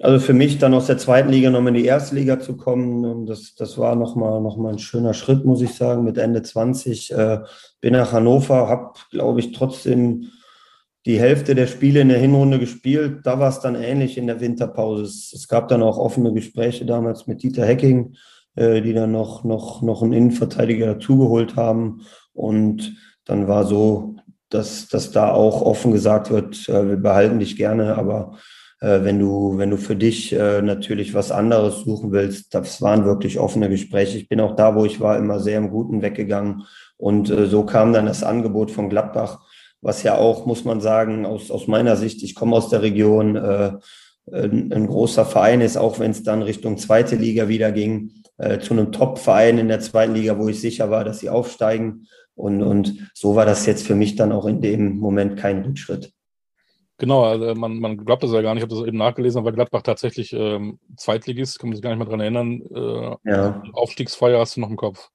also 0.00 0.18
für 0.18 0.32
mich 0.32 0.58
dann 0.58 0.72
aus 0.72 0.86
der 0.86 0.98
zweiten 0.98 1.28
Liga 1.28 1.50
nochmal 1.50 1.76
in 1.76 1.82
die 1.82 1.88
erste 1.88 2.14
Liga 2.14 2.40
zu 2.40 2.56
kommen, 2.56 3.26
das, 3.26 3.54
das 3.54 3.76
war 3.76 3.94
nochmal 3.96 4.40
noch 4.40 4.56
mal 4.56 4.72
ein 4.72 4.78
schöner 4.78 5.12
Schritt, 5.12 5.44
muss 5.44 5.60
ich 5.60 5.74
sagen, 5.74 6.04
mit 6.04 6.16
Ende 6.16 6.42
20. 6.42 7.12
Äh, 7.12 7.40
bin 7.80 7.92
nach 7.92 8.12
Hannover, 8.12 8.68
habe, 8.68 8.94
glaube 9.10 9.40
ich, 9.40 9.52
trotzdem 9.52 10.30
die 11.06 11.20
Hälfte 11.20 11.54
der 11.54 11.66
Spiele 11.66 12.00
in 12.00 12.08
der 12.08 12.18
Hinrunde 12.18 12.58
gespielt. 12.58 13.20
Da 13.24 13.38
war 13.38 13.50
es 13.50 13.60
dann 13.60 13.74
ähnlich 13.74 14.16
in 14.16 14.26
der 14.26 14.40
Winterpause. 14.40 15.02
Es, 15.02 15.32
es 15.34 15.48
gab 15.48 15.68
dann 15.68 15.82
auch 15.82 15.98
offene 15.98 16.32
Gespräche 16.32 16.86
damals 16.86 17.26
mit 17.26 17.42
Dieter 17.42 17.66
Hecking, 17.66 18.14
äh, 18.54 18.80
die 18.80 18.94
dann 18.94 19.12
noch, 19.12 19.44
noch, 19.44 19.82
noch 19.82 20.02
einen 20.02 20.14
Innenverteidiger 20.14 20.94
dazugeholt 20.94 21.56
haben. 21.56 22.02
Und 22.32 22.96
dann 23.26 23.48
war 23.48 23.66
so, 23.66 24.16
dass, 24.48 24.88
dass 24.88 25.10
da 25.10 25.30
auch 25.30 25.60
offen 25.60 25.92
gesagt 25.92 26.30
wird, 26.30 26.68
äh, 26.70 26.88
wir 26.88 26.96
behalten 26.96 27.38
dich 27.38 27.56
gerne, 27.56 27.96
aber 27.96 28.38
wenn 28.80 29.18
du, 29.18 29.58
wenn 29.58 29.70
du 29.70 29.76
für 29.76 29.96
dich 29.96 30.32
äh, 30.32 30.62
natürlich 30.62 31.12
was 31.12 31.30
anderes 31.30 31.80
suchen 31.80 32.12
willst, 32.12 32.54
das 32.54 32.80
waren 32.80 33.04
wirklich 33.04 33.38
offene 33.38 33.68
Gespräche. 33.68 34.16
Ich 34.16 34.28
bin 34.28 34.40
auch 34.40 34.56
da, 34.56 34.74
wo 34.74 34.84
ich 34.84 35.00
war, 35.00 35.18
immer 35.18 35.38
sehr 35.38 35.58
im 35.58 35.70
Guten 35.70 36.00
weggegangen. 36.02 36.62
Und 36.96 37.30
äh, 37.30 37.46
so 37.46 37.64
kam 37.64 37.92
dann 37.92 38.06
das 38.06 38.22
Angebot 38.22 38.70
von 38.70 38.88
Gladbach, 38.88 39.40
was 39.82 40.02
ja 40.02 40.16
auch, 40.16 40.46
muss 40.46 40.64
man 40.64 40.80
sagen, 40.80 41.26
aus, 41.26 41.50
aus 41.50 41.66
meiner 41.66 41.96
Sicht, 41.96 42.22
ich 42.22 42.34
komme 42.34 42.56
aus 42.56 42.68
der 42.68 42.82
Region, 42.82 43.36
äh, 43.36 43.72
ein, 44.32 44.72
ein 44.72 44.86
großer 44.86 45.24
Verein 45.24 45.60
ist, 45.60 45.76
auch 45.76 45.98
wenn 45.98 46.10
es 46.12 46.22
dann 46.22 46.42
Richtung 46.42 46.78
zweite 46.78 47.16
Liga 47.16 47.48
wieder 47.48 47.72
ging, 47.72 48.12
äh, 48.38 48.58
zu 48.60 48.74
einem 48.74 48.92
Top-Verein 48.92 49.58
in 49.58 49.68
der 49.68 49.80
zweiten 49.80 50.14
Liga, 50.14 50.38
wo 50.38 50.48
ich 50.48 50.60
sicher 50.60 50.90
war, 50.90 51.04
dass 51.04 51.18
sie 51.18 51.30
aufsteigen. 51.30 52.06
Und, 52.34 52.62
und 52.62 53.10
so 53.12 53.34
war 53.34 53.44
das 53.44 53.66
jetzt 53.66 53.86
für 53.86 53.94
mich 53.94 54.16
dann 54.16 54.32
auch 54.32 54.46
in 54.46 54.60
dem 54.60 54.98
Moment 54.98 55.36
kein 55.36 55.62
Rückschritt. 55.62 56.12
Genau, 57.00 57.24
also 57.24 57.54
man, 57.54 57.80
man 57.80 57.96
glaubt 57.96 58.22
das 58.22 58.30
ja 58.30 58.42
gar 58.42 58.54
nicht. 58.54 58.62
Ich 58.62 58.70
habe 58.70 58.78
das 58.78 58.86
eben 58.86 58.98
nachgelesen, 58.98 59.38
aber 59.38 59.52
Gladbach 59.52 59.80
tatsächlich 59.80 60.34
ähm, 60.34 60.78
Zweitligist, 60.98 61.58
kann 61.58 61.70
man 61.70 61.76
sich 61.76 61.82
gar 61.82 61.88
nicht 61.88 61.98
mehr 61.98 62.06
dran 62.06 62.20
erinnern. 62.20 62.60
Äh, 62.74 63.30
ja. 63.30 63.62
Aufstiegsfeier 63.72 64.38
hast 64.38 64.56
du 64.56 64.60
noch 64.60 64.68
im 64.68 64.76
Kopf. 64.76 65.08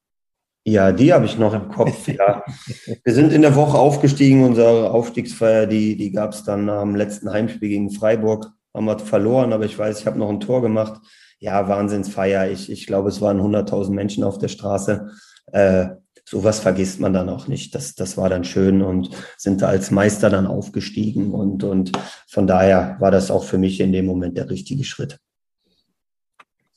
Ja, 0.64 0.92
die 0.92 1.14
habe 1.14 1.26
ich 1.26 1.38
noch 1.38 1.54
im 1.54 1.70
Kopf, 1.70 2.08
ja. 2.08 2.44
Wir 3.04 3.14
sind 3.14 3.32
in 3.32 3.44
der 3.44 3.56
Woche 3.56 3.78
aufgestiegen, 3.78 4.44
unsere 4.44 4.90
Aufstiegsfeier, 4.90 5.68
die, 5.68 5.96
die 5.96 6.12
gab 6.12 6.32
es 6.32 6.44
dann 6.44 6.68
am 6.70 6.96
letzten 6.96 7.32
Heimspiel 7.32 7.70
gegen 7.70 7.92
Freiburg. 7.92 8.48
Haben 8.74 8.86
wir 8.86 8.98
verloren, 8.98 9.54
aber 9.54 9.66
ich 9.66 9.78
weiß, 9.78 10.00
ich 10.00 10.08
habe 10.08 10.18
noch 10.18 10.30
ein 10.30 10.40
Tor 10.40 10.64
gemacht. 10.64 11.00
Ja, 11.38 11.70
Wahnsinnsfeier. 11.70 12.50
Ich, 12.50 12.72
ich 12.72 12.88
glaube, 12.88 13.10
es 13.10 13.22
waren 13.22 13.40
100.000 13.40 13.92
Menschen 13.92 14.24
auf 14.24 14.40
der 14.40 14.48
Straße. 14.48 15.12
Äh, 15.52 15.90
sowas 16.26 16.60
vergisst 16.60 17.00
man 17.00 17.14
dann 17.14 17.30
auch 17.30 17.48
nicht. 17.48 17.76
Das, 17.76 17.96
das 17.96 18.18
war 18.18 18.30
dann 18.30 18.44
schön 18.44 18.82
und 18.82 19.10
sind 19.38 19.62
da 19.62 19.68
als 19.68 19.92
Meister 19.92 20.30
dann 20.30 20.48
aufgestiegen. 20.48 21.32
Und, 21.32 21.64
und 21.64 21.92
von 22.28 22.48
daher 22.48 22.98
war 23.00 23.12
das 23.12 23.32
auch 23.32 23.44
für 23.44 23.58
mich 23.58 23.80
in 23.80 23.94
dem 23.94 24.06
Moment 24.06 24.38
der 24.38 24.50
richtige 24.50 24.84
Schritt. 24.84 25.20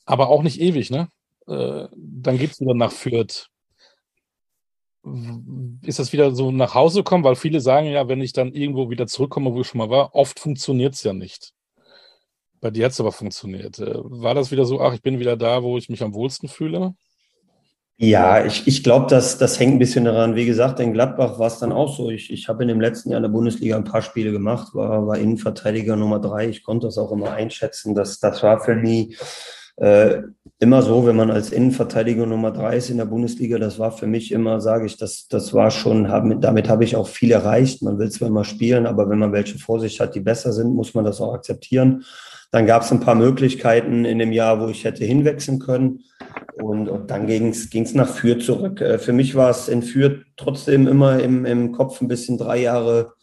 Aber 0.05 0.29
auch 0.29 0.43
nicht 0.43 0.61
ewig, 0.61 0.89
ne? 0.91 1.09
Äh, 1.47 1.87
dann 1.95 2.37
geht 2.37 2.51
es 2.51 2.61
wieder 2.61 2.75
nach 2.75 2.91
Fürth. 2.91 3.49
Ist 5.81 5.99
das 5.99 6.13
wieder 6.13 6.35
so 6.35 6.51
nach 6.51 6.75
Hause 6.75 7.03
kommen? 7.03 7.23
Weil 7.23 7.35
viele 7.35 7.61
sagen 7.61 7.87
ja, 7.87 8.07
wenn 8.07 8.21
ich 8.21 8.33
dann 8.33 8.53
irgendwo 8.53 8.89
wieder 8.89 9.07
zurückkomme, 9.07 9.53
wo 9.53 9.61
ich 9.61 9.67
schon 9.67 9.79
mal 9.79 9.89
war, 9.89 10.13
oft 10.13 10.39
funktioniert 10.39 10.93
es 10.93 11.03
ja 11.03 11.13
nicht. 11.13 11.53
Bei 12.61 12.69
dir 12.69 12.85
hat 12.85 12.91
es 12.91 12.99
aber 12.99 13.11
funktioniert. 13.11 13.79
Äh, 13.79 13.93
war 13.95 14.35
das 14.35 14.51
wieder 14.51 14.65
so, 14.65 14.79
ach, 14.79 14.93
ich 14.93 15.01
bin 15.01 15.19
wieder 15.19 15.37
da, 15.37 15.63
wo 15.63 15.77
ich 15.77 15.89
mich 15.89 16.03
am 16.03 16.13
wohlsten 16.13 16.49
fühle? 16.49 16.93
Ja, 18.01 18.45
ich, 18.45 18.65
ich 18.65 18.81
glaube, 18.81 19.07
das, 19.09 19.37
das 19.39 19.59
hängt 19.59 19.73
ein 19.73 19.79
bisschen 19.79 20.05
daran. 20.05 20.33
Wie 20.33 20.45
gesagt, 20.45 20.79
in 20.79 20.93
Gladbach 20.93 21.37
war 21.37 21.47
es 21.47 21.59
dann 21.59 21.73
auch 21.73 21.97
so. 21.97 22.09
Ich, 22.09 22.31
ich 22.31 22.47
habe 22.47 22.63
in 22.63 22.69
dem 22.69 22.79
letzten 22.79 23.09
Jahr 23.09 23.17
in 23.17 23.23
der 23.23 23.29
Bundesliga 23.29 23.75
ein 23.75 23.83
paar 23.83 24.01
Spiele 24.01 24.31
gemacht, 24.31 24.73
war, 24.73 25.05
war 25.05 25.17
Innenverteidiger 25.17 25.97
Nummer 25.97 26.19
drei. 26.19 26.47
Ich 26.47 26.63
konnte 26.63 26.87
das 26.87 26.97
auch 26.97 27.11
immer 27.11 27.33
einschätzen. 27.33 27.95
Das, 27.95 28.21
das 28.21 28.41
war 28.41 28.61
für 28.61 28.75
mich 28.75 29.17
äh, 29.75 30.21
immer 30.59 30.81
so, 30.81 31.05
wenn 31.05 31.17
man 31.17 31.29
als 31.29 31.51
Innenverteidiger 31.51 32.25
Nummer 32.25 32.51
drei 32.51 32.77
ist 32.77 32.89
in 32.89 32.99
der 32.99 33.05
Bundesliga. 33.05 33.59
Das 33.59 33.79
war 33.79 33.91
für 33.91 34.07
mich 34.07 34.31
immer, 34.31 34.61
sage 34.61 34.85
ich, 34.85 34.95
das, 34.95 35.27
das 35.27 35.53
war 35.53 35.69
schon, 35.69 36.09
hab, 36.09 36.23
damit 36.39 36.69
habe 36.69 36.85
ich 36.85 36.95
auch 36.95 37.07
viel 37.09 37.31
erreicht. 37.31 37.81
Man 37.81 37.99
will 37.99 38.09
zwar 38.09 38.29
immer 38.29 38.45
spielen, 38.45 38.85
aber 38.85 39.09
wenn 39.09 39.19
man 39.19 39.33
welche 39.33 39.59
vor 39.59 39.81
sich 39.81 39.99
hat, 39.99 40.15
die 40.15 40.21
besser 40.21 40.53
sind, 40.53 40.73
muss 40.73 40.93
man 40.93 41.03
das 41.03 41.19
auch 41.19 41.33
akzeptieren. 41.33 42.05
Dann 42.51 42.65
gab 42.65 42.83
es 42.83 42.91
ein 42.93 43.01
paar 43.01 43.15
Möglichkeiten 43.15 44.05
in 44.05 44.19
dem 44.19 44.31
Jahr, 44.31 44.61
wo 44.61 44.69
ich 44.69 44.85
hätte 44.85 45.03
hinwechseln 45.03 45.59
können. 45.59 45.99
Und, 46.61 46.89
und 46.89 47.09
dann 47.09 47.27
ging 47.27 47.49
es 47.49 47.93
nach 47.93 48.09
Fürth 48.09 48.43
zurück. 48.43 48.81
Äh, 48.81 48.99
für 48.99 49.13
mich 49.13 49.35
war 49.35 49.49
es 49.49 49.67
in 49.67 49.81
Fürth 49.81 50.25
trotzdem 50.35 50.87
immer 50.87 51.19
im, 51.19 51.45
im 51.45 51.71
Kopf 51.71 52.01
ein 52.01 52.07
bisschen 52.07 52.37
drei 52.37 52.59
Jahre 52.61 53.13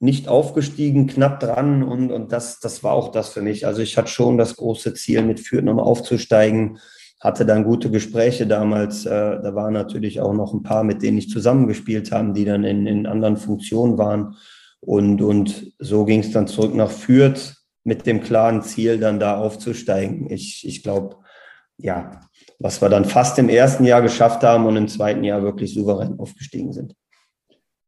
nicht 0.00 0.28
aufgestiegen, 0.28 1.06
knapp 1.06 1.40
dran. 1.40 1.82
Und, 1.82 2.10
und 2.10 2.32
das, 2.32 2.60
das 2.60 2.84
war 2.84 2.92
auch 2.92 3.10
das 3.10 3.30
für 3.30 3.42
mich. 3.42 3.66
Also 3.66 3.80
ich 3.80 3.96
hatte 3.96 4.10
schon 4.10 4.38
das 4.38 4.56
große 4.56 4.94
Ziel, 4.94 5.22
mit 5.22 5.40
Fürth 5.40 5.64
nochmal 5.64 5.86
aufzusteigen. 5.86 6.78
Hatte 7.20 7.46
dann 7.46 7.64
gute 7.64 7.90
Gespräche 7.90 8.46
damals. 8.46 9.06
Äh, 9.06 9.10
da 9.10 9.54
waren 9.54 9.72
natürlich 9.72 10.20
auch 10.20 10.34
noch 10.34 10.52
ein 10.52 10.62
paar, 10.62 10.84
mit 10.84 11.02
denen 11.02 11.18
ich 11.18 11.30
zusammengespielt 11.30 12.12
habe, 12.12 12.32
die 12.34 12.44
dann 12.44 12.64
in, 12.64 12.86
in 12.86 13.06
anderen 13.06 13.38
Funktionen 13.38 13.96
waren. 13.96 14.36
Und, 14.80 15.22
und 15.22 15.72
so 15.78 16.04
ging 16.04 16.20
es 16.20 16.32
dann 16.32 16.46
zurück 16.46 16.74
nach 16.74 16.90
Fürth 16.90 17.54
mit 17.84 18.06
dem 18.06 18.20
klaren 18.22 18.62
Ziel, 18.62 18.98
dann 18.98 19.18
da 19.18 19.38
aufzusteigen. 19.38 20.30
Ich, 20.30 20.66
ich 20.66 20.82
glaube, 20.82 21.16
ja, 21.78 22.20
was 22.64 22.80
wir 22.80 22.88
dann 22.88 23.04
fast 23.04 23.38
im 23.38 23.50
ersten 23.50 23.84
Jahr 23.84 24.00
geschafft 24.00 24.42
haben 24.42 24.64
und 24.64 24.74
im 24.74 24.88
zweiten 24.88 25.22
Jahr 25.22 25.42
wirklich 25.42 25.74
souverän 25.74 26.18
aufgestiegen 26.18 26.72
sind. 26.72 26.94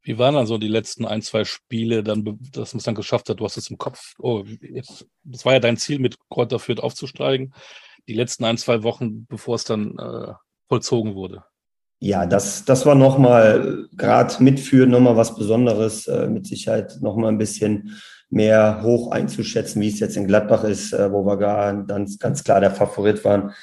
Wie 0.03 0.19
waren 0.19 0.35
dann 0.35 0.47
so 0.47 0.59
die 0.59 0.69
letzten 0.69 1.07
ein, 1.07 1.23
zwei 1.23 1.45
Spiele, 1.45 2.03
dann, 2.03 2.39
dass 2.53 2.75
man 2.75 2.79
es 2.81 2.85
dann 2.85 2.95
geschafft 2.95 3.31
hat? 3.31 3.41
Du 3.41 3.47
hast 3.47 3.57
es 3.57 3.71
im 3.71 3.79
Kopf. 3.79 4.13
Oh, 4.19 4.45
jetzt, 4.61 5.07
das 5.25 5.47
war 5.47 5.55
ja 5.55 5.61
dein 5.61 5.79
Ziel, 5.79 5.99
mit 5.99 6.17
Kräuter 6.29 6.59
Fürth 6.59 6.81
aufzusteigen. 6.81 7.55
Die 8.07 8.13
letzten 8.13 8.45
ein, 8.45 8.59
zwei 8.59 8.83
Wochen, 8.83 9.25
bevor 9.25 9.55
es 9.55 9.65
dann 9.65 9.99
äh, 9.99 10.35
vollzogen 10.69 11.15
wurde. 11.15 11.43
Ja, 11.99 12.27
das, 12.27 12.67
das 12.67 12.85
war 12.85 12.95
nochmal, 12.95 13.87
gerade 13.97 14.45
mitführen, 14.45 14.91
nochmal 14.91 15.17
was 15.17 15.37
Besonderes. 15.37 16.07
Äh, 16.07 16.29
mit 16.29 16.47
Sicherheit 16.47 16.99
nochmal 17.01 17.33
ein 17.33 17.39
bisschen 17.39 17.97
mehr 18.29 18.83
hoch 18.83 19.11
einzuschätzen, 19.11 19.81
wie 19.81 19.89
es 19.89 20.01
jetzt 20.01 20.19
in 20.19 20.27
Gladbach 20.27 20.65
ist, 20.65 20.93
äh, 20.93 21.11
wo 21.11 21.25
wir 21.25 21.39
gar 21.39 21.83
ganz, 21.87 22.19
ganz 22.19 22.45
klar 22.45 22.61
der 22.61 22.73
Favorit 22.73 23.25
waren. 23.25 23.55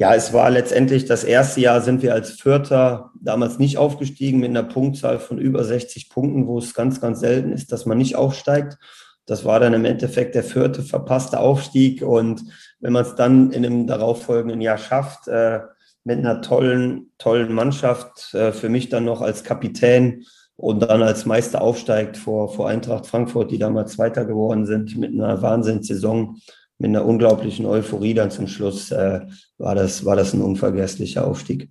Ja, 0.00 0.14
es 0.14 0.32
war 0.32 0.48
letztendlich 0.48 1.04
das 1.04 1.24
erste 1.24 1.60
Jahr 1.60 1.82
sind 1.82 2.00
wir 2.00 2.14
als 2.14 2.30
Vierter 2.30 3.10
damals 3.20 3.58
nicht 3.58 3.76
aufgestiegen 3.76 4.40
mit 4.40 4.48
einer 4.48 4.62
Punktzahl 4.62 5.18
von 5.18 5.36
über 5.36 5.62
60 5.62 6.08
Punkten, 6.08 6.46
wo 6.46 6.56
es 6.56 6.72
ganz, 6.72 7.02
ganz 7.02 7.20
selten 7.20 7.52
ist, 7.52 7.70
dass 7.70 7.84
man 7.84 7.98
nicht 7.98 8.16
aufsteigt. 8.16 8.78
Das 9.26 9.44
war 9.44 9.60
dann 9.60 9.74
im 9.74 9.84
Endeffekt 9.84 10.34
der 10.34 10.42
vierte 10.42 10.82
verpasste 10.82 11.38
Aufstieg. 11.38 12.00
Und 12.00 12.44
wenn 12.78 12.94
man 12.94 13.04
es 13.04 13.14
dann 13.14 13.50
in 13.50 13.66
einem 13.66 13.86
darauffolgenden 13.86 14.62
Jahr 14.62 14.78
schafft, 14.78 15.28
äh, 15.28 15.60
mit 16.02 16.18
einer 16.18 16.40
tollen, 16.40 17.12
tollen 17.18 17.52
Mannschaft, 17.52 18.32
äh, 18.32 18.52
für 18.52 18.70
mich 18.70 18.88
dann 18.88 19.04
noch 19.04 19.20
als 19.20 19.44
Kapitän, 19.44 20.24
und 20.60 20.80
dann 20.80 21.02
als 21.02 21.24
Meister 21.24 21.62
aufsteigt 21.62 22.18
vor, 22.18 22.52
vor 22.52 22.68
Eintracht 22.68 23.06
Frankfurt, 23.06 23.50
die 23.50 23.56
damals 23.58 23.92
Zweiter 23.92 24.26
geworden 24.26 24.66
sind, 24.66 24.94
mit 24.98 25.10
einer 25.10 25.40
Wahnsinnssaison, 25.40 26.36
mit 26.80 26.88
einer 26.88 27.04
unglaublichen 27.04 27.66
Euphorie 27.66 28.14
dann 28.14 28.30
zum 28.30 28.48
Schluss, 28.48 28.90
äh, 28.90 29.20
war, 29.58 29.74
das, 29.74 30.06
war 30.06 30.16
das 30.16 30.32
ein 30.32 30.40
unvergesslicher 30.40 31.26
Aufstieg. 31.26 31.68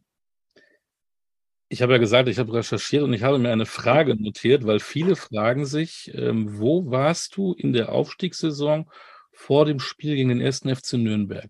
Ich 1.67 1.81
habe 1.81 1.93
ja 1.93 1.97
gesagt, 1.97 2.29
ich 2.29 2.37
habe 2.37 2.53
recherchiert 2.53 3.03
und 3.03 3.13
ich 3.13 3.23
habe 3.23 3.39
mir 3.39 3.51
eine 3.51 3.65
Frage 3.65 4.15
notiert, 4.15 4.67
weil 4.67 4.79
viele 4.79 5.15
fragen 5.15 5.65
sich, 5.65 6.11
ähm, 6.13 6.59
wo 6.59 6.91
warst 6.91 7.35
du 7.35 7.53
in 7.53 7.73
der 7.73 7.91
Aufstiegssaison 7.91 8.89
vor 9.31 9.65
dem 9.65 9.79
Spiel 9.79 10.15
gegen 10.15 10.29
den 10.29 10.41
ersten 10.41 10.73
FC 10.73 10.93
Nürnberg? 10.93 11.49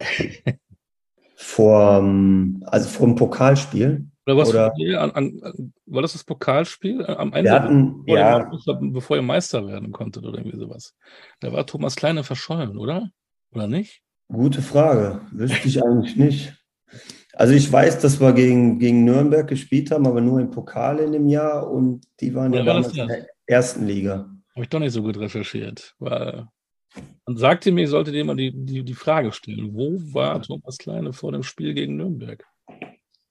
vor, 1.34 2.04
also 2.66 2.88
vor 2.88 3.06
dem 3.08 3.16
Pokalspiel? 3.16 4.06
Oder 4.26 4.36
was 4.38 4.48
Oder, 4.48 4.72
an, 5.00 5.10
an, 5.10 5.72
war 5.84 6.00
das 6.02 6.14
das 6.14 6.24
Pokalspiel 6.24 7.04
am 7.04 7.32
Ende, 7.34 7.50
hatten, 7.50 8.04
bevor, 8.04 8.18
ja. 8.18 8.50
ihr, 8.50 8.78
bevor 8.80 9.16
ihr 9.16 9.22
Meister 9.22 9.66
werden 9.66 9.92
konntet 9.92 10.24
oder 10.24 10.38
irgendwie 10.38 10.58
sowas? 10.58 10.94
Da 11.40 11.52
war 11.52 11.66
Thomas 11.66 11.94
Kleine 11.94 12.24
verschollen, 12.24 12.78
oder? 12.78 13.10
Oder 13.52 13.66
nicht? 13.66 14.00
Gute 14.28 14.62
Frage. 14.62 15.20
Wüsste 15.30 15.68
ich 15.68 15.84
eigentlich 15.84 16.16
nicht. 16.16 16.54
Also 17.34 17.52
ich 17.52 17.70
weiß, 17.70 18.00
dass 18.00 18.20
wir 18.20 18.32
gegen, 18.32 18.78
gegen 18.78 19.04
Nürnberg 19.04 19.46
gespielt 19.46 19.90
haben, 19.90 20.06
aber 20.06 20.20
nur 20.20 20.40
im 20.40 20.50
Pokal 20.50 21.00
in 21.00 21.12
dem 21.12 21.28
Jahr 21.28 21.70
und 21.70 22.06
die 22.20 22.34
waren 22.34 22.52
oder 22.52 22.60
ja 22.60 22.64
damals 22.64 22.96
in 22.96 23.06
der 23.06 23.26
ersten 23.46 23.86
Liga. 23.86 24.30
Habe 24.54 24.62
ich 24.62 24.68
doch 24.68 24.78
nicht 24.78 24.92
so 24.92 25.02
gut 25.02 25.18
recherchiert. 25.18 25.94
Weil 25.98 26.46
man 27.26 27.36
sagte 27.36 27.72
mir, 27.72 27.84
ich 27.84 27.90
sollte 27.90 28.12
dir 28.12 28.24
mal 28.24 28.36
die, 28.36 28.52
die, 28.54 28.84
die 28.84 28.94
Frage 28.94 29.32
stellen. 29.32 29.74
Wo 29.74 29.98
war 30.14 30.40
Thomas 30.40 30.78
Kleine 30.78 31.12
vor 31.12 31.32
dem 31.32 31.42
Spiel 31.42 31.74
gegen 31.74 31.96
Nürnberg? 31.96 32.44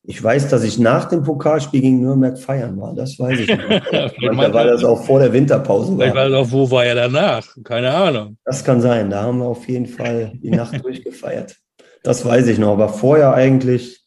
Ich 0.06 0.22
weiß, 0.22 0.50
dass 0.50 0.63
ich 0.63 0.78
nach 0.80 1.06
dem 1.06 1.24
Pokalspiel 1.24 1.80
gegen 1.80 2.02
Nürnberg 2.02 2.38
feiern 2.38 2.80
war. 2.80 2.94
Das 2.94 3.18
weiß 3.18 3.39
ich 3.39 3.48
nicht. 3.48 3.62
da 4.22 4.54
war 4.54 4.66
das 4.66 4.84
auch 4.84 5.02
vor 5.02 5.20
der 5.20 5.32
Winterpause. 5.32 5.96
Vielleicht 5.96 6.16
war 6.16 6.28
das 6.28 6.39
auch, 6.48 6.52
wo 6.52 6.70
war 6.70 6.84
er 6.84 6.96
danach? 6.96 7.48
Keine 7.63 7.94
Ahnung. 7.94 8.38
Das 8.44 8.66
kann 8.66 8.82
sein. 8.82 9.10
Da 9.10 9.22
haben 9.22 9.38
wir 9.38 9.46
auf 9.46 9.66
jeden 9.70 9.86
Fall 9.86 10.34
die 10.36 10.52
Nacht 10.52 10.84
durchgefeiert. 10.84 11.56
Das 12.04 12.26
weiß 12.26 12.48
ich 12.48 12.60
noch. 12.60 12.74
Aber 12.74 12.89
vorher 12.89 13.34
eigentlich 13.34 14.04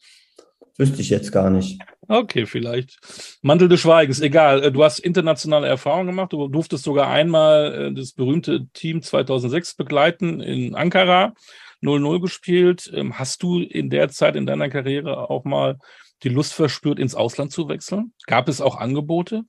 wüsste 0.77 1.01
ich 1.01 1.09
jetzt 1.09 1.31
gar 1.31 1.49
nicht. 1.49 1.81
Okay, 2.07 2.45
vielleicht. 2.45 2.99
Mantel 3.41 3.67
des 3.67 3.79
Schweigens, 3.79 4.21
egal. 4.21 4.63
Äh, 4.63 4.71
du 4.71 4.83
hast 4.83 4.99
internationale 4.99 5.67
Erfahrungen 5.67 6.07
gemacht. 6.07 6.31
Du 6.31 6.47
durftest 6.47 6.83
sogar 6.83 7.09
einmal 7.09 7.73
äh, 7.73 7.93
das 7.93 8.13
berühmte 8.13 8.67
Team 8.73 9.01
2006 9.01 9.73
begleiten 9.73 10.41
in 10.41 10.75
Ankara. 10.75 11.33
0-0 11.81 12.21
gespielt. 12.21 12.91
Ähm, 12.93 13.17
hast 13.17 13.43
du 13.43 13.59
in 13.59 13.89
der 13.89 14.09
Zeit 14.09 14.35
in 14.35 14.45
deiner 14.45 14.69
Karriere 14.69 15.29
auch 15.29 15.43
mal 15.43 15.77
die 16.23 16.29
Lust 16.29 16.53
verspürt, 16.53 16.99
ins 16.99 17.15
Ausland 17.15 17.51
zu 17.51 17.69
wechseln? 17.69 18.13
Gab 18.25 18.49
es 18.49 18.61
auch 18.61 18.77
Angebote? 18.77 19.43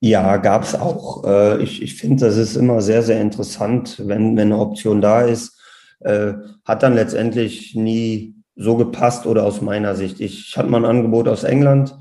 Ja, 0.00 0.38
gab 0.38 0.62
es 0.64 0.74
auch. 0.74 1.24
Äh, 1.24 1.62
ich 1.62 1.82
ich 1.82 1.94
finde, 1.96 2.26
das 2.26 2.36
ist 2.36 2.56
immer 2.56 2.80
sehr, 2.80 3.02
sehr 3.02 3.20
interessant, 3.20 3.96
wenn, 4.06 4.36
wenn 4.36 4.52
eine 4.52 4.58
Option 4.58 5.00
da 5.00 5.22
ist. 5.22 5.58
Äh, 6.00 6.32
hat 6.64 6.82
dann 6.82 6.94
letztendlich 6.94 7.74
nie 7.74 8.34
so 8.56 8.76
gepasst 8.76 9.26
oder 9.26 9.44
aus 9.44 9.60
meiner 9.60 9.94
Sicht. 9.94 10.20
Ich 10.20 10.56
hatte 10.56 10.70
mal 10.70 10.78
ein 10.78 10.90
Angebot 10.90 11.28
aus 11.28 11.44
England, 11.44 11.94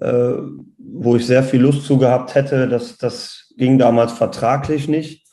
äh, 0.00 0.32
wo 0.78 1.16
ich 1.16 1.26
sehr 1.26 1.42
viel 1.42 1.60
Lust 1.60 1.84
zu 1.84 1.98
gehabt 1.98 2.34
hätte. 2.34 2.68
Das, 2.68 2.96
das 2.96 3.52
ging 3.56 3.78
damals 3.78 4.12
vertraglich 4.12 4.88
nicht. 4.88 5.23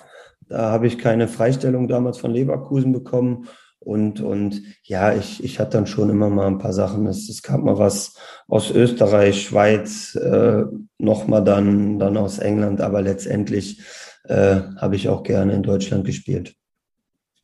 Da 0.51 0.69
habe 0.69 0.85
ich 0.85 0.97
keine 0.97 1.29
Freistellung 1.29 1.87
damals 1.87 2.17
von 2.17 2.31
Leverkusen 2.31 2.91
bekommen. 2.91 3.47
Und, 3.79 4.19
und 4.19 4.61
ja, 4.83 5.15
ich, 5.15 5.41
ich 5.41 5.59
hatte 5.59 5.77
dann 5.77 5.87
schon 5.87 6.09
immer 6.09 6.29
mal 6.29 6.47
ein 6.47 6.57
paar 6.57 6.73
Sachen. 6.73 7.07
Es, 7.07 7.29
es 7.29 7.41
gab 7.41 7.63
mal 7.63 7.79
was 7.79 8.17
aus 8.49 8.69
Österreich, 8.69 9.43
Schweiz, 9.43 10.13
äh, 10.15 10.63
nochmal 10.97 11.41
dann, 11.45 11.99
dann 11.99 12.17
aus 12.17 12.37
England, 12.37 12.81
aber 12.81 13.01
letztendlich 13.01 13.81
äh, 14.25 14.59
habe 14.75 14.97
ich 14.97 15.07
auch 15.07 15.23
gerne 15.23 15.53
in 15.53 15.63
Deutschland 15.63 16.05
gespielt. 16.05 16.53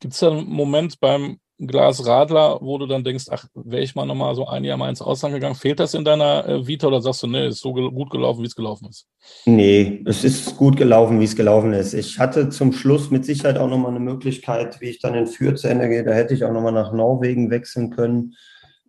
Gibt 0.00 0.12
es 0.12 0.20
da 0.20 0.30
einen 0.30 0.46
Moment 0.46 1.00
beim 1.00 1.38
Glas 1.60 2.06
Radler, 2.06 2.58
wo 2.60 2.78
du 2.78 2.86
dann 2.86 3.02
denkst, 3.02 3.24
ach, 3.30 3.46
wäre 3.54 3.82
ich 3.82 3.96
mal 3.96 4.06
nochmal 4.06 4.34
so 4.36 4.46
ein 4.46 4.62
Jahr 4.62 4.76
mal 4.76 4.88
ins 4.88 5.02
Ausland 5.02 5.34
gegangen? 5.34 5.56
Fehlt 5.56 5.80
das 5.80 5.92
in 5.94 6.04
deiner 6.04 6.46
äh, 6.48 6.66
Vita 6.66 6.86
oder 6.86 7.00
sagst 7.00 7.24
du, 7.24 7.26
nee, 7.26 7.48
ist 7.48 7.60
so 7.60 7.72
ge 7.72 7.90
gut 7.90 8.10
gelaufen, 8.10 8.42
wie 8.42 8.46
es 8.46 8.54
gelaufen 8.54 8.88
ist? 8.88 9.06
Nee, 9.44 10.04
es 10.06 10.22
ist 10.22 10.56
gut 10.56 10.76
gelaufen, 10.76 11.18
wie 11.18 11.24
es 11.24 11.34
gelaufen 11.34 11.72
ist. 11.72 11.94
Ich 11.94 12.20
hatte 12.20 12.48
zum 12.50 12.72
Schluss 12.72 13.10
mit 13.10 13.24
Sicherheit 13.24 13.58
auch 13.58 13.68
nochmal 13.68 13.90
eine 13.90 14.00
Möglichkeit, 14.00 14.80
wie 14.80 14.90
ich 14.90 15.00
dann 15.00 15.14
in 15.14 15.26
Fürth 15.26 15.58
zu 15.58 15.68
Ende 15.68 15.88
gehe. 15.88 16.04
Da 16.04 16.12
hätte 16.12 16.32
ich 16.32 16.44
auch 16.44 16.52
nochmal 16.52 16.72
nach 16.72 16.92
Norwegen 16.92 17.50
wechseln 17.50 17.90
können, 17.90 18.34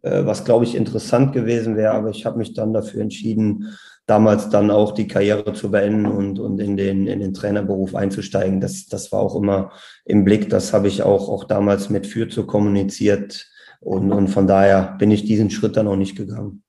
äh, 0.03 0.25
was, 0.25 0.45
glaube 0.45 0.65
ich, 0.65 0.75
interessant 0.75 1.34
gewesen 1.34 1.75
wäre. 1.75 1.93
Aber 1.93 2.12
ich 2.12 2.27
habe 2.27 2.38
mich 2.38 2.53
dann 2.53 2.73
dafür 2.73 3.01
entschieden, 3.01 3.75
damals 4.10 4.50
dann 4.50 4.72
auch 4.72 4.93
die 4.93 5.08
Karriere 5.08 5.54
zu 5.54 5.69
beenden 5.72 6.06
und, 6.06 6.39
und 6.39 6.60
in, 6.60 6.78
den, 6.78 7.08
in 7.08 7.19
den 7.19 7.34
Trainerberuf 7.34 7.95
einzusteigen. 7.95 8.60
Das, 8.60 8.88
das 8.88 9.12
war 9.12 9.19
auch 9.19 9.36
immer 9.36 9.72
im 10.06 10.24
Blick. 10.24 10.50
Das 10.50 10.74
habe 10.74 10.88
ich 10.88 11.04
auch, 11.04 11.30
auch 11.30 11.43
damals 11.43 11.89
mit 11.89 12.08
so 12.32 12.45
kommuniziert. 12.45 13.48
Und, 13.80 14.12
und 14.12 14.28
von 14.30 14.48
daher 14.48 14.95
bin 14.98 15.12
ich 15.12 15.26
diesen 15.26 15.50
Schritt 15.50 15.78
dann 15.78 15.88
auch 15.88 15.95
nicht 15.95 16.15
gegangen. 16.15 16.63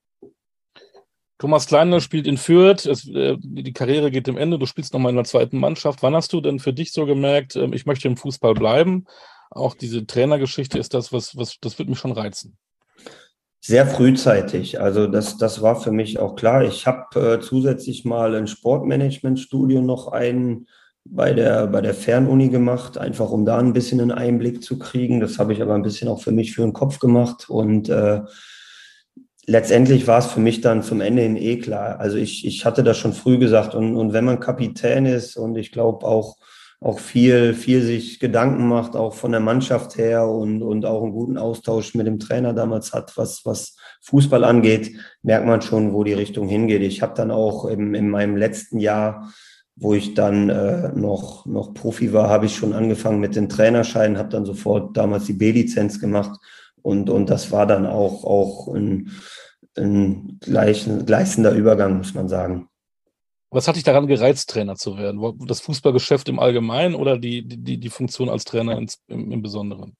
Thomas 1.38 1.66
Kleiner 1.66 2.00
spielt 2.00 2.26
in 2.26 2.36
Fürth, 2.36 2.84
es, 2.84 3.08
äh, 3.08 3.36
die 3.40 3.72
Karriere 3.72 4.10
geht 4.10 4.26
dem 4.26 4.36
Ende, 4.36 4.58
du 4.58 4.66
spielst 4.66 4.92
nochmal 4.92 5.08
in 5.08 5.16
der 5.16 5.24
zweiten 5.24 5.58
Mannschaft. 5.58 6.02
Wann 6.02 6.14
hast 6.14 6.34
du 6.34 6.42
denn 6.42 6.58
für 6.58 6.74
dich 6.74 6.92
so 6.92 7.06
gemerkt, 7.06 7.56
äh, 7.56 7.66
ich 7.72 7.86
möchte 7.86 8.08
im 8.08 8.18
Fußball 8.18 8.52
bleiben? 8.52 9.06
Auch 9.50 9.74
diese 9.74 10.06
Trainergeschichte 10.06 10.78
ist 10.78 10.92
das, 10.92 11.14
was, 11.14 11.36
was 11.36 11.56
das 11.62 11.78
wird 11.78 11.88
mich 11.88 11.98
schon 11.98 12.12
reizen. 12.12 12.58
Sehr 13.62 13.86
frühzeitig. 13.86 14.80
Also 14.80 15.06
das, 15.06 15.36
das 15.36 15.60
war 15.60 15.78
für 15.78 15.92
mich 15.92 16.18
auch 16.18 16.34
klar. 16.34 16.64
Ich 16.64 16.86
habe 16.86 17.34
äh, 17.34 17.40
zusätzlich 17.40 18.06
mal 18.06 18.34
ein 18.34 18.46
Sportmanagement-Studium 18.46 19.84
noch 19.84 20.08
ein 20.08 20.66
bei 21.04 21.32
der, 21.32 21.66
bei 21.66 21.80
der 21.80 21.94
Fernuni 21.94 22.48
gemacht, 22.48 22.96
einfach 22.96 23.30
um 23.30 23.44
da 23.44 23.58
ein 23.58 23.72
bisschen 23.72 24.00
einen 24.00 24.12
Einblick 24.12 24.62
zu 24.62 24.78
kriegen. 24.78 25.20
Das 25.20 25.38
habe 25.38 25.52
ich 25.52 25.60
aber 25.60 25.74
ein 25.74 25.82
bisschen 25.82 26.08
auch 26.08 26.22
für 26.22 26.32
mich 26.32 26.54
für 26.54 26.62
den 26.62 26.72
Kopf 26.72 27.00
gemacht. 27.00 27.50
Und 27.50 27.90
äh, 27.90 28.20
letztendlich 29.46 30.06
war 30.06 30.18
es 30.18 30.26
für 30.26 30.40
mich 30.40 30.62
dann 30.62 30.82
zum 30.82 31.02
Ende 31.02 31.22
hin 31.22 31.36
eh 31.36 31.58
klar. 31.58 32.00
Also 32.00 32.16
ich, 32.16 32.46
ich 32.46 32.64
hatte 32.64 32.82
das 32.82 32.96
schon 32.96 33.12
früh 33.12 33.38
gesagt. 33.38 33.74
Und, 33.74 33.96
und 33.96 34.14
wenn 34.14 34.24
man 34.24 34.40
Kapitän 34.40 35.04
ist 35.04 35.36
und 35.36 35.56
ich 35.56 35.70
glaube 35.70 36.06
auch 36.06 36.36
auch 36.80 36.98
viel, 36.98 37.52
viel 37.52 37.82
sich 37.82 38.20
Gedanken 38.20 38.66
macht, 38.66 38.96
auch 38.96 39.12
von 39.12 39.32
der 39.32 39.40
Mannschaft 39.40 39.98
her 39.98 40.26
und, 40.26 40.62
und 40.62 40.86
auch 40.86 41.02
einen 41.02 41.12
guten 41.12 41.36
Austausch 41.36 41.94
mit 41.94 42.06
dem 42.06 42.18
Trainer 42.18 42.54
damals 42.54 42.94
hat, 42.94 43.16
was, 43.18 43.42
was 43.44 43.76
Fußball 44.00 44.44
angeht, 44.44 44.92
merkt 45.22 45.46
man 45.46 45.60
schon, 45.60 45.92
wo 45.92 46.04
die 46.04 46.14
Richtung 46.14 46.48
hingeht. 46.48 46.80
Ich 46.80 47.02
habe 47.02 47.12
dann 47.14 47.30
auch 47.30 47.66
im, 47.66 47.94
in 47.94 48.08
meinem 48.08 48.34
letzten 48.34 48.78
Jahr, 48.78 49.30
wo 49.76 49.92
ich 49.92 50.14
dann 50.14 50.48
äh, 50.48 50.92
noch, 50.94 51.44
noch 51.44 51.74
Profi 51.74 52.14
war, 52.14 52.30
habe 52.30 52.46
ich 52.46 52.56
schon 52.56 52.72
angefangen 52.72 53.20
mit 53.20 53.36
den 53.36 53.50
Trainerscheinen, 53.50 54.16
habe 54.16 54.30
dann 54.30 54.46
sofort 54.46 54.96
damals 54.96 55.26
die 55.26 55.34
B-Lizenz 55.34 56.00
gemacht 56.00 56.40
und, 56.80 57.10
und 57.10 57.28
das 57.28 57.52
war 57.52 57.66
dann 57.66 57.84
auch, 57.84 58.24
auch 58.24 58.74
ein, 58.74 59.10
ein 59.76 60.38
gleichender 60.40 61.52
Übergang, 61.52 61.98
muss 61.98 62.14
man 62.14 62.28
sagen. 62.28 62.69
Was 63.50 63.66
hat 63.66 63.76
dich 63.76 63.82
daran 63.82 64.06
gereizt, 64.06 64.50
Trainer 64.50 64.76
zu 64.76 64.96
werden? 64.96 65.20
Das 65.46 65.60
Fußballgeschäft 65.60 66.28
im 66.28 66.38
Allgemeinen 66.38 66.94
oder 66.94 67.18
die, 67.18 67.42
die, 67.46 67.78
die 67.78 67.90
Funktion 67.90 68.28
als 68.28 68.44
Trainer 68.44 68.78
ins, 68.78 69.00
im, 69.08 69.32
im 69.32 69.42
Besonderen? 69.42 69.96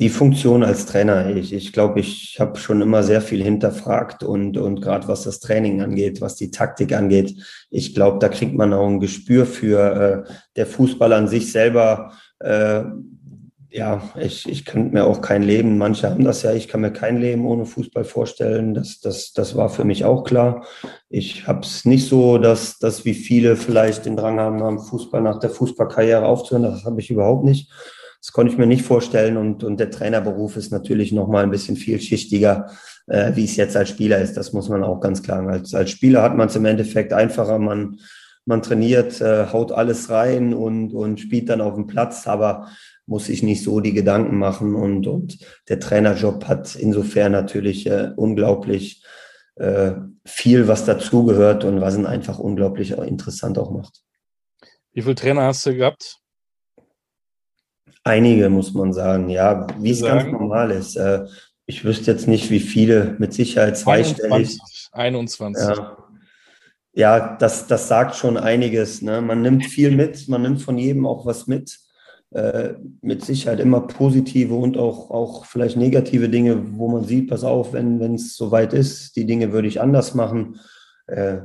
Die 0.00 0.08
Funktion 0.08 0.64
als 0.64 0.86
Trainer. 0.86 1.36
Ich, 1.36 1.52
ich 1.52 1.72
glaube, 1.72 2.00
ich 2.00 2.38
habe 2.40 2.58
schon 2.58 2.80
immer 2.80 3.04
sehr 3.04 3.20
viel 3.20 3.44
hinterfragt 3.44 4.24
und, 4.24 4.56
und 4.56 4.80
gerade 4.80 5.06
was 5.06 5.22
das 5.22 5.38
Training 5.38 5.82
angeht, 5.82 6.20
was 6.20 6.34
die 6.34 6.50
Taktik 6.50 6.92
angeht, 6.92 7.36
ich 7.70 7.94
glaube, 7.94 8.18
da 8.18 8.28
kriegt 8.28 8.56
man 8.56 8.72
auch 8.72 8.88
ein 8.88 8.98
Gespür 8.98 9.46
für 9.46 10.26
äh, 10.26 10.32
der 10.56 10.66
Fußball 10.66 11.12
an 11.12 11.28
sich 11.28 11.52
selber. 11.52 12.12
Äh, 12.40 12.82
ja, 13.74 14.00
ich, 14.20 14.48
ich 14.48 14.64
könnte 14.64 14.94
mir 14.94 15.04
auch 15.04 15.20
kein 15.20 15.42
Leben, 15.42 15.78
manche 15.78 16.08
haben 16.08 16.22
das 16.22 16.42
ja, 16.42 16.52
ich 16.52 16.68
kann 16.68 16.80
mir 16.80 16.92
kein 16.92 17.20
Leben 17.20 17.44
ohne 17.44 17.66
Fußball 17.66 18.04
vorstellen. 18.04 18.72
Das, 18.72 19.00
das, 19.00 19.32
das 19.32 19.56
war 19.56 19.68
für 19.68 19.84
mich 19.84 20.04
auch 20.04 20.22
klar. 20.22 20.64
Ich 21.10 21.48
habe 21.48 21.62
es 21.62 21.84
nicht 21.84 22.08
so, 22.08 22.38
dass, 22.38 22.78
dass 22.78 23.04
wie 23.04 23.14
viele 23.14 23.56
vielleicht 23.56 24.06
den 24.06 24.16
Drang 24.16 24.38
haben, 24.38 24.62
am 24.62 24.78
Fußball 24.78 25.20
nach 25.20 25.40
der 25.40 25.50
Fußballkarriere 25.50 26.24
aufzuhören. 26.24 26.62
Das 26.62 26.84
habe 26.84 27.00
ich 27.00 27.10
überhaupt 27.10 27.44
nicht. 27.44 27.68
Das 28.20 28.30
konnte 28.30 28.52
ich 28.52 28.58
mir 28.58 28.66
nicht 28.68 28.84
vorstellen. 28.84 29.36
Und, 29.36 29.64
und 29.64 29.80
der 29.80 29.90
Trainerberuf 29.90 30.56
ist 30.56 30.70
natürlich 30.70 31.10
nochmal 31.10 31.42
ein 31.42 31.50
bisschen 31.50 31.74
vielschichtiger, 31.74 32.70
äh, 33.08 33.32
wie 33.34 33.44
es 33.44 33.56
jetzt 33.56 33.76
als 33.76 33.88
Spieler 33.88 34.20
ist. 34.20 34.36
Das 34.36 34.52
muss 34.52 34.68
man 34.68 34.84
auch 34.84 35.00
ganz 35.00 35.20
klar 35.20 35.38
sagen. 35.38 35.50
Als, 35.50 35.74
als 35.74 35.90
Spieler 35.90 36.22
hat 36.22 36.36
man 36.36 36.46
es 36.46 36.54
im 36.54 36.64
Endeffekt 36.64 37.12
einfacher. 37.12 37.58
Man, 37.58 37.98
man 38.46 38.62
trainiert, 38.62 39.20
äh, 39.20 39.46
haut 39.48 39.72
alles 39.72 40.10
rein 40.10 40.54
und, 40.54 40.94
und 40.94 41.18
spielt 41.18 41.48
dann 41.48 41.60
auf 41.60 41.74
dem 41.74 41.88
Platz. 41.88 42.28
Aber 42.28 42.68
muss 43.06 43.26
sich 43.26 43.42
nicht 43.42 43.62
so 43.62 43.80
die 43.80 43.92
Gedanken 43.92 44.38
machen 44.38 44.74
und, 44.74 45.06
und 45.06 45.38
der 45.68 45.80
Trainerjob 45.80 46.46
hat 46.46 46.74
insofern 46.74 47.32
natürlich 47.32 47.86
äh, 47.86 48.12
unglaublich 48.16 49.04
äh, 49.56 49.92
viel, 50.24 50.68
was 50.68 50.84
dazugehört 50.84 51.64
und 51.64 51.80
was 51.80 51.96
ihn 51.96 52.06
einfach 52.06 52.38
unglaublich 52.38 52.92
interessant 52.92 53.58
auch 53.58 53.70
macht. 53.70 54.02
Wie 54.92 55.02
viele 55.02 55.14
Trainer 55.14 55.42
hast 55.42 55.66
du 55.66 55.74
gehabt? 55.74 56.18
Einige, 58.04 58.48
muss 58.48 58.72
man 58.74 58.92
sagen, 58.92 59.28
ja, 59.28 59.66
wie 59.78 59.90
es 59.90 60.02
ganz 60.02 60.30
normal 60.30 60.70
ist. 60.70 60.96
Äh, 60.96 61.26
ich 61.66 61.84
wüsste 61.84 62.10
jetzt 62.10 62.28
nicht, 62.28 62.50
wie 62.50 62.60
viele, 62.60 63.16
mit 63.18 63.32
Sicherheit 63.32 63.78
zweistellig. 63.78 64.32
21. 64.32 64.88
21. 64.92 65.62
Ja. 65.68 65.96
Ja, 66.96 67.36
das, 67.36 67.66
das 67.66 67.88
sagt 67.88 68.14
schon 68.14 68.36
einiges. 68.36 69.02
Ne? 69.02 69.20
Man 69.20 69.42
nimmt 69.42 69.64
viel 69.66 69.90
mit, 69.90 70.28
man 70.28 70.42
nimmt 70.42 70.62
von 70.62 70.78
jedem 70.78 71.06
auch 71.06 71.26
was 71.26 71.48
mit 71.48 71.80
äh, 72.34 72.74
mit 73.00 73.24
Sicherheit 73.24 73.60
immer 73.60 73.82
positive 73.82 74.54
und 74.54 74.76
auch, 74.76 75.10
auch 75.12 75.44
vielleicht 75.44 75.76
negative 75.76 76.28
Dinge, 76.28 76.60
wo 76.76 76.88
man 76.88 77.04
sieht, 77.04 77.30
pass 77.30 77.44
auf, 77.44 77.72
wenn 77.72 78.14
es 78.14 78.36
soweit 78.36 78.72
ist, 78.72 79.14
die 79.14 79.24
Dinge 79.24 79.52
würde 79.52 79.68
ich 79.68 79.80
anders 79.80 80.14
machen. 80.14 80.58
Äh, 81.06 81.36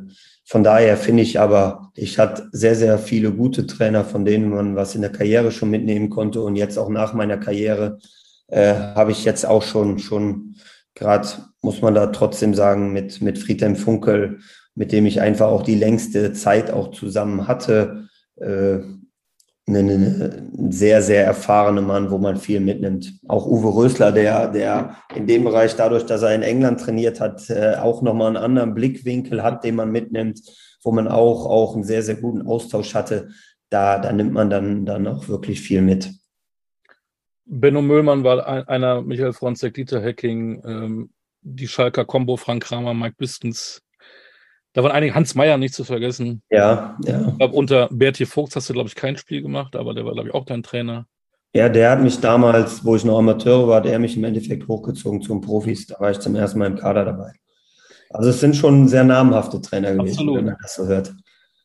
von 0.46 0.64
daher 0.64 0.98
finde 0.98 1.22
ich 1.22 1.40
aber, 1.40 1.92
ich 1.94 2.18
hatte 2.18 2.50
sehr, 2.54 2.76
sehr 2.76 2.98
viele 2.98 3.32
gute 3.32 3.68
Trainer, 3.68 4.04
von 4.04 4.26
denen 4.26 4.50
man 4.50 4.76
was 4.76 4.96
in 4.96 5.02
der 5.02 5.12
Karriere 5.12 5.52
schon 5.52 5.70
mitnehmen 5.70 6.10
konnte. 6.10 6.42
Und 6.42 6.56
jetzt 6.56 6.80
auch 6.80 6.90
nach 6.90 7.14
meiner 7.14 7.38
Karriere 7.38 8.00
äh, 8.48 8.74
habe 8.74 9.12
ich 9.12 9.26
jetzt 9.26 9.46
auch 9.46 9.62
schon, 9.62 10.00
schon 10.00 10.56
gerade, 10.96 11.28
muss 11.62 11.84
man 11.84 11.94
da 11.94 12.08
trotzdem 12.08 12.56
sagen, 12.56 12.94
mit, 12.94 13.22
mit 13.22 13.38
Friedhelm 13.38 13.76
Funkel, 13.76 14.40
mit 14.74 14.92
dem 14.92 15.06
ich 15.06 15.22
einfach 15.22 15.50
auch 15.50 15.62
die 15.62 15.76
längste 15.76 16.34
Zeit 16.34 16.72
auch 16.72 16.90
zusammen 16.90 17.48
hatte, 17.48 18.08
äh, 18.38 18.80
ein 19.76 20.72
sehr, 20.72 21.02
sehr 21.02 21.26
erfahrener 21.26 21.82
Mann, 21.82 22.12
wo 22.12 22.18
man 22.18 22.38
viel 22.38 22.60
mitnimmt. 22.60 23.14
Auch 23.28 23.46
Uwe 23.46 23.76
Rösler, 23.76 24.12
der, 24.12 24.48
der 24.48 24.98
in 25.16 25.28
dem 25.28 25.44
Bereich, 25.44 25.76
dadurch, 25.76 26.06
dass 26.06 26.22
er 26.22 26.36
in 26.36 26.42
England 26.42 26.82
trainiert 26.82 27.20
hat, 27.20 27.50
äh, 27.50 27.76
auch 27.76 28.02
nochmal 28.02 28.28
einen 28.28 28.38
anderen 28.38 28.74
Blickwinkel 28.74 29.44
hat, 29.44 29.64
den 29.64 29.76
man 29.76 29.92
mitnimmt, 29.92 30.42
wo 30.84 30.92
man 30.92 31.08
auch, 31.08 31.46
auch 31.46 31.76
einen 31.76 31.84
sehr, 31.84 32.04
sehr 32.04 32.16
guten 32.16 32.48
Austausch 32.48 32.94
hatte. 32.96 33.30
Da, 33.70 34.00
da 34.00 34.12
nimmt 34.12 34.34
man 34.34 34.50
dann, 34.50 34.86
dann 34.86 35.08
auch 35.08 35.28
wirklich 35.28 35.62
viel 35.62 35.82
mit. 35.82 36.12
Benno 37.46 37.82
Müllmann 37.82 38.24
war 38.24 38.48
einer, 38.70 39.02
Michael 39.02 39.34
Fronzek, 39.34 39.74
Dieter 39.74 40.02
Hecking, 40.02 40.62
ähm, 40.66 41.10
die 41.42 41.68
Schalker 41.68 42.06
Combo, 42.06 42.38
Frank 42.38 42.64
Kramer, 42.64 42.94
Mike 42.94 43.16
Bistens, 43.18 43.82
da 44.74 44.84
waren 44.84 44.92
einige, 44.92 45.16
Hans 45.16 45.36
Meyer 45.36 45.58
nicht 45.58 45.74
zu 45.74 45.84
vergessen. 45.84 46.42
Ja, 46.50 46.98
ja. 47.06 47.28
Ich 47.28 47.38
glaube, 47.38 47.56
unter 47.56 47.90
Bertie 47.92 48.26
Vogts 48.26 48.56
hast 48.56 48.70
du, 48.70 48.74
glaube 48.74 48.90
ich, 48.90 48.96
kein 48.96 49.18
Spiel 49.18 49.42
gemacht, 49.42 49.76
aber 49.76 49.94
der 49.94 50.06
war, 50.06 50.14
glaube 50.14 50.30
ich, 50.30 50.36
auch 50.36 50.46
dein 50.46 50.64
Trainer. 50.64 51.08
Ja, 51.54 51.68
der 51.68 51.90
hat 51.90 52.02
mich 52.02 52.20
damals, 52.20 52.86
wo 52.86 52.96
ich 52.96 53.04
noch 53.04 53.18
Amateur 53.18 53.68
war, 53.68 53.82
der 53.82 53.98
mich 53.98 54.16
im 54.16 54.24
Endeffekt 54.24 54.68
hochgezogen 54.68 55.22
zum 55.22 55.42
Profis. 55.42 55.88
Da 55.88 56.00
war 56.00 56.12
ich 56.12 56.20
zum 56.20 56.36
ersten 56.36 56.60
Mal 56.60 56.68
im 56.68 56.76
Kader 56.76 57.06
dabei. 57.06 57.32
Also 58.12 58.30
es 58.30 58.40
sind 58.40 58.56
schon 58.56 58.88
sehr 58.88 59.04
namhafte 59.04 59.60
Trainer 59.62 59.94
gewesen, 59.94 60.12
Absolut. 60.12 60.38
wenn 60.38 60.46
man 60.46 60.58
das 60.62 60.76
so 60.76 60.86
hört. 60.86 61.14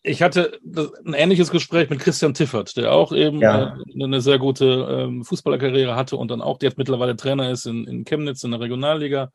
Ich 0.02 0.22
hatte 0.22 0.58
ein 1.06 1.14
ähnliches 1.14 1.50
Gespräch 1.50 1.88
mit 1.88 1.98
Christian 1.98 2.34
Tiffert, 2.34 2.76
der 2.76 2.92
auch 2.92 3.12
eben 3.12 3.38
ja. 3.40 3.78
Äh, 3.94 4.02
eine 4.04 4.20
sehr 4.20 4.38
gute 4.38 4.86
ähm, 4.90 5.24
Fußballerkarriere 5.24 5.96
hatte 5.96 6.16
und 6.16 6.30
dann 6.30 6.42
auch, 6.42 6.58
der 6.58 6.70
jetzt 6.70 6.78
mittlerweile 6.78 7.16
Trainer 7.16 7.50
ist 7.50 7.66
in, 7.66 7.86
in 7.86 8.04
Chemnitz 8.04 8.44
in 8.44 8.50
der 8.50 8.60
Regionalliga 8.60 9.30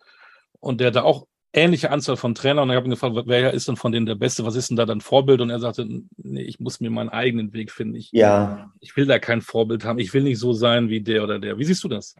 und 0.60 0.80
der 0.80 0.92
da 0.92 1.04
auch 1.04 1.26
ähnliche 1.54 1.92
Anzahl 1.92 2.18
von 2.18 2.36
Trainern 2.36 2.64
und 2.64 2.70
ich 2.70 2.76
habe 2.76 2.88
ihn 2.88 2.92
gefragt, 2.92 3.16
wer 3.26 3.54
ist 3.54 3.68
denn 3.68 3.76
von 3.76 3.92
denen 3.92 4.06
der 4.06 4.16
Beste? 4.16 4.46
Was 4.46 4.56
ist 4.56 4.70
denn 4.70 4.78
da 4.78 4.86
dein 4.86 5.02
Vorbild? 5.02 5.42
Und 5.42 5.50
er 5.50 5.60
sagte, 5.60 5.88
nee, 6.18 6.42
ich 6.42 6.60
muss 6.60 6.80
mir 6.80 6.92
meinen 6.92 7.10
eigenen 7.10 7.54
Weg 7.54 7.72
finden. 7.72 7.96
Ich, 7.96 8.10
ja. 8.12 8.72
ich 8.80 8.96
will 8.96 9.06
da 9.06 9.20
kein 9.20 9.42
Vorbild 9.42 9.84
haben. 9.84 10.00
Ich 10.00 10.14
will 10.14 10.24
nicht 10.24 10.40
so 10.40 10.54
sein 10.54 10.90
wie 10.90 11.02
der 11.02 11.24
oder 11.24 11.40
der. 11.40 11.58
Wie 11.58 11.66
siehst 11.66 11.84
du 11.84 11.88
das? 11.88 12.16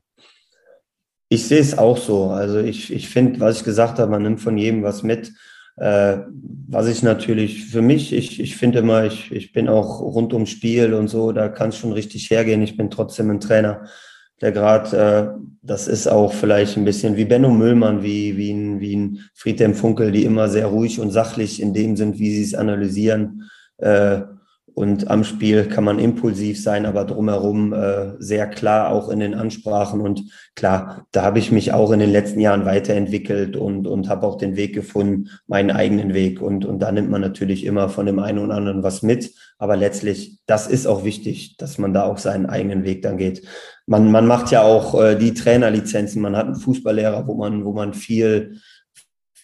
Ich 1.30 1.46
sehe 1.46 1.60
es 1.60 1.78
auch 1.78 1.98
so. 1.98 2.30
Also 2.30 2.60
ich, 2.60 2.92
ich 2.92 3.08
finde, 3.08 3.40
was 3.40 3.60
ich 3.60 3.64
gesagt 3.64 4.00
habe, 4.00 4.10
man 4.10 4.24
nimmt 4.24 4.42
von 4.42 4.58
jedem 4.58 4.82
was 4.82 5.04
mit. 5.04 5.32
Äh, 5.78 6.18
was 6.68 6.88
ich 6.88 7.04
natürlich 7.04 7.66
für 7.66 7.82
mich, 7.82 8.12
ich, 8.12 8.40
ich 8.40 8.58
finde 8.58 8.80
immer, 8.80 9.06
ich, 9.06 9.32
ich 9.32 9.54
bin 9.54 9.70
auch 9.70 10.02
rund 10.02 10.34
ums 10.34 10.50
Spiel 10.50 10.94
und 10.94 11.08
so, 11.08 11.32
da 11.32 11.48
kann 11.48 11.70
es 11.70 11.78
schon 11.78 11.94
richtig 11.94 12.30
hergehen. 12.32 12.64
Ich 12.64 12.76
bin 12.76 12.90
trotzdem 12.90 13.30
ein 13.30 13.40
Trainer 13.40 13.86
der 14.42 14.52
gerade, 14.52 14.98
äh, 14.98 15.40
das 15.62 15.88
ist 15.88 16.08
auch 16.08 16.34
vielleicht 16.34 16.78
ein 16.78 16.86
bisschen 16.86 17.18
wie 17.18 17.26
Benno 17.26 17.50
Müllmann, 17.50 18.04
wie, 18.04 18.38
wie 18.38 18.52
ein, 18.52 18.80
wie 18.80 18.96
ein 18.96 19.20
Friedhelm 19.34 19.74
Funkel, 19.74 20.12
die 20.12 20.24
immer 20.24 20.50
sehr 20.50 20.68
ruhig 20.68 21.00
und 21.00 21.12
sachlich 21.12 21.62
in 21.62 21.74
dem 21.74 21.96
sind, 21.96 22.20
wie 22.20 22.32
sie 22.32 22.44
es 22.44 22.56
analysieren. 22.56 23.50
Äh, 23.78 24.22
und 24.80 25.10
am 25.10 25.26
Spiel 25.26 25.66
kann 25.66 25.84
man 25.84 26.00
impulsiv 26.00 26.64
sein, 26.64 26.86
aber 26.86 27.04
drumherum 27.04 27.74
äh, 27.74 28.14
sehr 28.20 28.48
klar 28.48 28.94
auch 28.94 29.10
in 29.10 29.20
den 29.20 29.34
Ansprachen. 29.36 30.00
Und 30.00 30.24
klar, 30.56 31.06
da 31.12 31.24
habe 31.24 31.38
ich 31.38 31.52
mich 31.52 31.74
auch 31.74 31.92
in 31.92 32.00
den 32.00 32.10
letzten 32.14 32.40
Jahren 32.40 32.64
weiterentwickelt 32.64 33.58
und, 33.58 33.88
und 33.88 34.08
habe 34.08 34.26
auch 34.26 34.38
den 34.38 34.56
Weg 34.56 34.74
gefunden, 34.74 35.32
meinen 35.48 35.70
eigenen 35.70 36.14
Weg. 36.14 36.42
Und, 36.42 36.64
und 36.64 36.80
da 36.80 36.94
nimmt 36.94 37.10
man 37.10 37.20
natürlich 37.20 37.66
immer 37.66 37.90
von 37.90 38.06
dem 38.06 38.20
einen 38.20 38.40
oder 38.40 38.54
anderen 38.54 38.82
was 38.82 39.04
mit. 39.04 39.34
Aber 39.58 39.76
letztlich, 39.76 40.38
das 40.46 40.66
ist 40.68 40.88
auch 40.88 41.04
wichtig, 41.04 41.58
dass 41.58 41.78
man 41.78 41.94
da 41.94 42.04
auch 42.04 42.18
seinen 42.18 42.46
eigenen 42.46 42.86
Weg 42.86 43.02
dann 43.02 43.18
geht. 43.18 43.46
Man, 43.86 44.10
man 44.14 44.28
macht 44.28 44.50
ja 44.50 44.62
auch 44.62 44.98
äh, 44.98 45.18
die 45.18 45.34
Trainerlizenzen. 45.34 46.22
Man 46.22 46.38
hat 46.38 46.46
einen 46.46 46.56
Fußballlehrer, 46.56 47.28
wo 47.28 47.34
man, 47.34 47.66
wo 47.66 47.74
man 47.74 47.94
viel 47.94 48.62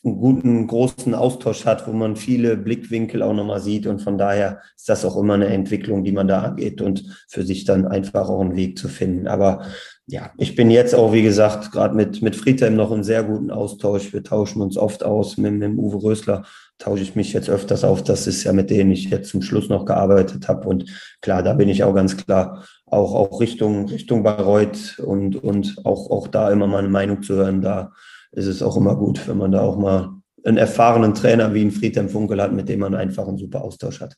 einen 0.06 0.20
guten, 0.20 0.68
großen 0.68 1.16
Austausch 1.16 1.66
hat, 1.66 1.88
wo 1.88 1.92
man 1.92 2.16
viele 2.16 2.58
Blickwinkel 2.58 3.24
auch 3.24 3.34
nochmal 3.34 3.60
sieht. 3.60 3.88
Und 3.88 4.02
von 4.02 4.18
daher 4.18 4.62
ist 4.76 4.88
das 4.88 5.04
auch 5.04 5.18
immer 5.18 5.34
eine 5.34 5.48
Entwicklung, 5.48 6.04
die 6.04 6.12
man 6.12 6.28
da 6.28 6.44
angeht 6.44 6.82
und 6.82 7.26
für 7.28 7.44
sich 7.44 7.66
dann 7.66 7.88
einfach 7.88 8.30
auch 8.30 8.42
einen 8.42 8.56
Weg 8.56 8.78
zu 8.78 8.88
finden. 8.88 9.28
Aber 9.28 9.64
ja, 10.06 10.32
ich 10.38 10.56
bin 10.56 10.70
jetzt 10.70 10.94
auch, 10.94 11.14
wie 11.14 11.24
gesagt, 11.24 11.72
gerade 11.72 11.96
mit, 11.96 12.22
mit 12.22 12.36
Friedhelm 12.36 12.76
noch 12.76 12.92
in 12.92 13.04
sehr 13.04 13.24
guten 13.24 13.50
Austausch. 13.50 14.14
Wir 14.14 14.22
tauschen 14.22 14.62
uns 14.62 14.78
oft 14.78 15.04
aus. 15.04 15.38
Mit, 15.38 15.54
mit 15.54 15.76
Uwe 15.76 16.04
Rösler 16.04 16.44
tausche 16.78 17.02
ich 17.02 17.16
mich 17.16 17.34
jetzt 17.34 17.50
öfters 17.50 17.84
auf. 17.84 18.04
Das 18.04 18.28
ist 18.28 18.44
ja 18.44 18.54
mit 18.54 18.70
denen 18.70 18.92
ich 18.92 19.10
jetzt 19.10 19.30
zum 19.30 19.42
Schluss 19.42 19.70
noch 19.70 19.86
gearbeitet 19.86 20.48
habe. 20.48 20.68
Und 20.68 20.86
klar, 21.22 21.42
da 21.42 21.54
bin 21.54 21.70
ich 21.70 21.84
auch 21.84 21.96
ganz 21.96 22.16
klar 22.16 22.64
auch, 22.86 23.16
auch 23.16 23.42
Richtung, 23.42 23.90
Richtung 23.90 24.22
Bayreuth 24.22 25.00
und, 25.00 25.36
und 25.38 25.78
auch, 25.84 26.12
auch 26.12 26.28
da 26.28 26.52
immer 26.52 26.68
meine 26.68 26.90
Meinung 26.90 27.24
zu 27.24 27.34
hören. 27.34 27.62
Da 27.62 27.92
ist 28.36 28.48
es 28.48 28.62
auch 28.62 28.78
immer 28.78 28.96
gut, 28.96 29.28
wenn 29.28 29.38
man 29.38 29.52
da 29.52 29.62
auch 29.62 29.78
mal 29.78 30.16
einen 30.44 30.58
erfahrenen 30.58 31.14
Trainer 31.14 31.54
wie 31.54 31.62
ein 31.64 31.72
Friedhelm 31.72 32.10
Funkel 32.10 32.42
hat, 32.42 32.54
mit 32.54 32.70
dem 32.70 32.80
man 32.80 32.94
einfach 32.96 33.28
einen 33.28 33.38
super 33.38 33.62
Austausch 33.62 34.00
hat. 34.00 34.16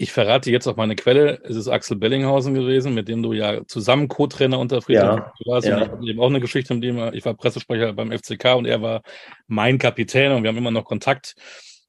Ich 0.00 0.12
verrate 0.12 0.50
jetzt 0.52 0.68
auch 0.68 0.76
meine 0.76 0.94
Quelle. 0.94 1.40
Es 1.42 1.56
ist 1.56 1.66
Axel 1.66 1.96
Bellinghausen 1.96 2.54
gewesen, 2.54 2.94
mit 2.94 3.08
dem 3.08 3.20
du 3.22 3.32
ja 3.32 3.66
zusammen 3.66 4.06
Co-Trainer 4.06 4.58
unter 4.58 4.80
Friedhelm 4.80 5.16
ja, 5.16 5.32
warst. 5.46 5.66
Ja. 5.66 5.76
Und 5.76 5.82
ich 5.82 5.88
habe 5.88 6.10
eben 6.10 6.20
auch 6.20 6.28
eine 6.28 6.40
Geschichte 6.40 6.72
mit 6.74 6.84
ihm. 6.84 7.10
Ich 7.14 7.24
war 7.24 7.34
Pressesprecher 7.34 7.92
beim 7.94 8.12
FCK 8.12 8.54
und 8.56 8.66
er 8.66 8.80
war 8.80 9.02
mein 9.48 9.78
Kapitän 9.78 10.32
und 10.32 10.44
wir 10.44 10.50
haben 10.50 10.56
immer 10.56 10.70
noch 10.70 10.84
Kontakt. 10.84 11.34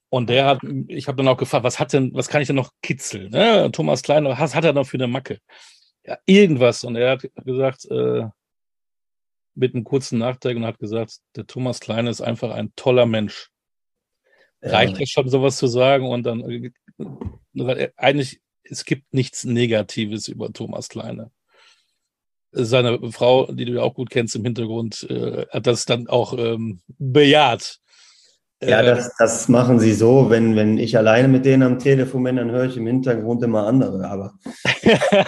Und 0.09 0.29
der 0.31 0.47
hat, 0.47 0.61
ich 0.87 1.07
habe 1.07 1.17
dann 1.17 1.27
auch 1.27 1.37
gefragt, 1.37 1.63
was 1.63 1.79
hat 1.79 1.93
denn, 1.93 2.11
was 2.15 2.29
kann 2.29 2.41
ich 2.41 2.47
denn 2.47 2.55
noch 2.55 2.71
kitzeln? 2.81 3.29
Ne? 3.29 3.69
Thomas 3.71 4.01
Klein, 4.01 4.25
was 4.25 4.55
hat 4.55 4.65
er 4.65 4.73
noch 4.73 4.87
für 4.87 4.97
eine 4.97 5.07
Macke? 5.07 5.37
Ja, 6.03 6.17
irgendwas. 6.25 6.83
Und 6.83 6.95
er 6.95 7.11
hat 7.11 7.29
gesagt, 7.45 7.85
äh, 7.91 8.23
mit 9.59 9.75
einem 9.75 9.83
kurzen 9.83 10.17
Nachdenken 10.17 10.63
und 10.63 10.67
hat 10.67 10.79
gesagt, 10.79 11.19
der 11.35 11.45
Thomas 11.45 11.79
Kleine 11.79 12.09
ist 12.09 12.21
einfach 12.21 12.51
ein 12.51 12.71
toller 12.75 13.05
Mensch. 13.05 13.49
Ja. 14.61 14.71
Reicht 14.71 14.99
das 14.99 15.09
schon, 15.09 15.29
sowas 15.29 15.57
zu 15.57 15.67
sagen? 15.67 16.07
Und 16.07 16.23
dann 16.23 16.71
äh, 17.55 17.89
eigentlich, 17.95 18.41
es 18.63 18.85
gibt 18.85 19.13
nichts 19.13 19.43
Negatives 19.43 20.27
über 20.27 20.51
Thomas 20.51 20.89
Kleine. 20.89 21.31
Seine 22.51 23.11
Frau, 23.11 23.51
die 23.51 23.65
du 23.65 23.73
ja 23.73 23.81
auch 23.81 23.93
gut 23.93 24.09
kennst 24.09 24.35
im 24.35 24.43
Hintergrund, 24.43 25.05
äh, 25.09 25.45
hat 25.49 25.67
das 25.67 25.85
dann 25.85 26.07
auch 26.07 26.33
ähm, 26.37 26.81
bejaht. 26.97 27.79
Ja, 28.61 28.81
äh, 28.81 28.85
das, 28.85 29.13
das 29.17 29.49
machen 29.49 29.79
sie 29.79 29.93
so. 29.93 30.29
Wenn, 30.29 30.55
wenn 30.55 30.77
ich 30.77 30.97
alleine 30.97 31.27
mit 31.27 31.45
denen 31.45 31.63
am 31.63 31.79
Telefon 31.79 32.23
bin, 32.23 32.37
dann 32.37 32.51
höre 32.51 32.65
ich 32.65 32.77
im 32.77 32.87
Hintergrund 32.87 33.43
immer 33.43 33.67
andere. 33.67 34.09
Aber 34.09 34.33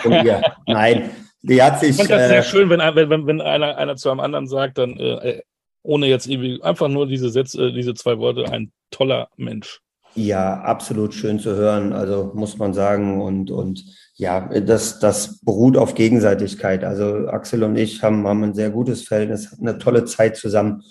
ja, 0.25 0.57
nein, 0.65 1.11
die 1.41 1.61
hat 1.61 1.79
sich. 1.79 1.91
Ich 1.91 1.95
finde 1.95 2.13
das 2.15 2.27
sehr 2.29 2.39
äh, 2.39 2.43
schön, 2.43 2.69
wenn, 2.69 2.79
wenn, 2.79 3.27
wenn 3.27 3.41
einer, 3.41 3.77
einer 3.77 3.95
zu 3.95 4.09
einem 4.09 4.19
anderen 4.19 4.47
sagt, 4.47 4.77
dann 4.77 4.97
äh, 4.97 5.41
ohne 5.83 6.07
jetzt 6.07 6.27
irgendwie 6.27 6.61
einfach 6.61 6.87
nur 6.87 7.07
diese 7.07 7.29
Sätze, 7.29 7.67
äh, 7.67 7.73
diese 7.73 7.93
zwei 7.93 8.17
Worte, 8.19 8.45
ein 8.51 8.71
toller 8.91 9.29
Mensch. 9.37 9.79
Ja, 10.13 10.59
absolut 10.61 11.13
schön 11.13 11.39
zu 11.39 11.55
hören. 11.55 11.93
Also 11.93 12.31
muss 12.35 12.57
man 12.57 12.73
sagen. 12.73 13.21
Und, 13.21 13.49
und 13.49 13.83
ja, 14.15 14.49
das, 14.59 14.99
das 14.99 15.39
beruht 15.39 15.77
auf 15.77 15.95
Gegenseitigkeit. 15.95 16.83
Also 16.83 17.27
Axel 17.27 17.63
und 17.63 17.77
ich 17.77 18.03
haben, 18.03 18.27
haben 18.27 18.43
ein 18.43 18.53
sehr 18.53 18.69
gutes 18.69 19.03
Verhältnis, 19.03 19.57
eine 19.59 19.77
tolle 19.77 20.05
Zeit 20.05 20.35
zusammen 20.35 20.83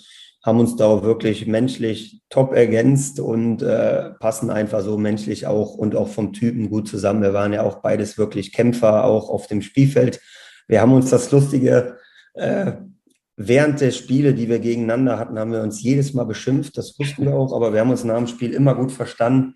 haben 0.43 0.59
uns 0.59 0.75
da 0.75 0.85
auch 0.85 1.03
wirklich 1.03 1.45
menschlich 1.45 2.21
top 2.29 2.53
ergänzt 2.53 3.19
und 3.19 3.61
äh, 3.61 4.09
passen 4.19 4.49
einfach 4.49 4.81
so 4.81 4.97
menschlich 4.97 5.45
auch 5.45 5.75
und 5.75 5.95
auch 5.95 6.07
vom 6.07 6.33
Typen 6.33 6.69
gut 6.69 6.87
zusammen. 6.87 7.21
Wir 7.21 7.33
waren 7.33 7.53
ja 7.53 7.61
auch 7.61 7.81
beides 7.81 8.17
wirklich 8.17 8.51
Kämpfer, 8.51 9.05
auch 9.05 9.29
auf 9.29 9.45
dem 9.45 9.61
Spielfeld. 9.61 10.19
Wir 10.71 10.79
haben 10.79 10.93
uns 10.93 11.09
das 11.09 11.29
Lustige, 11.31 11.97
äh, 12.33 12.71
während 13.35 13.81
der 13.81 13.91
Spiele, 13.91 14.33
die 14.33 14.47
wir 14.47 14.59
gegeneinander 14.59 15.19
hatten, 15.19 15.37
haben 15.37 15.51
wir 15.51 15.63
uns 15.63 15.83
jedes 15.83 16.13
Mal 16.13 16.23
beschimpft, 16.23 16.77
das 16.77 16.97
wussten 16.97 17.25
wir 17.25 17.35
auch, 17.35 17.51
aber 17.51 17.73
wir 17.73 17.81
haben 17.81 17.89
uns 17.89 18.05
nach 18.05 18.15
dem 18.15 18.27
Spiel 18.27 18.53
immer 18.53 18.73
gut 18.75 18.93
verstanden 18.93 19.55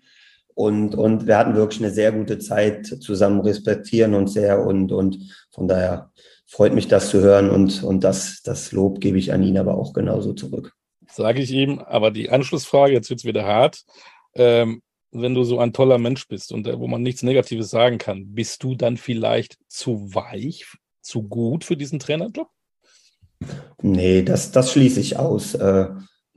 und, 0.52 0.94
und 0.94 1.26
wir 1.26 1.38
hatten 1.38 1.56
wirklich 1.56 1.80
eine 1.82 1.90
sehr 1.90 2.12
gute 2.12 2.38
Zeit 2.38 2.86
zusammen, 3.00 3.40
respektieren 3.40 4.12
uns 4.12 4.34
sehr 4.34 4.60
und, 4.60 4.92
und 4.92 5.18
von 5.52 5.66
daher 5.66 6.10
freut 6.44 6.74
mich 6.74 6.86
das 6.86 7.08
zu 7.08 7.22
hören 7.22 7.48
und, 7.48 7.82
und 7.82 8.04
das, 8.04 8.42
das 8.42 8.72
Lob 8.72 9.00
gebe 9.00 9.16
ich 9.16 9.32
an 9.32 9.42
ihn 9.42 9.56
aber 9.56 9.74
auch 9.78 9.94
genauso 9.94 10.34
zurück. 10.34 10.74
Sage 11.10 11.40
ich 11.40 11.50
ihm, 11.50 11.78
aber 11.78 12.10
die 12.10 12.28
Anschlussfrage, 12.28 12.92
jetzt 12.92 13.08
wird 13.08 13.20
es 13.20 13.24
wieder 13.24 13.46
hart. 13.46 13.84
Ähm, 14.34 14.82
wenn 15.12 15.34
du 15.34 15.44
so 15.44 15.60
ein 15.60 15.72
toller 15.72 15.96
Mensch 15.96 16.28
bist 16.28 16.52
und 16.52 16.66
äh, 16.66 16.78
wo 16.78 16.86
man 16.88 17.00
nichts 17.00 17.22
Negatives 17.22 17.70
sagen 17.70 17.96
kann, 17.96 18.34
bist 18.34 18.62
du 18.62 18.74
dann 18.74 18.98
vielleicht 18.98 19.56
zu 19.66 20.14
weich, 20.14 20.66
zu 21.06 21.22
gut 21.22 21.64
für 21.64 21.76
diesen 21.76 21.98
Trainerjob? 21.98 22.48
Nee, 23.82 24.22
das, 24.22 24.50
das 24.50 24.72
schließe 24.72 25.00
ich 25.00 25.18
aus. 25.18 25.54
Äh, 25.54 25.88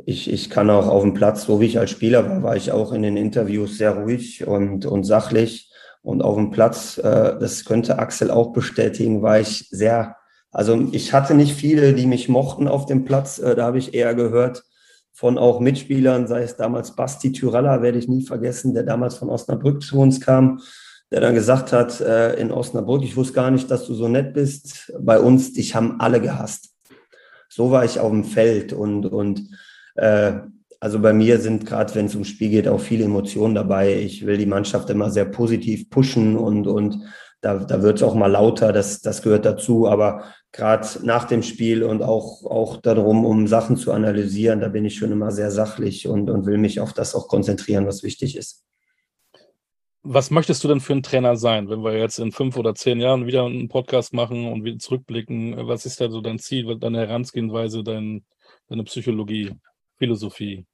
ich, 0.06 0.32
ich 0.32 0.50
kann 0.50 0.70
auch 0.70 0.88
auf 0.88 1.04
dem 1.04 1.14
Platz, 1.14 1.46
so 1.46 1.60
wie 1.60 1.66
ich 1.66 1.80
als 1.80 1.92
Spieler 1.92 2.28
war, 2.30 2.44
war 2.44 2.56
ich 2.56 2.72
auch 2.72 2.94
in 2.94 3.02
den 3.02 3.18
Interviews 3.18 3.78
sehr 3.78 3.96
ruhig 3.98 4.46
und, 4.48 4.86
und 4.86 5.04
sachlich. 5.04 5.72
Und 6.02 6.22
auf 6.22 6.36
dem 6.36 6.52
Platz, 6.52 6.98
äh, 6.98 7.38
das 7.40 7.66
könnte 7.66 8.00
Axel 8.00 8.32
auch 8.32 8.54
bestätigen, 8.54 9.22
war 9.22 9.40
ich 9.40 9.68
sehr, 9.70 10.16
also 10.52 10.88
ich 10.92 11.14
hatte 11.14 11.36
nicht 11.36 11.54
viele, 11.54 11.94
die 11.94 12.08
mich 12.08 12.30
mochten 12.30 12.68
auf 12.68 12.86
dem 12.86 13.04
Platz. 13.04 13.40
Äh, 13.40 13.56
da 13.56 13.66
habe 13.66 13.80
ich 13.80 13.94
eher 13.94 14.16
gehört 14.16 14.64
von 15.12 15.38
auch 15.38 15.60
Mitspielern, 15.60 16.28
sei 16.28 16.44
es 16.44 16.56
damals 16.56 16.96
Basti 16.96 17.34
Tyralla, 17.34 17.82
werde 17.82 18.00
ich 18.00 18.08
nie 18.08 18.24
vergessen, 18.24 18.74
der 18.74 18.84
damals 18.84 19.16
von 19.16 19.30
Osnabrück 19.30 19.84
zu 19.84 20.00
uns 20.00 20.22
kam, 20.22 20.62
der 21.12 21.22
dann 21.22 21.34
gesagt 21.34 21.74
hat, 21.74 22.02
äh, 22.02 22.34
in 22.36 22.52
Osnabrück, 22.52 23.04
ich 23.04 23.18
wusste 23.18 23.34
gar 23.34 23.52
nicht, 23.52 23.70
dass 23.72 23.86
du 23.86 23.94
so 23.94 24.08
nett 24.08 24.34
bist. 24.34 24.94
Bei 25.00 25.20
uns, 25.20 25.54
dich 25.54 25.76
haben 25.76 26.00
alle 26.00 26.22
gehasst. 26.22 26.70
So 27.50 27.72
war 27.72 27.84
ich 27.84 28.00
auf 28.00 28.12
dem 28.12 28.24
Feld 28.24 28.74
und, 28.74 29.08
und 29.08 29.50
äh, 29.96 30.34
also 30.80 31.00
bei 31.00 31.14
mir 31.14 31.40
sind 31.40 31.66
gerade, 31.66 31.94
wenn 31.96 32.06
es 32.06 32.14
ums 32.14 32.30
Spiel 32.30 32.50
geht, 32.50 32.68
auch 32.68 32.80
viele 32.80 33.04
Emotionen 33.04 33.56
dabei. 33.56 33.96
Ich 33.96 34.26
will 34.26 34.38
die 34.38 34.46
Mannschaft 34.46 34.90
immer 34.90 35.10
sehr 35.10 35.26
positiv 35.26 35.90
pushen 35.90 36.38
und, 36.38 36.68
und 36.68 37.04
da, 37.42 37.56
da 37.56 37.82
wird 37.82 37.98
es 37.98 38.04
auch 38.04 38.16
mal 38.16 38.28
lauter, 38.28 38.72
das, 38.72 39.02
das 39.02 39.22
gehört 39.22 39.46
dazu. 39.46 39.88
Aber 39.88 40.24
gerade 40.52 40.88
nach 41.04 41.26
dem 41.26 41.42
Spiel 41.44 41.84
und 41.84 42.02
auch, 42.02 42.46
auch 42.46 42.78
darum, 42.78 43.26
um 43.26 43.48
Sachen 43.48 43.78
zu 43.78 43.92
analysieren, 43.92 44.62
da 44.62 44.70
bin 44.70 44.86
ich 44.86 44.96
schon 44.96 45.12
immer 45.12 45.32
sehr 45.32 45.52
sachlich 45.52 46.08
und, 46.08 46.30
und 46.30 46.46
will 46.46 46.58
mich 46.58 46.80
auf 46.80 46.94
das 46.94 47.16
auch 47.16 47.28
konzentrieren, 47.28 47.88
was 47.88 48.04
wichtig 48.04 48.38
ist. 48.38 48.64
Was 50.04 50.32
möchtest 50.32 50.64
du 50.64 50.70
denn 50.70 50.80
für 50.80 50.94
ein 50.94 51.04
Trainer 51.04 51.36
sein, 51.36 51.70
wenn 51.70 51.84
wir 51.84 51.98
jetzt 51.98 52.20
in 52.20 52.32
fünf 52.32 52.56
oder 52.56 52.74
zehn 52.74 53.02
Jahren 53.02 53.28
wieder 53.28 53.46
einen 53.46 53.68
Podcast 53.68 54.14
machen 54.14 54.50
und 54.52 54.64
wieder 54.64 54.80
zurückblicken? 54.80 55.68
Was 55.68 55.86
ist 55.86 56.00
da 56.00 56.10
so 56.10 56.22
dein 56.22 56.40
Ziel, 56.40 56.78
deine 56.80 57.00
Herangehensweise, 57.00 57.84
dein, 57.84 58.24
deine 58.70 58.86
Psychologie, 58.86 59.52
Philosophie? 59.98 60.66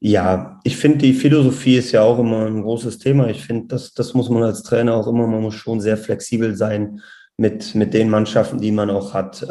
Ja, 0.00 0.58
ich 0.64 0.76
finde, 0.76 0.98
die 0.98 1.12
Philosophie 1.12 1.76
ist 1.76 1.92
ja 1.92 2.02
auch 2.02 2.18
immer 2.18 2.46
ein 2.46 2.62
großes 2.62 2.98
Thema. 2.98 3.28
Ich 3.28 3.42
finde, 3.42 3.66
das, 3.68 3.92
das 3.92 4.14
muss 4.14 4.30
man 4.30 4.42
als 4.42 4.62
Trainer 4.62 4.94
auch 4.94 5.06
immer, 5.06 5.26
man 5.26 5.42
muss 5.42 5.54
schon 5.54 5.80
sehr 5.80 5.98
flexibel 5.98 6.54
sein 6.54 7.02
mit, 7.36 7.74
mit 7.74 7.92
den 7.92 8.08
Mannschaften, 8.08 8.58
die 8.58 8.72
man 8.72 8.88
auch 8.88 9.12
hat. 9.12 9.42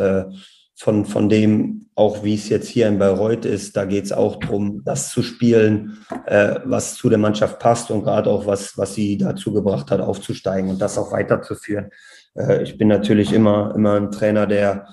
Von, 0.78 1.06
von 1.06 1.30
dem, 1.30 1.88
auch 1.96 2.24
wie 2.24 2.36
es 2.36 2.50
jetzt 2.50 2.68
hier 2.68 2.90
in 2.90 3.00
Bayreuth 3.00 3.46
ist, 3.46 3.78
da 3.78 3.86
geht 3.86 4.04
es 4.04 4.12
auch 4.12 4.36
darum, 4.36 4.84
das 4.84 5.10
zu 5.10 5.24
spielen, 5.24 6.06
äh, 6.26 6.60
was 6.66 6.96
zu 6.96 7.08
der 7.10 7.18
Mannschaft 7.18 7.60
passt 7.60 7.92
und 7.92 8.04
gerade 8.04 8.30
auch 8.30 8.46
was, 8.46 8.78
was 8.78 8.94
sie 8.94 9.18
dazu 9.18 9.54
gebracht 9.54 9.90
hat, 9.90 10.02
aufzusteigen 10.02 10.70
und 10.70 10.82
das 10.82 10.98
auch 10.98 11.14
weiterzuführen. 11.14 11.92
Äh, 12.36 12.64
ich 12.64 12.78
bin 12.78 12.90
natürlich 12.90 13.32
immer, 13.32 13.74
immer 13.74 13.94
ein 13.94 14.12
Trainer, 14.12 14.48
der 14.48 14.88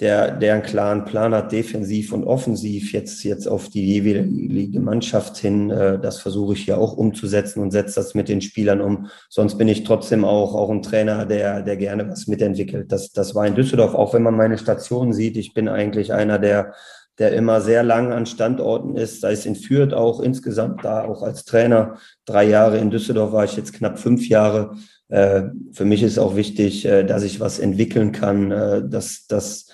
der, 0.00 0.30
der 0.30 0.54
einen 0.54 0.62
klaren 0.62 1.04
Plan 1.04 1.34
hat, 1.34 1.50
defensiv 1.50 2.12
und 2.12 2.24
offensiv, 2.24 2.92
jetzt, 2.92 3.24
jetzt 3.24 3.48
auf 3.48 3.68
die 3.68 3.84
jeweilige 3.84 4.78
Mannschaft 4.78 5.36
hin. 5.38 5.70
Äh, 5.70 5.98
das 5.98 6.20
versuche 6.20 6.52
ich 6.52 6.64
hier 6.64 6.78
auch 6.78 6.96
umzusetzen 6.96 7.60
und 7.60 7.72
setze 7.72 7.96
das 7.96 8.14
mit 8.14 8.28
den 8.28 8.40
Spielern 8.40 8.80
um. 8.80 9.08
Sonst 9.28 9.58
bin 9.58 9.66
ich 9.66 9.82
trotzdem 9.82 10.24
auch, 10.24 10.54
auch 10.54 10.70
ein 10.70 10.82
Trainer, 10.82 11.26
der, 11.26 11.62
der 11.62 11.76
gerne 11.76 12.08
was 12.08 12.28
mitentwickelt. 12.28 12.92
Das, 12.92 13.10
das 13.10 13.34
war 13.34 13.46
in 13.46 13.56
Düsseldorf, 13.56 13.94
auch 13.94 14.14
wenn 14.14 14.22
man 14.22 14.36
meine 14.36 14.56
Stationen 14.56 15.12
sieht. 15.12 15.36
Ich 15.36 15.52
bin 15.52 15.68
eigentlich 15.68 16.12
einer, 16.12 16.38
der, 16.38 16.74
der 17.18 17.32
immer 17.32 17.60
sehr 17.60 17.82
lang 17.82 18.12
an 18.12 18.26
Standorten 18.26 18.96
ist, 18.96 19.22
sei 19.22 19.32
es 19.32 19.46
in 19.46 19.56
Fürth 19.56 19.94
auch 19.94 20.20
insgesamt 20.20 20.84
da, 20.84 21.06
auch 21.06 21.24
als 21.24 21.44
Trainer. 21.44 21.96
Drei 22.24 22.44
Jahre 22.44 22.78
in 22.78 22.92
Düsseldorf 22.92 23.32
war 23.32 23.44
ich 23.44 23.56
jetzt 23.56 23.72
knapp 23.72 23.98
fünf 23.98 24.28
Jahre. 24.28 24.76
Äh, 25.08 25.42
für 25.72 25.84
mich 25.84 26.04
ist 26.04 26.20
auch 26.20 26.36
wichtig, 26.36 26.84
äh, 26.84 27.02
dass 27.02 27.24
ich 27.24 27.40
was 27.40 27.58
entwickeln 27.58 28.12
kann, 28.12 28.90
dass, 28.90 29.26
dass 29.26 29.66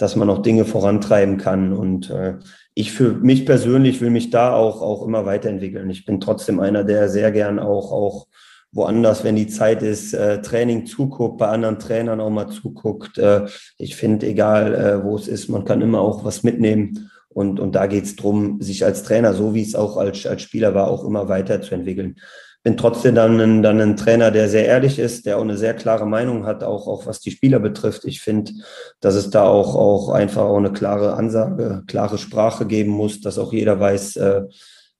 dass 0.00 0.16
man 0.16 0.30
auch 0.30 0.40
Dinge 0.42 0.64
vorantreiben 0.64 1.36
kann. 1.36 1.74
Und 1.74 2.08
äh, 2.08 2.38
ich 2.74 2.92
für 2.92 3.12
mich 3.12 3.44
persönlich 3.44 4.00
will 4.00 4.10
mich 4.10 4.30
da 4.30 4.54
auch, 4.54 4.80
auch 4.80 5.06
immer 5.06 5.26
weiterentwickeln. 5.26 5.90
Ich 5.90 6.06
bin 6.06 6.20
trotzdem 6.20 6.58
einer, 6.58 6.84
der 6.84 7.10
sehr 7.10 7.30
gern 7.32 7.58
auch, 7.58 7.92
auch 7.92 8.26
woanders, 8.72 9.24
wenn 9.24 9.36
die 9.36 9.48
Zeit 9.48 9.82
ist, 9.82 10.14
äh, 10.14 10.40
Training 10.40 10.86
zuguckt, 10.86 11.36
bei 11.36 11.48
anderen 11.48 11.78
Trainern 11.78 12.20
auch 12.20 12.30
mal 12.30 12.48
zuguckt. 12.48 13.18
Äh, 13.18 13.46
ich 13.76 13.94
finde, 13.94 14.26
egal 14.26 14.74
äh, 14.74 15.04
wo 15.04 15.16
es 15.16 15.28
ist, 15.28 15.48
man 15.48 15.66
kann 15.66 15.82
immer 15.82 16.00
auch 16.00 16.24
was 16.24 16.42
mitnehmen. 16.42 17.10
Und, 17.28 17.60
und 17.60 17.74
da 17.74 17.86
geht 17.86 18.04
es 18.04 18.16
darum, 18.16 18.60
sich 18.62 18.84
als 18.84 19.02
Trainer, 19.02 19.34
so 19.34 19.54
wie 19.54 19.62
es 19.62 19.74
auch 19.74 19.98
als, 19.98 20.26
als 20.26 20.42
Spieler 20.42 20.74
war, 20.74 20.88
auch 20.88 21.04
immer 21.04 21.28
weiterzuentwickeln 21.28 22.16
bin 22.62 22.76
trotzdem 22.76 23.14
dann 23.14 23.40
ein, 23.40 23.62
dann 23.62 23.80
ein 23.80 23.96
Trainer, 23.96 24.30
der 24.30 24.48
sehr 24.48 24.66
ehrlich 24.66 24.98
ist, 24.98 25.24
der 25.24 25.38
auch 25.38 25.42
eine 25.42 25.56
sehr 25.56 25.74
klare 25.74 26.06
Meinung 26.06 26.44
hat, 26.44 26.62
auch, 26.62 26.86
auch 26.86 27.06
was 27.06 27.20
die 27.20 27.30
Spieler 27.30 27.58
betrifft. 27.58 28.04
Ich 28.04 28.20
finde, 28.20 28.52
dass 29.00 29.14
es 29.14 29.30
da 29.30 29.44
auch, 29.44 29.74
auch 29.74 30.10
einfach 30.10 30.42
auch 30.42 30.58
eine 30.58 30.72
klare 30.72 31.14
Ansage, 31.14 31.82
klare 31.86 32.18
Sprache 32.18 32.66
geben 32.66 32.90
muss, 32.90 33.20
dass 33.20 33.38
auch 33.38 33.52
jeder 33.52 33.80
weiß, 33.80 34.16
äh, 34.16 34.42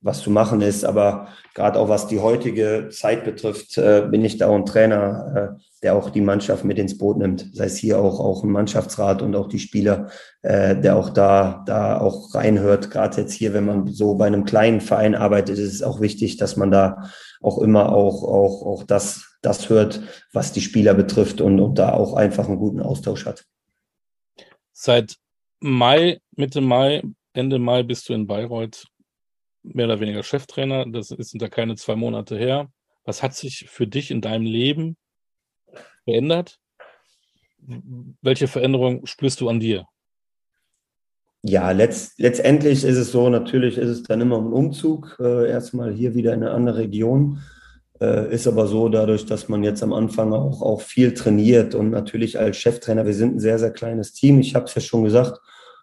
was 0.01 0.21
zu 0.21 0.31
machen 0.31 0.63
ist. 0.63 0.87
Aber 0.87 1.29
gerade 1.55 1.79
auch 1.79 1.91
was 1.91 2.07
die 2.07 2.21
heutige 2.21 2.89
Zeit 2.91 3.25
betrifft, 3.25 3.77
äh, 3.77 4.07
bin 4.11 4.25
ich 4.25 4.39
da 4.39 4.49
auch 4.49 4.55
ein 4.55 4.65
Trainer, 4.65 5.57
äh, 5.59 5.61
der 5.83 5.95
auch 5.95 6.09
die 6.09 6.23
Mannschaft 6.23 6.65
mit 6.65 6.79
ins 6.79 6.97
Boot 6.97 7.19
nimmt. 7.19 7.51
Sei 7.53 7.67
es 7.67 7.77
hier 7.77 7.99
auch, 7.99 8.21
auch 8.21 8.43
ein 8.43 8.51
Mannschaftsrat 8.51 9.21
und 9.21 9.37
auch 9.37 9.49
die 9.49 9.59
Spieler, 9.59 10.09
äh, 10.41 10.77
der 10.77 10.97
auch 10.97 11.11
da, 11.11 11.63
da 11.67 12.01
auch 12.01 12.35
reinhört. 12.35 12.91
Gerade 12.91 13.21
jetzt 13.21 13.35
hier, 13.35 13.53
wenn 13.53 13.67
man 13.67 13.87
so 13.89 14.15
bei 14.15 14.27
einem 14.27 14.45
kleinen 14.45 14.81
Verein 14.81 15.15
arbeitet, 15.15 15.59
ist 15.59 15.75
es 15.75 15.83
auch 15.83 16.01
wichtig, 16.01 16.39
dass 16.39 16.57
man 16.57 16.71
da 16.71 17.11
auch 17.41 17.59
immer 17.59 17.93
auch, 17.93 18.23
auch, 18.23 18.67
auch 18.67 18.85
das, 18.85 19.39
das 19.43 19.69
hört, 19.69 20.01
was 20.33 20.53
die 20.53 20.61
Spieler 20.61 20.95
betrifft 20.95 21.41
und, 21.41 21.61
und 21.61 21.79
da 21.79 21.95
auch 21.95 22.15
einfach 22.15 22.49
einen 22.49 22.59
guten 22.59 22.81
Austausch 22.81 23.27
hat. 23.27 23.47
Seit 24.73 25.17
Mai, 25.61 26.21
Mitte 26.37 26.61
Mai, 26.61 27.03
Ende 27.33 27.59
Mai 27.59 27.83
bist 27.83 28.09
du 28.09 28.15
in 28.15 28.27
Bayreuth 28.27 28.87
mehr 29.63 29.87
oder 29.87 30.01
weniger 30.01 30.23
Cheftrainer. 30.23 30.87
Das 30.87 31.09
sind 31.09 31.41
da 31.41 31.49
keine 31.49 31.77
zwei 31.77 31.97
Monate 31.97 32.39
her. 32.39 32.71
Was 33.05 33.23
hat 33.23 33.35
sich 33.35 33.67
für 33.69 33.87
dich 33.87 34.11
in 34.11 34.21
deinem 34.21 34.47
Leben 34.47 34.97
verändert? 36.05 36.59
Welche 38.23 38.49
Veränderung 38.49 39.05
spürst 39.07 39.41
du 39.41 39.49
an 39.49 39.61
dir? 39.61 39.87
Ja, 41.43 41.71
letzt, 41.71 42.19
letztendlich 42.19 42.85
ist 42.85 42.99
es 42.99 43.13
so, 43.13 43.31
natürlich 43.31 43.79
ist 43.79 43.89
es 43.89 44.03
dann 44.03 44.21
immer 44.21 44.39
ein 44.39 44.53
Umzug, 44.53 45.17
äh, 45.21 45.49
erstmal 45.49 45.93
hier 45.93 46.15
wieder 46.15 46.35
in 46.35 46.43
eine 46.43 46.53
andere 46.53 46.79
Region. 46.79 47.41
Äh, 48.01 48.35
ist 48.35 48.47
aber 48.47 48.67
so, 48.67 48.89
dadurch, 48.89 49.25
dass 49.25 49.49
man 49.49 49.65
jetzt 49.65 49.83
am 49.83 49.93
Anfang 49.93 50.33
auch, 50.33 50.61
auch 50.61 50.83
viel 50.83 51.15
trainiert 51.15 51.75
und 51.75 51.91
natürlich 51.91 52.39
als 52.39 52.59
Cheftrainer, 52.59 53.07
wir 53.07 53.15
sind 53.15 53.37
ein 53.37 53.41
sehr, 53.41 53.59
sehr 53.59 53.71
kleines 53.71 54.13
Team. 54.13 54.41
Ich 54.41 54.55
habe 54.55 54.67
es 54.67 54.75
ja 54.75 54.83
schon 54.83 55.05
gesagt, 55.05 55.41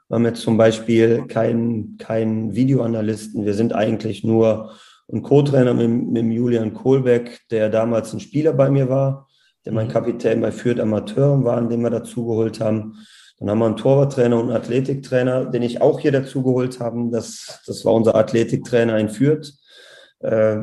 wir 0.07 0.15
haben 0.15 0.25
jetzt 0.25 0.41
zum 0.41 0.57
Beispiel 0.57 1.25
keinen 1.27 1.97
kein 1.97 2.55
Videoanalysten. 2.55 3.45
Wir 3.45 3.53
sind 3.53 3.73
eigentlich 3.73 4.23
nur 4.23 4.71
ein 5.11 5.21
Co-Trainer 5.21 5.73
mit, 5.73 5.89
mit 5.89 6.33
Julian 6.33 6.73
Kohlbeck, 6.73 7.41
der 7.51 7.69
damals 7.69 8.13
ein 8.13 8.19
Spieler 8.19 8.53
bei 8.53 8.69
mir 8.69 8.89
war, 8.89 9.27
der 9.65 9.73
mein 9.73 9.87
mhm. 9.87 9.91
Kapitän 9.91 10.41
bei 10.41 10.51
Fürth 10.51 10.79
Amateur 10.79 11.43
war, 11.43 11.61
den 11.61 11.81
wir 11.81 11.89
dazugeholt 11.89 12.59
haben. 12.59 12.95
Dann 13.39 13.49
haben 13.49 13.59
wir 13.59 13.65
einen 13.67 13.77
Torwarttrainer 13.77 14.39
und 14.39 14.47
einen 14.47 14.57
Athletiktrainer, 14.57 15.45
den 15.45 15.61
ich 15.61 15.81
auch 15.81 15.99
hier 15.99 16.11
dazugeholt 16.11 16.79
habe. 16.79 17.09
Das, 17.11 17.61
das 17.67 17.85
war 17.85 17.93
unser 17.93 18.15
Athletiktrainer 18.15 18.97
in 18.97 19.09
Fürth. 19.09 19.53
Äh, 20.19 20.57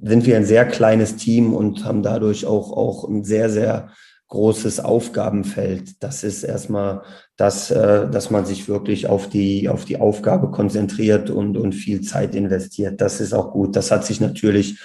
sind 0.00 0.26
wir 0.26 0.36
ein 0.36 0.44
sehr 0.44 0.64
kleines 0.66 1.16
Team 1.16 1.54
und 1.54 1.84
haben 1.84 2.02
dadurch 2.02 2.46
auch, 2.46 2.72
auch 2.72 3.08
ein 3.08 3.24
sehr, 3.24 3.50
sehr 3.50 3.90
großes 4.28 4.80
Aufgabenfeld. 4.80 6.02
Das 6.02 6.24
ist 6.24 6.42
erstmal 6.44 7.02
das, 7.36 7.70
äh, 7.70 8.08
dass 8.08 8.30
man 8.30 8.44
sich 8.44 8.68
wirklich 8.68 9.08
auf 9.08 9.28
die, 9.28 9.68
auf 9.68 9.84
die 9.84 10.00
Aufgabe 10.00 10.50
konzentriert 10.50 11.30
und, 11.30 11.56
und 11.56 11.72
viel 11.72 12.00
Zeit 12.00 12.34
investiert. 12.34 13.00
Das 13.00 13.20
ist 13.20 13.32
auch 13.32 13.52
gut. 13.52 13.76
Das 13.76 13.90
hat 13.90 14.04
sich 14.04 14.20
natürlich 14.20 14.80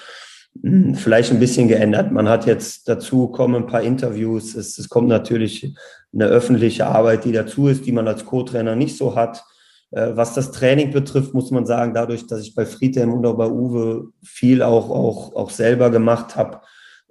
vielleicht 0.94 1.32
ein 1.32 1.40
bisschen 1.40 1.68
geändert. 1.68 2.12
Man 2.12 2.28
hat 2.28 2.46
jetzt 2.46 2.88
dazu 2.90 3.28
kommen 3.28 3.56
ein 3.56 3.68
paar 3.68 3.82
Interviews. 3.82 4.56
Es, 4.56 4.78
es 4.78 4.90
kommt 4.90 5.08
natürlich 5.08 5.74
eine 6.14 6.26
öffentliche 6.26 6.88
Arbeit, 6.88 7.26
die 7.26 7.32
dazu 7.32 7.68
ist, 7.68 7.86
die 7.86 7.92
man 7.92 8.08
als 8.08 8.26
Co-Trainer 8.26 8.76
nicht 8.76 8.98
so 8.98 9.16
hat. 9.16 9.44
Äh, 9.92 10.12
was 10.16 10.34
das 10.34 10.52
Training 10.52 10.92
betrifft, 10.92 11.34
muss 11.34 11.52
man 11.52 11.66
sagen, 11.66 11.94
dadurch, 11.94 12.28
dass 12.28 12.42
ich 12.42 12.56
bei 12.56 12.66
Friedhelm 12.66 13.14
und 13.14 13.26
auch 13.26 13.38
bei 13.38 13.48
Uwe 13.48 14.08
viel 14.24 14.62
auch, 14.62 14.90
auch, 14.90 15.36
auch 15.36 15.50
selber 15.50 15.90
gemacht 15.90 16.36
habe, 16.36 16.62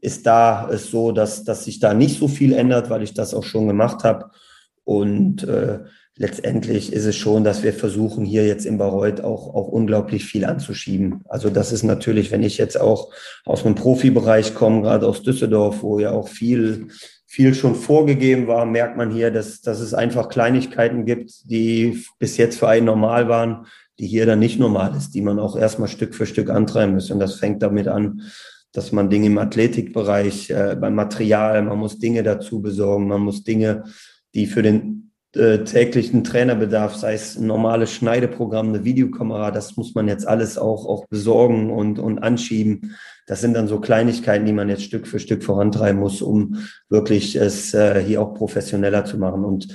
ist 0.00 0.26
da 0.26 0.68
es 0.70 0.90
so, 0.90 1.12
dass, 1.12 1.44
dass 1.44 1.64
sich 1.64 1.80
da 1.80 1.94
nicht 1.94 2.18
so 2.18 2.28
viel 2.28 2.52
ändert, 2.52 2.90
weil 2.90 3.02
ich 3.02 3.14
das 3.14 3.34
auch 3.34 3.44
schon 3.44 3.66
gemacht 3.66 4.04
habe. 4.04 4.30
Und 4.84 5.42
äh, 5.44 5.80
letztendlich 6.18 6.92
ist 6.92 7.04
es 7.04 7.16
schon, 7.16 7.44
dass 7.44 7.62
wir 7.62 7.72
versuchen, 7.72 8.24
hier 8.24 8.44
jetzt 8.44 8.66
in 8.66 8.76
Bayreuth 8.76 9.22
auch, 9.22 9.54
auch 9.54 9.68
unglaublich 9.68 10.24
viel 10.24 10.44
anzuschieben. 10.44 11.22
Also 11.28 11.48
das 11.48 11.72
ist 11.72 11.84
natürlich, 11.84 12.32
wenn 12.32 12.42
ich 12.42 12.58
jetzt 12.58 12.78
auch 12.78 13.12
aus 13.44 13.64
einem 13.64 13.76
Profibereich 13.76 14.54
komme, 14.54 14.82
gerade 14.82 15.06
aus 15.06 15.22
Düsseldorf, 15.22 15.82
wo 15.82 16.00
ja 16.00 16.10
auch 16.10 16.28
viel, 16.28 16.88
viel 17.24 17.54
schon 17.54 17.76
vorgegeben 17.76 18.48
war, 18.48 18.66
merkt 18.66 18.96
man 18.96 19.12
hier, 19.12 19.30
dass, 19.30 19.60
dass 19.60 19.78
es 19.78 19.94
einfach 19.94 20.28
Kleinigkeiten 20.28 21.04
gibt, 21.04 21.48
die 21.48 22.04
bis 22.18 22.36
jetzt 22.36 22.58
für 22.58 22.68
einen 22.68 22.86
normal 22.86 23.28
waren, 23.28 23.66
die 24.00 24.06
hier 24.06 24.26
dann 24.26 24.40
nicht 24.40 24.58
normal 24.58 24.96
ist, 24.96 25.14
die 25.14 25.22
man 25.22 25.38
auch 25.38 25.56
erstmal 25.56 25.88
Stück 25.88 26.16
für 26.16 26.26
Stück 26.26 26.50
antreiben 26.50 26.94
muss. 26.94 27.12
Und 27.12 27.20
das 27.20 27.36
fängt 27.36 27.62
damit 27.62 27.86
an, 27.86 28.22
dass 28.72 28.90
man 28.90 29.08
Dinge 29.08 29.26
im 29.26 29.38
Athletikbereich, 29.38 30.50
äh, 30.50 30.76
beim 30.78 30.94
Material, 30.96 31.62
man 31.62 31.78
muss 31.78 31.98
Dinge 31.98 32.24
dazu 32.24 32.60
besorgen, 32.60 33.06
man 33.06 33.20
muss 33.20 33.44
Dinge, 33.44 33.84
die 34.34 34.46
für 34.46 34.62
den 34.62 35.07
äh, 35.34 35.58
täglichen 35.64 36.24
Trainerbedarf, 36.24 36.96
sei 36.96 37.14
es 37.14 37.36
ein 37.36 37.46
normales 37.46 37.92
Schneideprogramm, 37.92 38.68
eine 38.68 38.84
Videokamera, 38.84 39.50
das 39.50 39.76
muss 39.76 39.94
man 39.94 40.08
jetzt 40.08 40.26
alles 40.26 40.56
auch, 40.56 40.86
auch 40.86 41.06
besorgen 41.06 41.70
und, 41.70 41.98
und 41.98 42.18
anschieben. 42.20 42.96
Das 43.26 43.42
sind 43.42 43.54
dann 43.54 43.68
so 43.68 43.78
Kleinigkeiten, 43.78 44.46
die 44.46 44.54
man 44.54 44.70
jetzt 44.70 44.84
Stück 44.84 45.06
für 45.06 45.20
Stück 45.20 45.44
vorantreiben 45.44 46.00
muss, 46.00 46.22
um 46.22 46.56
wirklich 46.88 47.36
es 47.36 47.74
äh, 47.74 48.02
hier 48.02 48.22
auch 48.22 48.34
professioneller 48.34 49.04
zu 49.04 49.18
machen. 49.18 49.44
Und 49.44 49.68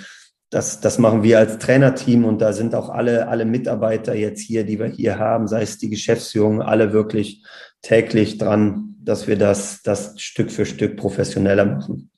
das, 0.49 0.79
das 0.81 0.99
machen 0.99 1.23
wir 1.23 1.39
als 1.39 1.59
Trainerteam 1.59 2.25
und 2.25 2.41
da 2.41 2.53
sind 2.53 2.75
auch 2.75 2.89
alle, 2.89 3.27
alle 3.27 3.45
Mitarbeiter 3.45 4.15
jetzt 4.15 4.41
hier, 4.41 4.63
die 4.63 4.79
wir 4.79 4.87
hier 4.87 5.19
haben, 5.19 5.47
sei 5.47 5.61
es 5.63 5.77
die 5.77 5.89
Geschäftsführung, 5.89 6.61
alle 6.61 6.93
wirklich 6.93 7.43
täglich 7.81 8.37
dran, 8.37 8.95
dass 9.03 9.27
wir 9.27 9.37
das, 9.37 9.81
das 9.83 10.19
Stück 10.19 10.51
für 10.51 10.65
Stück 10.65 10.97
professioneller 10.97 11.65
machen. 11.65 12.09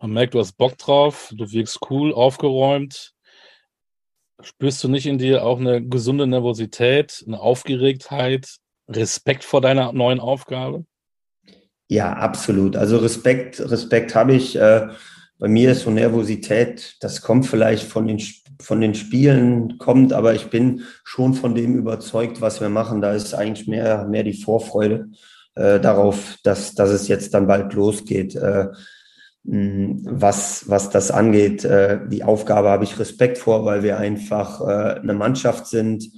Man 0.00 0.12
merkt, 0.12 0.34
du 0.34 0.38
hast 0.38 0.56
Bock 0.56 0.76
drauf, 0.78 1.32
du 1.34 1.50
wirkst 1.50 1.78
cool, 1.90 2.12
aufgeräumt. 2.12 3.12
Spürst 4.40 4.82
du 4.84 4.88
nicht 4.88 5.06
in 5.06 5.18
dir 5.18 5.44
auch 5.44 5.58
eine 5.58 5.82
gesunde 5.82 6.26
Nervosität, 6.26 7.24
eine 7.26 7.40
Aufgeregtheit, 7.40 8.56
Respekt 8.88 9.44
vor 9.44 9.60
deiner 9.60 9.92
neuen 9.92 10.20
Aufgabe? 10.20 10.84
Ja, 11.88 12.12
absolut. 12.14 12.76
Also 12.76 12.98
Respekt, 12.98 13.60
Respekt 13.60 14.14
habe 14.14 14.34
ich. 14.34 14.56
Äh, 14.56 14.88
bei 15.38 15.48
mir 15.48 15.72
ist 15.72 15.82
so 15.82 15.90
Nervosität, 15.90 16.96
das 17.00 17.20
kommt 17.20 17.46
vielleicht 17.46 17.84
von 17.84 18.06
den, 18.06 18.22
von 18.60 18.80
den 18.80 18.94
Spielen, 18.94 19.78
kommt, 19.78 20.12
aber 20.12 20.34
ich 20.34 20.46
bin 20.46 20.82
schon 21.02 21.34
von 21.34 21.54
dem 21.54 21.76
überzeugt, 21.76 22.40
was 22.40 22.60
wir 22.60 22.68
machen. 22.68 23.00
Da 23.00 23.12
ist 23.12 23.34
eigentlich 23.34 23.66
mehr, 23.66 24.06
mehr 24.06 24.22
die 24.22 24.40
Vorfreude 24.40 25.10
äh, 25.54 25.80
darauf, 25.80 26.36
dass, 26.44 26.74
dass 26.74 26.90
es 26.90 27.08
jetzt 27.08 27.34
dann 27.34 27.46
bald 27.46 27.74
losgeht. 27.74 28.36
Äh, 28.36 28.68
was, 29.44 30.68
was 30.68 30.88
das 30.88 31.10
angeht, 31.10 31.64
äh, 31.64 32.00
die 32.08 32.24
Aufgabe 32.24 32.70
habe 32.70 32.84
ich 32.84 32.98
Respekt 32.98 33.36
vor, 33.36 33.64
weil 33.66 33.82
wir 33.82 33.98
einfach 33.98 34.60
äh, 34.62 35.00
eine 35.00 35.12
Mannschaft 35.12 35.66
sind, 35.66 36.10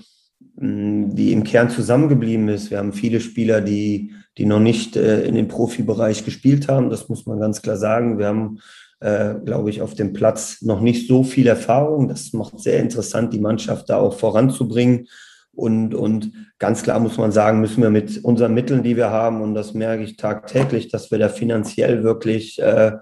die 0.59 1.33
im 1.33 1.45
Kern 1.45 1.69
zusammengeblieben 1.69 2.49
ist. 2.49 2.71
Wir 2.71 2.79
haben 2.79 2.95
viele 2.95 3.21
Spieler, 3.21 3.61
die, 3.61 4.13
die 4.39 4.47
noch 4.47 4.61
nicht 4.61 4.97
äh, 4.97 5.23
in 5.23 5.35
den 5.35 5.49
Profibereich 5.49 6.25
gespielt 6.25 6.69
haben. 6.69 6.89
Das 6.89 7.09
muss 7.09 7.27
man 7.27 7.41
ganz 7.41 7.63
klar 7.63 7.77
sagen. 7.77 8.19
Wir 8.19 8.27
haben 8.29 8.61
glaube 8.99 9.69
ich, 9.69 9.83
auf 9.83 9.93
dem 9.93 10.15
Platz 10.15 10.63
noch 10.63 10.81
nicht 10.81 11.07
so 11.07 11.23
viel 11.23 11.47
Erfahrung. 11.47 12.09
Das 12.09 12.33
macht 12.33 12.59
sehr 12.59 12.81
interessant, 12.81 13.35
die 13.35 13.41
Mannschaft 13.41 13.91
da 13.91 13.99
auch 13.99 14.19
voranzubringen. 14.19 15.09
Und, 15.57 15.95
und 15.95 16.33
ganz 16.59 16.83
klar 16.83 17.01
muss 17.01 17.17
man 17.17 17.33
sagen, 17.33 17.61
müssen 17.61 17.83
wir 17.83 17.91
mit 17.91 18.23
unseren 18.23 18.55
Mitteln, 18.55 18.83
die 18.83 18.97
wir 18.97 19.11
haben, 19.11 19.41
und 19.41 19.55
das 19.55 19.75
merke 19.75 20.05
ich 20.05 20.17
tagtäglich, 20.17 20.89
dass 20.89 21.11
wir 21.11 21.19
da 21.19 21.29
finanziell 21.29 22.05
wirklich 22.05 22.61
äh, 22.61 22.93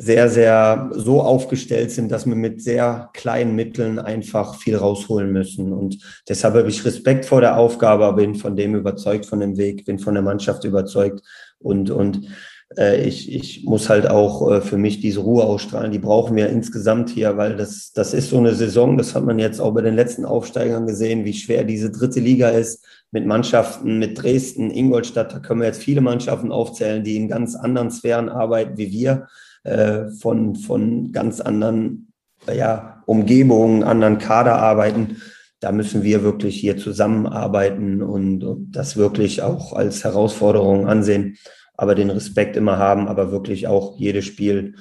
sehr, 0.00 0.30
sehr 0.30 0.90
so 0.94 1.20
aufgestellt 1.20 1.90
sind, 1.90 2.12
dass 2.12 2.24
wir 2.24 2.36
mit 2.36 2.62
sehr 2.62 3.10
kleinen 3.14 3.56
Mitteln 3.56 3.98
einfach 3.98 4.54
viel 4.54 4.76
rausholen 4.76 5.32
müssen. 5.32 5.72
Und 5.72 5.98
deshalb 6.28 6.54
habe 6.54 6.68
ich 6.68 6.84
Respekt 6.84 7.24
vor 7.24 7.40
der 7.40 7.56
Aufgabe, 7.56 8.12
bin 8.12 8.36
von 8.36 8.54
dem 8.54 8.76
überzeugt, 8.76 9.26
von 9.26 9.40
dem 9.40 9.56
Weg, 9.56 9.86
bin 9.86 9.98
von 9.98 10.14
der 10.14 10.22
Mannschaft 10.22 10.62
überzeugt 10.62 11.20
und, 11.58 11.90
und 11.90 12.28
ich, 12.76 13.32
ich 13.32 13.64
muss 13.64 13.88
halt 13.88 14.08
auch 14.08 14.50
äh, 14.50 14.60
für 14.60 14.76
mich 14.76 15.00
diese 15.00 15.20
Ruhe 15.20 15.44
ausstrahlen. 15.44 15.90
Die 15.90 15.98
brauchen 15.98 16.36
wir 16.36 16.48
insgesamt 16.50 17.08
hier, 17.08 17.36
weil 17.36 17.56
das, 17.56 17.92
das 17.92 18.12
ist 18.12 18.28
so 18.28 18.38
eine 18.38 18.54
Saison, 18.54 18.98
das 18.98 19.14
hat 19.14 19.24
man 19.24 19.38
jetzt 19.38 19.60
auch 19.60 19.72
bei 19.72 19.80
den 19.80 19.94
letzten 19.94 20.26
Aufsteigern 20.26 20.86
gesehen, 20.86 21.24
wie 21.24 21.32
schwer 21.32 21.64
diese 21.64 21.90
dritte 21.90 22.20
Liga 22.20 22.50
ist 22.50 22.84
mit 23.10 23.26
Mannschaften, 23.26 23.98
mit 23.98 24.22
Dresden, 24.22 24.70
Ingolstadt. 24.70 25.32
Da 25.32 25.38
können 25.38 25.60
wir 25.60 25.66
jetzt 25.66 25.82
viele 25.82 26.02
Mannschaften 26.02 26.52
aufzählen, 26.52 27.02
die 27.02 27.16
in 27.16 27.28
ganz 27.28 27.56
anderen 27.56 27.90
Sphären 27.90 28.28
arbeiten 28.28 28.76
wie 28.76 28.92
wir, 28.92 29.28
äh, 29.64 30.10
von, 30.20 30.54
von 30.54 31.10
ganz 31.10 31.40
anderen 31.40 32.12
ja, 32.54 33.02
Umgebungen, 33.06 33.82
anderen 33.82 34.18
Kader 34.18 34.56
arbeiten 34.56 35.16
da 35.60 35.72
müssen 35.72 36.04
wir 36.04 36.22
wirklich 36.22 36.56
hier 36.56 36.76
zusammenarbeiten 36.76 38.00
und, 38.00 38.44
und, 38.44 38.70
das 38.70 38.96
wirklich 38.96 39.42
auch 39.42 39.72
als 39.72 40.04
Herausforderung 40.04 40.86
ansehen 40.86 41.36
aber 41.78 41.94
den 41.94 42.10
Respekt 42.10 42.56
immer 42.56 42.76
haben, 42.76 43.08
aber 43.08 43.32
wirklich 43.32 43.66
auch 43.68 43.96
jedes 43.96 44.26
Spiel 44.26 44.74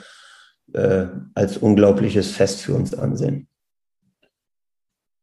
äh, 0.74 1.06
als 1.36 1.58
unglaubliches 1.58 2.32
Fest 2.32 2.62
für 2.62 2.74
uns 2.74 2.94
ansehen. 2.94 3.48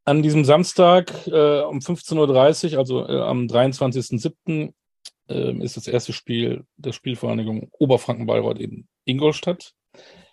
An 0.06 0.22
diesem 0.22 0.44
Samstag 0.44 1.12
äh, 1.26 1.60
um 1.60 1.80
15.30 1.80 2.72
Uhr, 2.72 2.78
also 2.78 3.06
äh, 3.06 3.20
am 3.20 3.46
23.07., 3.46 4.72
äh, 5.28 5.52
ist 5.62 5.76
das 5.76 5.88
erste 5.88 6.12
Spiel 6.12 6.64
der 6.76 6.92
Spielvereinigung 6.92 7.68
Oberfranken-Bayreuth 7.72 8.60
in 8.60 8.86
Ingolstadt. 9.04 9.72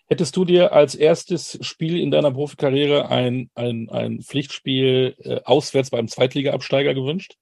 Hättest 0.07 0.35
du 0.35 0.45
dir 0.45 0.73
als 0.73 0.93
erstes 0.93 1.57
Spiel 1.61 1.99
in 1.99 2.11
deiner 2.11 2.31
Profikarriere 2.31 3.09
ein, 3.09 3.49
ein, 3.55 3.89
ein 3.89 4.21
Pflichtspiel 4.21 5.15
äh, 5.19 5.39
auswärts 5.45 5.89
beim 5.89 6.07
Zweitliga-Absteiger 6.07 6.93
gewünscht? 6.93 7.37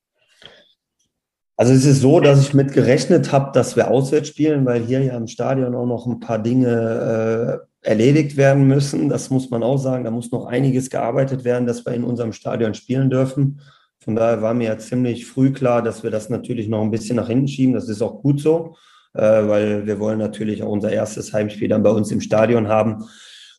Also 1.60 1.74
es 1.74 1.84
ist 1.84 2.00
so, 2.00 2.22
dass 2.22 2.40
ich 2.40 2.54
mit 2.54 2.72
gerechnet 2.72 3.34
habe, 3.34 3.52
dass 3.52 3.76
wir 3.76 3.92
auswärts 3.92 4.30
spielen, 4.30 4.66
weil 4.66 4.82
hier 4.82 5.04
ja 5.04 5.18
im 5.18 5.28
Stadion 5.28 5.76
auch 5.76 5.86
noch 5.86 6.06
ein 6.06 6.22
paar 6.22 6.40
Dinge 6.40 7.60
äh, 7.84 7.90
erledigt 7.90 8.38
werden 8.38 8.66
müssen. 8.66 9.10
Das 9.10 9.30
muss 9.30 9.50
man 9.50 9.62
auch 9.62 9.76
sagen. 9.76 10.06
Da 10.06 10.10
muss 10.10 10.32
noch 10.32 10.46
einiges 10.46 10.90
gearbeitet 10.90 11.44
werden, 11.44 11.68
dass 11.68 11.86
wir 11.86 11.92
in 11.92 12.06
unserem 12.06 12.32
Stadion 12.32 12.76
spielen 12.76 13.10
dürfen. 13.10 13.60
Von 14.00 14.16
daher 14.16 14.42
war 14.42 14.54
mir 14.54 14.70
ja 14.70 14.78
ziemlich 14.78 15.26
früh 15.26 15.52
klar, 15.52 15.82
dass 15.82 16.02
wir 16.02 16.12
das 16.12 16.30
natürlich 16.30 16.70
noch 16.70 16.82
ein 16.82 16.92
bisschen 16.92 17.18
nach 17.18 17.28
hinten 17.28 17.50
schieben. 17.50 17.74
Das 17.74 17.90
ist 17.90 18.02
auch 18.02 18.22
gut 18.22 18.40
so, 18.40 18.78
äh, 19.14 19.22
weil 19.22 19.86
wir 19.86 20.00
wollen 20.00 20.20
natürlich 20.20 20.64
auch 20.64 20.72
unser 20.72 20.94
erstes 20.94 21.34
Heimspiel 21.34 21.68
dann 21.68 21.84
bei 21.84 21.92
uns 21.92 22.10
im 22.10 22.22
Stadion 22.22 22.70
haben. 22.70 23.04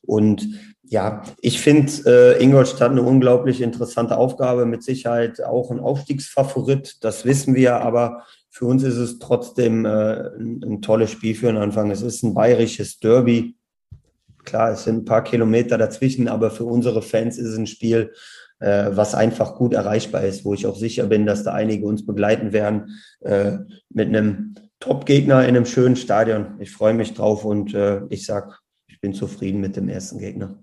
Und 0.01 0.49
ja, 0.91 1.23
ich 1.41 1.61
finde 1.61 1.93
äh, 2.05 2.43
Ingolstadt 2.43 2.91
eine 2.91 3.03
unglaublich 3.03 3.61
interessante 3.61 4.17
Aufgabe, 4.17 4.67
mit 4.67 4.83
Sicherheit 4.83 5.41
auch 5.41 5.71
ein 5.71 5.79
Aufstiegsfavorit, 5.79 6.97
das 7.05 7.25
wissen 7.25 7.55
wir, 7.55 7.77
aber 7.77 8.25
für 8.51 8.65
uns 8.65 8.83
ist 8.83 8.97
es 8.97 9.21
trotzdem 9.21 9.85
äh, 9.85 10.31
ein, 10.37 10.61
ein 10.65 10.83
tolles 10.83 11.13
Spiel 11.13 11.37
für 11.37 11.47
den 11.47 11.59
Anfang. 11.59 11.93
Es 11.93 12.03
ist 12.03 12.25
ein 12.25 12.35
bayerisches 12.35 12.99
Derby. 12.99 13.55
Klar, 14.43 14.73
es 14.73 14.83
sind 14.83 14.97
ein 14.97 15.05
paar 15.05 15.23
Kilometer 15.23 15.79
dazwischen, 15.79 16.27
aber 16.27 16.51
für 16.51 16.65
unsere 16.65 17.03
Fans 17.03 17.39
ist 17.39 17.51
es 17.51 17.57
ein 17.57 17.69
Spiel, 17.69 18.13
äh, 18.59 18.91
was 18.91 19.15
einfach 19.15 19.55
gut 19.55 19.75
erreichbar 19.75 20.25
ist, 20.25 20.45
wo 20.45 20.55
ich 20.55 20.67
auch 20.67 20.77
sicher 20.77 21.07
bin, 21.07 21.25
dass 21.25 21.45
da 21.45 21.53
einige 21.53 21.87
uns 21.87 22.05
begleiten 22.05 22.53
werden 22.53 23.01
äh, 23.21 23.59
mit 23.91 24.09
einem 24.09 24.57
Top-Gegner 24.81 25.43
in 25.43 25.51
einem 25.51 25.67
schönen 25.67 25.95
Stadion. 25.95 26.57
Ich 26.59 26.73
freue 26.73 26.95
mich 26.95 27.15
drauf 27.15 27.45
und 27.45 27.75
äh, 27.75 28.01
ich 28.09 28.27
sage, 28.27 28.55
ich 28.89 29.01
bin 29.01 29.15
zufrieden 29.15 29.61
mit 29.61 29.77
dem 29.77 29.89
ersten 29.89 30.19
Gegner 30.19 30.59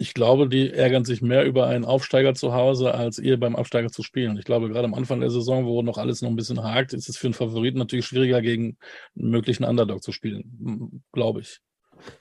ich 0.00 0.14
glaube, 0.14 0.48
die 0.48 0.72
ärgern 0.72 1.04
sich 1.04 1.20
mehr 1.20 1.44
über 1.44 1.66
einen 1.66 1.84
Aufsteiger 1.84 2.32
zu 2.32 2.54
Hause, 2.54 2.94
als 2.94 3.18
ihr 3.18 3.38
beim 3.38 3.54
Absteiger 3.54 3.90
zu 3.90 4.02
spielen. 4.02 4.38
Ich 4.38 4.46
glaube, 4.46 4.70
gerade 4.70 4.86
am 4.86 4.94
Anfang 4.94 5.20
der 5.20 5.28
Saison, 5.28 5.66
wo 5.66 5.82
noch 5.82 5.98
alles 5.98 6.22
noch 6.22 6.30
ein 6.30 6.36
bisschen 6.36 6.62
hakt, 6.62 6.94
ist 6.94 7.10
es 7.10 7.18
für 7.18 7.26
einen 7.26 7.34
Favoriten 7.34 7.76
natürlich 7.76 8.06
schwieriger, 8.06 8.40
gegen 8.40 8.78
einen 9.14 9.30
möglichen 9.30 9.62
Underdog 9.62 10.02
zu 10.02 10.10
spielen, 10.10 11.02
glaube 11.12 11.40
ich. 11.42 11.60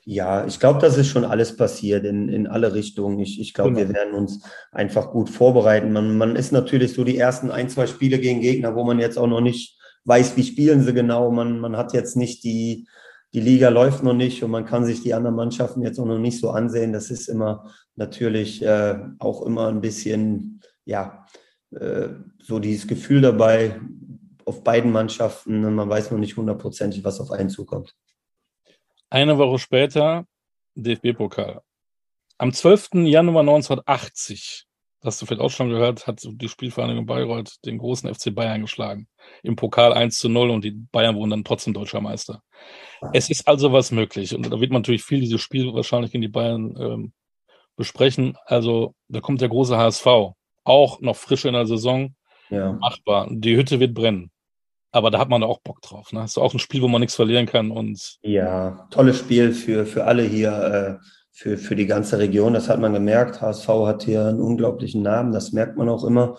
Ja, 0.03 0.45
ich 0.45 0.59
glaube, 0.59 0.81
das 0.81 0.97
ist 0.97 1.07
schon 1.07 1.23
alles 1.23 1.55
passiert 1.55 2.03
in, 2.03 2.27
in 2.27 2.47
alle 2.47 2.73
Richtungen. 2.73 3.17
Ich, 3.19 3.39
ich 3.39 3.53
glaube, 3.53 3.71
genau. 3.71 3.87
wir 3.87 3.95
werden 3.95 4.13
uns 4.13 4.43
einfach 4.73 5.11
gut 5.11 5.29
vorbereiten. 5.29 5.93
Man, 5.93 6.17
man 6.17 6.35
ist 6.35 6.51
natürlich 6.51 6.91
so 6.91 7.05
die 7.05 7.17
ersten 7.17 7.49
ein, 7.49 7.69
zwei 7.69 7.87
Spiele 7.87 8.19
gegen 8.19 8.41
Gegner, 8.41 8.75
wo 8.75 8.83
man 8.83 8.99
jetzt 8.99 9.17
auch 9.17 9.27
noch 9.27 9.39
nicht 9.39 9.79
weiß, 10.03 10.35
wie 10.35 10.43
spielen 10.43 10.83
sie 10.83 10.93
genau. 10.93 11.31
Man, 11.31 11.61
man 11.61 11.77
hat 11.77 11.93
jetzt 11.93 12.17
nicht 12.17 12.43
die, 12.43 12.87
die 13.33 13.41
Liga 13.41 13.69
läuft 13.69 14.03
noch 14.03 14.13
nicht 14.13 14.43
und 14.43 14.51
man 14.51 14.65
kann 14.65 14.85
sich 14.85 15.01
die 15.03 15.13
anderen 15.13 15.35
Mannschaften 15.35 15.81
jetzt 15.81 15.99
auch 15.99 16.05
noch 16.05 16.17
nicht 16.17 16.39
so 16.39 16.49
ansehen. 16.49 16.93
Das 16.93 17.11
ist 17.11 17.27
immer 17.27 17.71
natürlich 17.95 18.63
äh, 18.63 18.97
auch 19.19 19.43
immer 19.43 19.67
ein 19.67 19.81
bisschen, 19.81 20.61
ja, 20.85 21.25
äh, 21.71 22.09
so 22.41 22.59
dieses 22.59 22.87
Gefühl 22.87 23.21
dabei 23.21 23.79
auf 24.45 24.63
beiden 24.63 24.91
Mannschaften. 24.91 25.61
Man 25.75 25.89
weiß 25.89 26.09
noch 26.09 26.17
nicht 26.17 26.37
hundertprozentig, 26.37 27.03
was 27.03 27.19
auf 27.19 27.31
einen 27.31 27.49
zukommt. 27.49 27.95
Eine 29.11 29.37
Woche 29.37 29.59
später 29.59 30.25
DFB-Pokal. 30.75 31.61
Am 32.37 32.53
12. 32.53 33.05
Januar 33.05 33.41
1980 33.41 34.68
hast 35.03 35.21
du 35.21 35.25
vielleicht 35.25 35.41
auch 35.41 35.51
schon 35.51 35.69
gehört, 35.69 36.07
hat 36.07 36.21
die 36.23 36.49
Spielvereinigung 36.49 37.05
Bayreuth 37.05 37.57
den 37.65 37.77
großen 37.77 38.13
FC 38.13 38.33
Bayern 38.33 38.61
geschlagen. 38.61 39.07
Im 39.43 39.55
Pokal 39.55 39.93
1 39.93 40.17
zu 40.17 40.29
0 40.29 40.49
und 40.49 40.63
die 40.63 40.71
Bayern 40.71 41.15
wurden 41.15 41.31
dann 41.31 41.43
trotzdem 41.43 41.73
deutscher 41.73 42.01
Meister. 42.01 42.41
Es 43.13 43.29
ist 43.29 43.47
also 43.47 43.71
was 43.71 43.91
möglich. 43.91 44.35
Und 44.35 44.51
da 44.51 44.59
wird 44.59 44.71
man 44.71 44.81
natürlich 44.81 45.03
viel 45.03 45.21
dieses 45.21 45.41
Spiel 45.41 45.73
wahrscheinlich 45.73 46.13
in 46.13 46.21
die 46.21 46.27
Bayern 46.27 46.75
ähm, 46.79 47.13
besprechen. 47.75 48.37
Also 48.45 48.93
da 49.07 49.21
kommt 49.21 49.41
der 49.41 49.49
große 49.49 49.77
HSV. 49.77 50.05
Auch 50.65 50.99
noch 51.01 51.15
frisch 51.15 51.45
in 51.45 51.53
der 51.53 51.65
Saison. 51.65 52.15
Ja. 52.49 52.73
Machbar. 52.73 53.27
Die 53.31 53.55
Hütte 53.55 53.79
wird 53.79 53.93
brennen. 53.93 54.31
Aber 54.91 55.11
da 55.11 55.19
hat 55.19 55.29
man 55.29 55.43
auch 55.43 55.59
Bock 55.59 55.81
drauf. 55.81 56.11
Ne? 56.11 56.21
Das 56.21 56.31
ist 56.31 56.37
auch 56.39 56.53
ein 56.53 56.59
Spiel, 56.59 56.81
wo 56.81 56.87
man 56.87 56.99
nichts 56.99 57.15
verlieren 57.15 57.45
kann. 57.45 57.71
Und 57.71 58.17
ja, 58.21 58.87
tolles 58.89 59.19
Spiel 59.19 59.53
für, 59.53 59.85
für 59.85 60.03
alle 60.03 60.23
hier. 60.23 60.99
Äh 61.01 61.18
für, 61.39 61.57
für 61.57 61.75
die 61.77 61.85
ganze 61.85 62.19
Region. 62.19 62.53
Das 62.53 62.67
hat 62.67 62.81
man 62.81 62.91
gemerkt. 62.91 63.41
HSV 63.41 63.67
hat 63.85 64.03
hier 64.03 64.25
einen 64.25 64.41
unglaublichen 64.41 65.01
Namen, 65.01 65.31
das 65.31 65.53
merkt 65.53 65.77
man 65.77 65.87
auch 65.87 66.03
immer. 66.03 66.37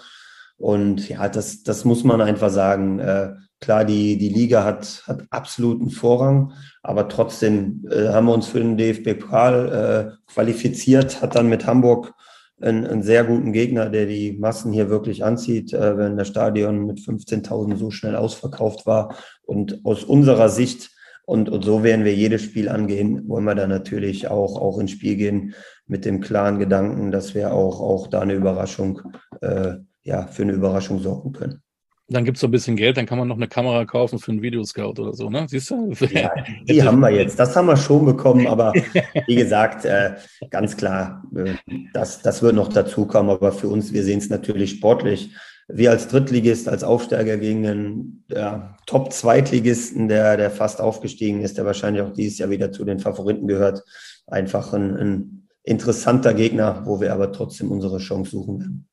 Und 0.58 1.08
ja, 1.08 1.26
das, 1.30 1.62
das 1.62 1.86
muss 1.86 2.04
man 2.04 2.20
einfach 2.20 2.50
sagen. 2.50 2.98
Äh, 2.98 3.32
klar, 3.60 3.86
die, 3.86 4.18
die 4.18 4.28
Liga 4.28 4.62
hat, 4.62 5.04
hat 5.06 5.22
absoluten 5.30 5.88
Vorrang, 5.88 6.52
aber 6.82 7.08
trotzdem 7.08 7.86
äh, 7.90 8.08
haben 8.08 8.26
wir 8.26 8.34
uns 8.34 8.48
für 8.48 8.58
den 8.58 8.76
DFB-Pokal 8.76 9.72
äh, 9.72 10.30
qualifiziert, 10.30 11.22
hat 11.22 11.34
dann 11.34 11.48
mit 11.48 11.66
Hamburg 11.66 12.12
einen, 12.60 12.86
einen, 12.86 13.02
sehr 13.02 13.24
guten 13.24 13.54
Gegner, 13.54 13.88
der 13.88 14.04
die 14.04 14.32
Massen 14.32 14.70
hier 14.70 14.90
wirklich 14.90 15.24
anzieht, 15.24 15.72
äh, 15.72 15.96
wenn 15.96 16.18
das 16.18 16.28
Stadion 16.28 16.84
mit 16.84 16.98
15.000 16.98 17.78
so 17.78 17.90
schnell 17.90 18.16
ausverkauft 18.16 18.84
war. 18.84 19.14
Und 19.46 19.80
aus 19.86 20.04
unserer 20.04 20.50
Sicht 20.50 20.90
und, 21.30 21.48
und 21.48 21.64
so 21.64 21.84
werden 21.84 22.04
wir 22.04 22.12
jedes 22.12 22.42
Spiel 22.42 22.68
angehen, 22.68 23.28
wollen 23.28 23.44
wir 23.44 23.54
dann 23.54 23.70
natürlich 23.70 24.26
auch, 24.26 24.60
auch 24.60 24.80
ins 24.80 24.90
Spiel 24.90 25.14
gehen 25.14 25.54
mit 25.86 26.04
dem 26.04 26.20
klaren 26.20 26.58
Gedanken, 26.58 27.12
dass 27.12 27.36
wir 27.36 27.52
auch, 27.52 27.80
auch 27.80 28.08
da 28.08 28.22
eine 28.22 28.34
Überraschung, 28.34 29.00
äh, 29.40 29.74
ja, 30.02 30.26
für 30.26 30.42
eine 30.42 30.52
Überraschung 30.52 30.98
sorgen 30.98 31.32
können. 31.32 31.62
Dann 32.08 32.24
gibt 32.24 32.36
es 32.36 32.40
so 32.40 32.48
ein 32.48 32.50
bisschen 32.50 32.74
Geld, 32.74 32.96
dann 32.96 33.06
kann 33.06 33.16
man 33.16 33.28
noch 33.28 33.36
eine 33.36 33.46
Kamera 33.46 33.84
kaufen 33.84 34.18
für 34.18 34.32
einen 34.32 34.42
Videoscout 34.42 34.98
oder 34.98 35.14
so, 35.14 35.30
ne? 35.30 35.46
Siehst 35.48 35.70
du? 35.70 35.92
Ja, 36.10 36.32
die 36.68 36.82
haben 36.82 36.98
wir 36.98 37.10
jetzt. 37.10 37.38
Das 37.38 37.54
haben 37.54 37.66
wir 37.66 37.76
schon 37.76 38.04
bekommen, 38.04 38.48
aber 38.48 38.72
wie 39.28 39.36
gesagt, 39.36 39.84
äh, 39.84 40.16
ganz 40.50 40.76
klar, 40.76 41.22
äh, 41.36 41.54
das, 41.92 42.22
das 42.22 42.42
wird 42.42 42.56
noch 42.56 42.68
dazukommen. 42.68 43.30
Aber 43.30 43.52
für 43.52 43.68
uns, 43.68 43.92
wir 43.92 44.02
sehen 44.02 44.18
es 44.18 44.30
natürlich 44.30 44.70
sportlich 44.70 45.30
wir 45.72 45.90
als 45.90 46.08
Drittligist, 46.08 46.68
als 46.68 46.84
Aufsteiger 46.84 47.36
gegen 47.36 47.66
einen 47.66 48.24
ja, 48.28 48.76
Top-Zweitligisten, 48.86 50.08
der, 50.08 50.36
der 50.36 50.50
fast 50.50 50.80
aufgestiegen 50.80 51.42
ist, 51.42 51.58
der 51.58 51.64
wahrscheinlich 51.64 52.02
auch 52.02 52.12
dieses 52.12 52.38
Jahr 52.38 52.50
wieder 52.50 52.72
zu 52.72 52.84
den 52.84 52.98
Favoriten 52.98 53.46
gehört. 53.46 53.82
Einfach 54.26 54.72
ein, 54.72 54.96
ein 54.96 55.48
interessanter 55.62 56.34
Gegner, 56.34 56.82
wo 56.86 57.00
wir 57.00 57.12
aber 57.12 57.32
trotzdem 57.32 57.70
unsere 57.70 57.98
Chance 57.98 58.30
suchen 58.32 58.60
werden. 58.60 58.88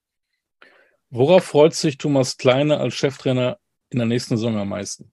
Worauf 1.09 1.43
freut 1.45 1.73
sich 1.73 1.97
Thomas 1.97 2.37
Kleine 2.37 2.79
als 2.79 2.93
Cheftrainer 2.93 3.57
in 3.89 3.99
der 3.99 4.07
nächsten 4.07 4.35
Saison 4.35 4.57
am 4.57 4.69
meisten? 4.69 5.11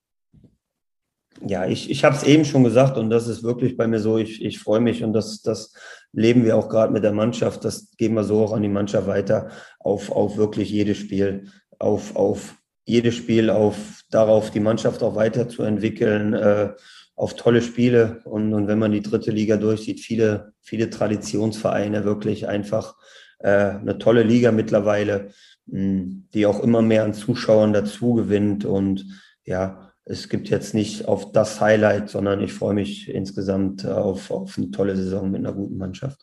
Ja, 1.45 1.67
ich, 1.67 1.91
ich 1.91 2.05
habe 2.05 2.17
es 2.17 2.23
eben 2.23 2.45
schon 2.45 2.65
gesagt 2.65 2.97
und 2.97 3.11
das 3.11 3.27
ist 3.29 3.43
wirklich 3.43 3.77
bei 3.77 3.87
mir 3.87 4.01
so, 4.01 4.19
ich, 4.19 4.45
ich 4.45 4.59
freue 4.59 4.81
mich 4.81 5.03
und 5.03 5.13
das, 5.13 5.43
das 5.43 5.75
leben 6.15 6.45
wir 6.45 6.57
auch 6.57 6.69
gerade 6.69 6.93
mit 6.93 7.05
der 7.05 7.13
Mannschaft, 7.13 7.65
das 7.65 7.91
geben 7.97 8.15
wir 8.15 8.25
so 8.25 8.45
auch 8.45 8.53
an 8.53 8.63
die 8.63 8.69
Mannschaft 8.69 9.07
weiter, 9.07 9.51
auf, 9.81 10.11
auf 10.11 10.37
wirklich 10.37 10.71
jedes 10.71 10.99
Spiel, 10.99 11.49
auf, 11.79 12.17
auf 12.17 12.57
jedes 12.85 13.15
Spiel, 13.15 13.51
auf 13.51 14.03
darauf 14.11 14.51
die 14.51 14.61
Mannschaft 14.61 15.03
auch 15.03 15.17
weiterzuentwickeln, 15.17 16.35
äh, 16.35 16.73
auf 17.17 17.35
tolle 17.35 17.63
Spiele. 17.63 18.21
Und, 18.25 18.53
und 18.55 18.69
wenn 18.69 18.79
man 18.79 18.93
die 18.93 19.03
dritte 19.03 19.31
Liga 19.31 19.57
durchsieht, 19.57 20.01
viele, 20.01 20.53
viele 20.61 20.91
Traditionsvereine, 20.91 22.05
wirklich 22.05 22.49
einfach 22.49 22.97
äh, 23.39 23.49
eine 23.49 23.99
tolle 23.99 24.23
Liga 24.23 24.53
mittlerweile, 24.53 25.31
mh, 25.67 26.25
die 26.35 26.47
auch 26.47 26.63
immer 26.63 26.83
mehr 26.83 27.05
an 27.05 27.15
Zuschauern 27.15 27.73
dazu 27.73 28.15
gewinnt. 28.15 28.65
Und 28.65 29.07
ja, 29.45 29.84
es 30.05 30.29
gibt 30.29 30.49
jetzt 30.49 30.75
nicht 30.75 31.07
auf 31.07 31.33
das 31.33 31.61
Highlight, 31.61 32.11
sondern 32.11 32.41
ich 32.41 32.53
freue 32.53 32.75
mich 32.75 33.09
insgesamt 33.09 33.87
auf, 33.87 34.31
auf 34.31 34.59
eine 34.59 34.71
tolle 34.71 34.97
Saison 34.97 35.31
mit 35.31 35.41
einer 35.41 35.55
guten 35.55 35.79
Mannschaft. 35.79 36.21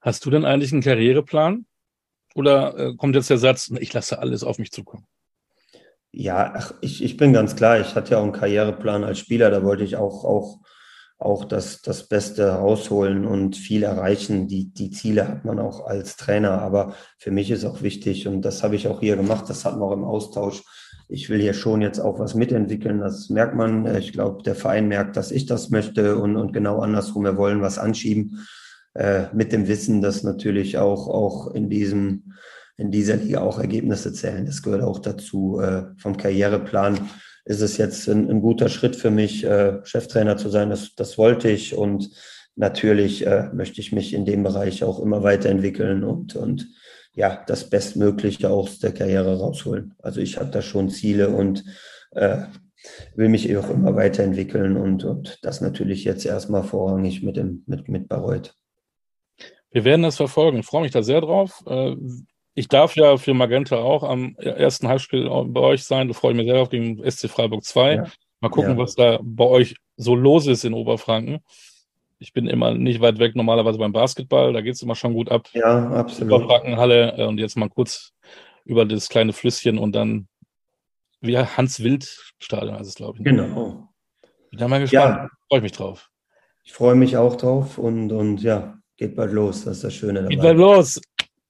Hast 0.00 0.24
du 0.24 0.30
denn 0.30 0.44
eigentlich 0.44 0.72
einen 0.72 0.82
Karriereplan? 0.82 1.66
Oder 2.34 2.78
äh, 2.78 2.96
kommt 2.96 3.16
jetzt 3.16 3.30
der 3.30 3.38
Satz, 3.38 3.70
ich 3.80 3.92
lasse 3.92 4.20
alles 4.20 4.44
auf 4.44 4.58
mich 4.58 4.70
zukommen? 4.70 5.06
Ja, 6.12 6.52
ach, 6.56 6.74
ich, 6.80 7.02
ich 7.02 7.16
bin 7.16 7.32
ganz 7.32 7.56
klar, 7.56 7.80
ich 7.80 7.94
hatte 7.94 8.12
ja 8.12 8.18
auch 8.18 8.22
einen 8.22 8.32
Karriereplan 8.32 9.04
als 9.04 9.18
Spieler, 9.18 9.50
da 9.50 9.62
wollte 9.64 9.84
ich 9.84 9.96
auch, 9.96 10.24
auch, 10.24 10.60
auch 11.18 11.44
das, 11.44 11.82
das 11.82 12.08
Beste 12.08 12.48
rausholen 12.48 13.26
und 13.26 13.56
viel 13.56 13.82
erreichen. 13.82 14.48
Die, 14.48 14.72
die 14.72 14.90
Ziele 14.90 15.28
hat 15.28 15.44
man 15.44 15.58
auch 15.58 15.86
als 15.86 16.16
Trainer, 16.16 16.62
aber 16.62 16.94
für 17.18 17.30
mich 17.30 17.50
ist 17.50 17.64
auch 17.64 17.82
wichtig 17.82 18.26
und 18.26 18.42
das 18.42 18.62
habe 18.62 18.76
ich 18.76 18.88
auch 18.88 19.00
hier 19.00 19.16
gemacht, 19.16 19.48
das 19.48 19.64
hatten 19.64 19.80
wir 19.80 19.86
auch 19.86 19.92
im 19.92 20.04
Austausch. 20.04 20.62
Ich 21.10 21.28
will 21.28 21.40
hier 21.40 21.54
schon 21.54 21.82
jetzt 21.82 21.98
auch 21.98 22.18
was 22.18 22.34
mitentwickeln, 22.34 23.00
das 23.00 23.30
merkt 23.30 23.56
man. 23.56 23.96
Ich 23.96 24.12
glaube, 24.12 24.42
der 24.42 24.54
Verein 24.54 24.88
merkt, 24.88 25.16
dass 25.16 25.32
ich 25.32 25.46
das 25.46 25.70
möchte 25.70 26.16
und, 26.16 26.36
und 26.36 26.52
genau 26.52 26.78
andersrum, 26.80 27.24
wir 27.24 27.36
wollen 27.36 27.62
was 27.62 27.78
anschieben 27.78 28.46
äh, 28.94 29.24
mit 29.32 29.52
dem 29.52 29.66
Wissen, 29.66 30.02
dass 30.02 30.22
natürlich 30.22 30.78
auch, 30.78 31.08
auch 31.08 31.52
in 31.52 31.68
diesem 31.68 32.32
in 32.80 32.90
dieser 32.90 33.16
Liga 33.16 33.42
auch 33.42 33.58
Ergebnisse 33.58 34.12
zählen. 34.14 34.46
Das 34.46 34.62
gehört 34.62 34.82
auch 34.82 35.00
dazu. 35.00 35.60
Äh, 35.60 35.82
vom 35.98 36.16
Karriereplan 36.16 36.98
ist 37.44 37.60
es 37.60 37.76
jetzt 37.76 38.08
ein, 38.08 38.30
ein 38.30 38.40
guter 38.40 38.70
Schritt 38.70 38.96
für 38.96 39.10
mich, 39.10 39.44
äh, 39.44 39.80
Cheftrainer 39.84 40.38
zu 40.38 40.48
sein. 40.48 40.70
Das, 40.70 40.94
das 40.94 41.18
wollte 41.18 41.50
ich 41.50 41.76
und 41.76 42.10
natürlich 42.56 43.26
äh, 43.26 43.50
möchte 43.52 43.82
ich 43.82 43.92
mich 43.92 44.14
in 44.14 44.24
dem 44.24 44.42
Bereich 44.42 44.82
auch 44.82 44.98
immer 44.98 45.22
weiterentwickeln 45.22 46.04
und, 46.04 46.36
und 46.36 46.68
ja, 47.20 47.44
das 47.46 47.68
Bestmögliche 47.68 48.48
aus 48.48 48.78
der 48.78 48.94
Karriere 48.94 49.38
rausholen. 49.38 49.94
Also 49.98 50.22
ich 50.22 50.38
habe 50.38 50.50
da 50.50 50.62
schon 50.62 50.88
Ziele 50.88 51.28
und 51.28 51.64
äh, 52.12 52.38
will 53.14 53.28
mich 53.28 53.54
auch 53.58 53.68
immer 53.68 53.94
weiterentwickeln 53.94 54.78
und, 54.78 55.04
und 55.04 55.38
das 55.42 55.60
natürlich 55.60 56.04
jetzt 56.04 56.24
erstmal 56.24 56.62
vorrangig 56.62 57.22
mit, 57.22 57.36
dem, 57.36 57.62
mit, 57.66 57.90
mit 57.90 58.08
Bayreuth. 58.08 58.54
Wir 59.70 59.84
werden 59.84 60.02
das 60.02 60.16
verfolgen. 60.16 60.60
Ich 60.60 60.66
freue 60.66 60.80
mich 60.80 60.92
da 60.92 61.02
sehr 61.02 61.20
drauf. 61.20 61.62
Äh, 61.66 61.94
ich 62.54 62.68
darf 62.68 62.96
ja 62.96 63.18
für 63.18 63.34
Magenta 63.34 63.76
auch 63.76 64.02
am 64.02 64.34
ersten 64.36 64.88
Halbspiel 64.88 65.28
bei 65.48 65.60
euch 65.60 65.84
sein. 65.84 66.08
Da 66.08 66.14
freue 66.14 66.32
ich 66.32 66.38
mich 66.38 66.46
sehr 66.46 66.62
auf 66.62 66.70
gegen 66.70 66.98
SC 67.08 67.28
Freiburg 67.28 67.64
2. 67.64 67.94
Ja. 67.96 68.06
Mal 68.40 68.48
gucken, 68.48 68.72
ja. 68.72 68.78
was 68.78 68.94
da 68.94 69.18
bei 69.22 69.44
euch 69.44 69.76
so 69.98 70.14
los 70.14 70.46
ist 70.46 70.64
in 70.64 70.72
Oberfranken. 70.72 71.40
Ich 72.20 72.32
bin 72.32 72.46
immer 72.46 72.74
nicht 72.74 73.00
weit 73.00 73.18
weg, 73.18 73.34
normalerweise 73.34 73.78
beim 73.78 73.92
Basketball. 73.92 74.52
Da 74.52 74.60
geht 74.60 74.74
es 74.74 74.82
immer 74.82 74.94
schon 74.94 75.14
gut 75.14 75.30
ab. 75.30 75.48
Ja, 75.52 75.90
absolut. 75.90 76.32
Oberfrankenhalle 76.32 77.16
äh, 77.16 77.24
und 77.24 77.38
jetzt 77.38 77.56
mal 77.56 77.68
kurz 77.68 78.12
über 78.64 78.84
das 78.84 79.08
kleine 79.08 79.32
Flüsschen 79.32 79.78
und 79.78 79.92
dann 79.92 80.28
wie 81.22 81.36
Hans-Wild-Stadion 81.36 82.74
es, 82.76 82.94
glaube 82.94 83.18
ich. 83.18 83.24
Ne? 83.24 83.30
Genau. 83.32 83.88
Bin 84.50 84.58
da 84.58 84.68
mal 84.68 84.80
gespannt. 84.80 85.16
Ja. 85.16 85.28
Freue 85.48 85.58
ich 85.58 85.62
mich 85.62 85.72
drauf. 85.72 86.10
Ich 86.62 86.72
freue 86.72 86.94
mich 86.94 87.16
auch 87.16 87.36
drauf 87.36 87.78
und, 87.78 88.12
und 88.12 88.42
ja, 88.42 88.78
geht 88.96 89.16
bald 89.16 89.32
los. 89.32 89.64
Das 89.64 89.76
ist 89.76 89.84
das 89.84 89.94
Schöne 89.94 90.20
dabei. 90.20 90.28
Geht 90.28 90.42
bald 90.42 90.58
los 90.58 91.00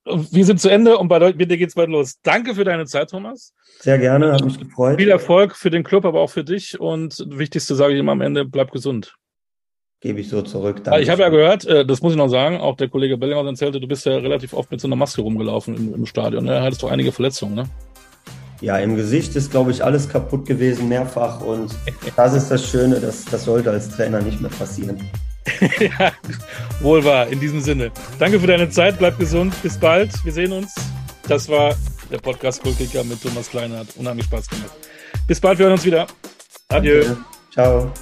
wir 0.05 0.45
sind 0.45 0.61
zu 0.61 0.69
Ende 0.69 0.99
und 0.99 1.09
bei 1.09 1.33
dir 1.33 1.57
geht's 1.57 1.75
bald 1.75 1.91
los. 1.91 2.21
Danke 2.23 2.55
für 2.55 2.65
deine 2.65 2.87
Zeit, 2.87 3.11
Thomas. 3.11 3.55
Sehr 3.81 3.99
gerne, 3.99 4.33
hat 4.33 4.45
mich 4.45 4.59
gefreut. 4.59 4.99
Viel 4.99 5.11
Erfolg 5.11 5.57
für 5.57 5.71
den 5.71 5.85
Club, 5.85 6.05
aber 6.05 6.21
auch 6.21 6.31
für 6.31 6.45
dich. 6.45 6.79
Und 6.81 7.25
Wichtigste 7.29 7.75
sage 7.75 7.95
ich 7.95 8.01
immer 8.01 8.13
am 8.13 8.21
Ende, 8.21 8.45
bleib 8.45 8.71
gesund. 8.71 9.15
Gebe 10.01 10.21
ich 10.21 10.31
so 10.31 10.41
zurück. 10.41 10.83
Danke. 10.83 11.03
Ich 11.03 11.11
habe 11.11 11.23
ja 11.23 11.29
gehört, 11.29 11.67
äh, 11.67 11.85
das 11.85 12.01
muss 12.01 12.13
ich 12.13 12.19
noch 12.19 12.29
sagen, 12.29 12.59
auch 12.59 12.77
der 12.77 12.89
Kollege 12.89 13.19
Bellinger 13.19 13.45
erzählte, 13.45 13.81
du 13.81 13.87
bist 13.87 14.07
ja 14.07 14.17
relativ 14.17 14.55
oft 14.55 14.71
mit 14.71 14.81
so 14.81 14.89
einer 14.89 14.97
Maske 14.97 15.21
rumgelaufen 15.21 15.77
im, 15.77 15.95
im 15.95 16.07
Stadion. 16.07 16.45
Ne? 16.45 16.63
Hattest 16.63 16.83
du 16.83 16.89
einige 16.89 17.13
Verletzungen, 17.13 17.55
ne? 17.55 17.65
Ja, 18.63 18.79
im 18.79 18.97
Gesicht 18.97 19.37
ist, 19.37 19.51
glaube 19.51 19.71
ich, 19.71 19.83
alles 19.85 20.09
kaputt 20.09 20.47
gewesen, 20.47 20.89
mehrfach. 20.89 21.41
Und 21.41 21.75
das 22.17 22.35
ist 22.35 22.51
das 22.51 22.67
Schöne, 22.67 23.01
das, 23.01 23.25
das 23.27 23.45
sollte 23.45 23.71
als 23.71 23.91
Trainer 23.91 24.21
nicht 24.21 24.41
mehr 24.41 24.51
passieren. 24.51 24.99
ja, 25.81 26.13
wohl 26.81 27.03
wahr, 27.05 27.27
in 27.29 27.41
diesem 27.41 27.61
Sinne. 27.61 27.91
Danke 28.19 28.39
für 28.39 28.47
deine 28.47 28.69
Zeit, 28.69 28.99
bleib 28.99 29.19
gesund, 29.19 29.55
bis 29.63 29.79
bald, 29.79 30.13
wir 30.25 30.33
sehen 30.33 30.53
uns. 30.53 30.75
Das 31.27 31.49
war 31.49 31.75
der 32.11 32.19
Podcast 32.19 32.63
Kultkicker 32.63 33.05
mit 33.05 33.23
Thomas 33.23 33.49
Kleiner, 33.49 33.79
hat 33.79 33.89
unheimlich 33.97 34.27
Spaß 34.27 34.49
gemacht. 34.49 34.73
Bis 35.27 35.41
bald, 35.41 35.59
wir 35.59 35.67
hören 35.67 35.75
uns 35.75 35.85
wieder. 35.85 36.07
Adieu. 36.69 37.03
Danke. 37.03 37.17
Ciao. 37.53 37.93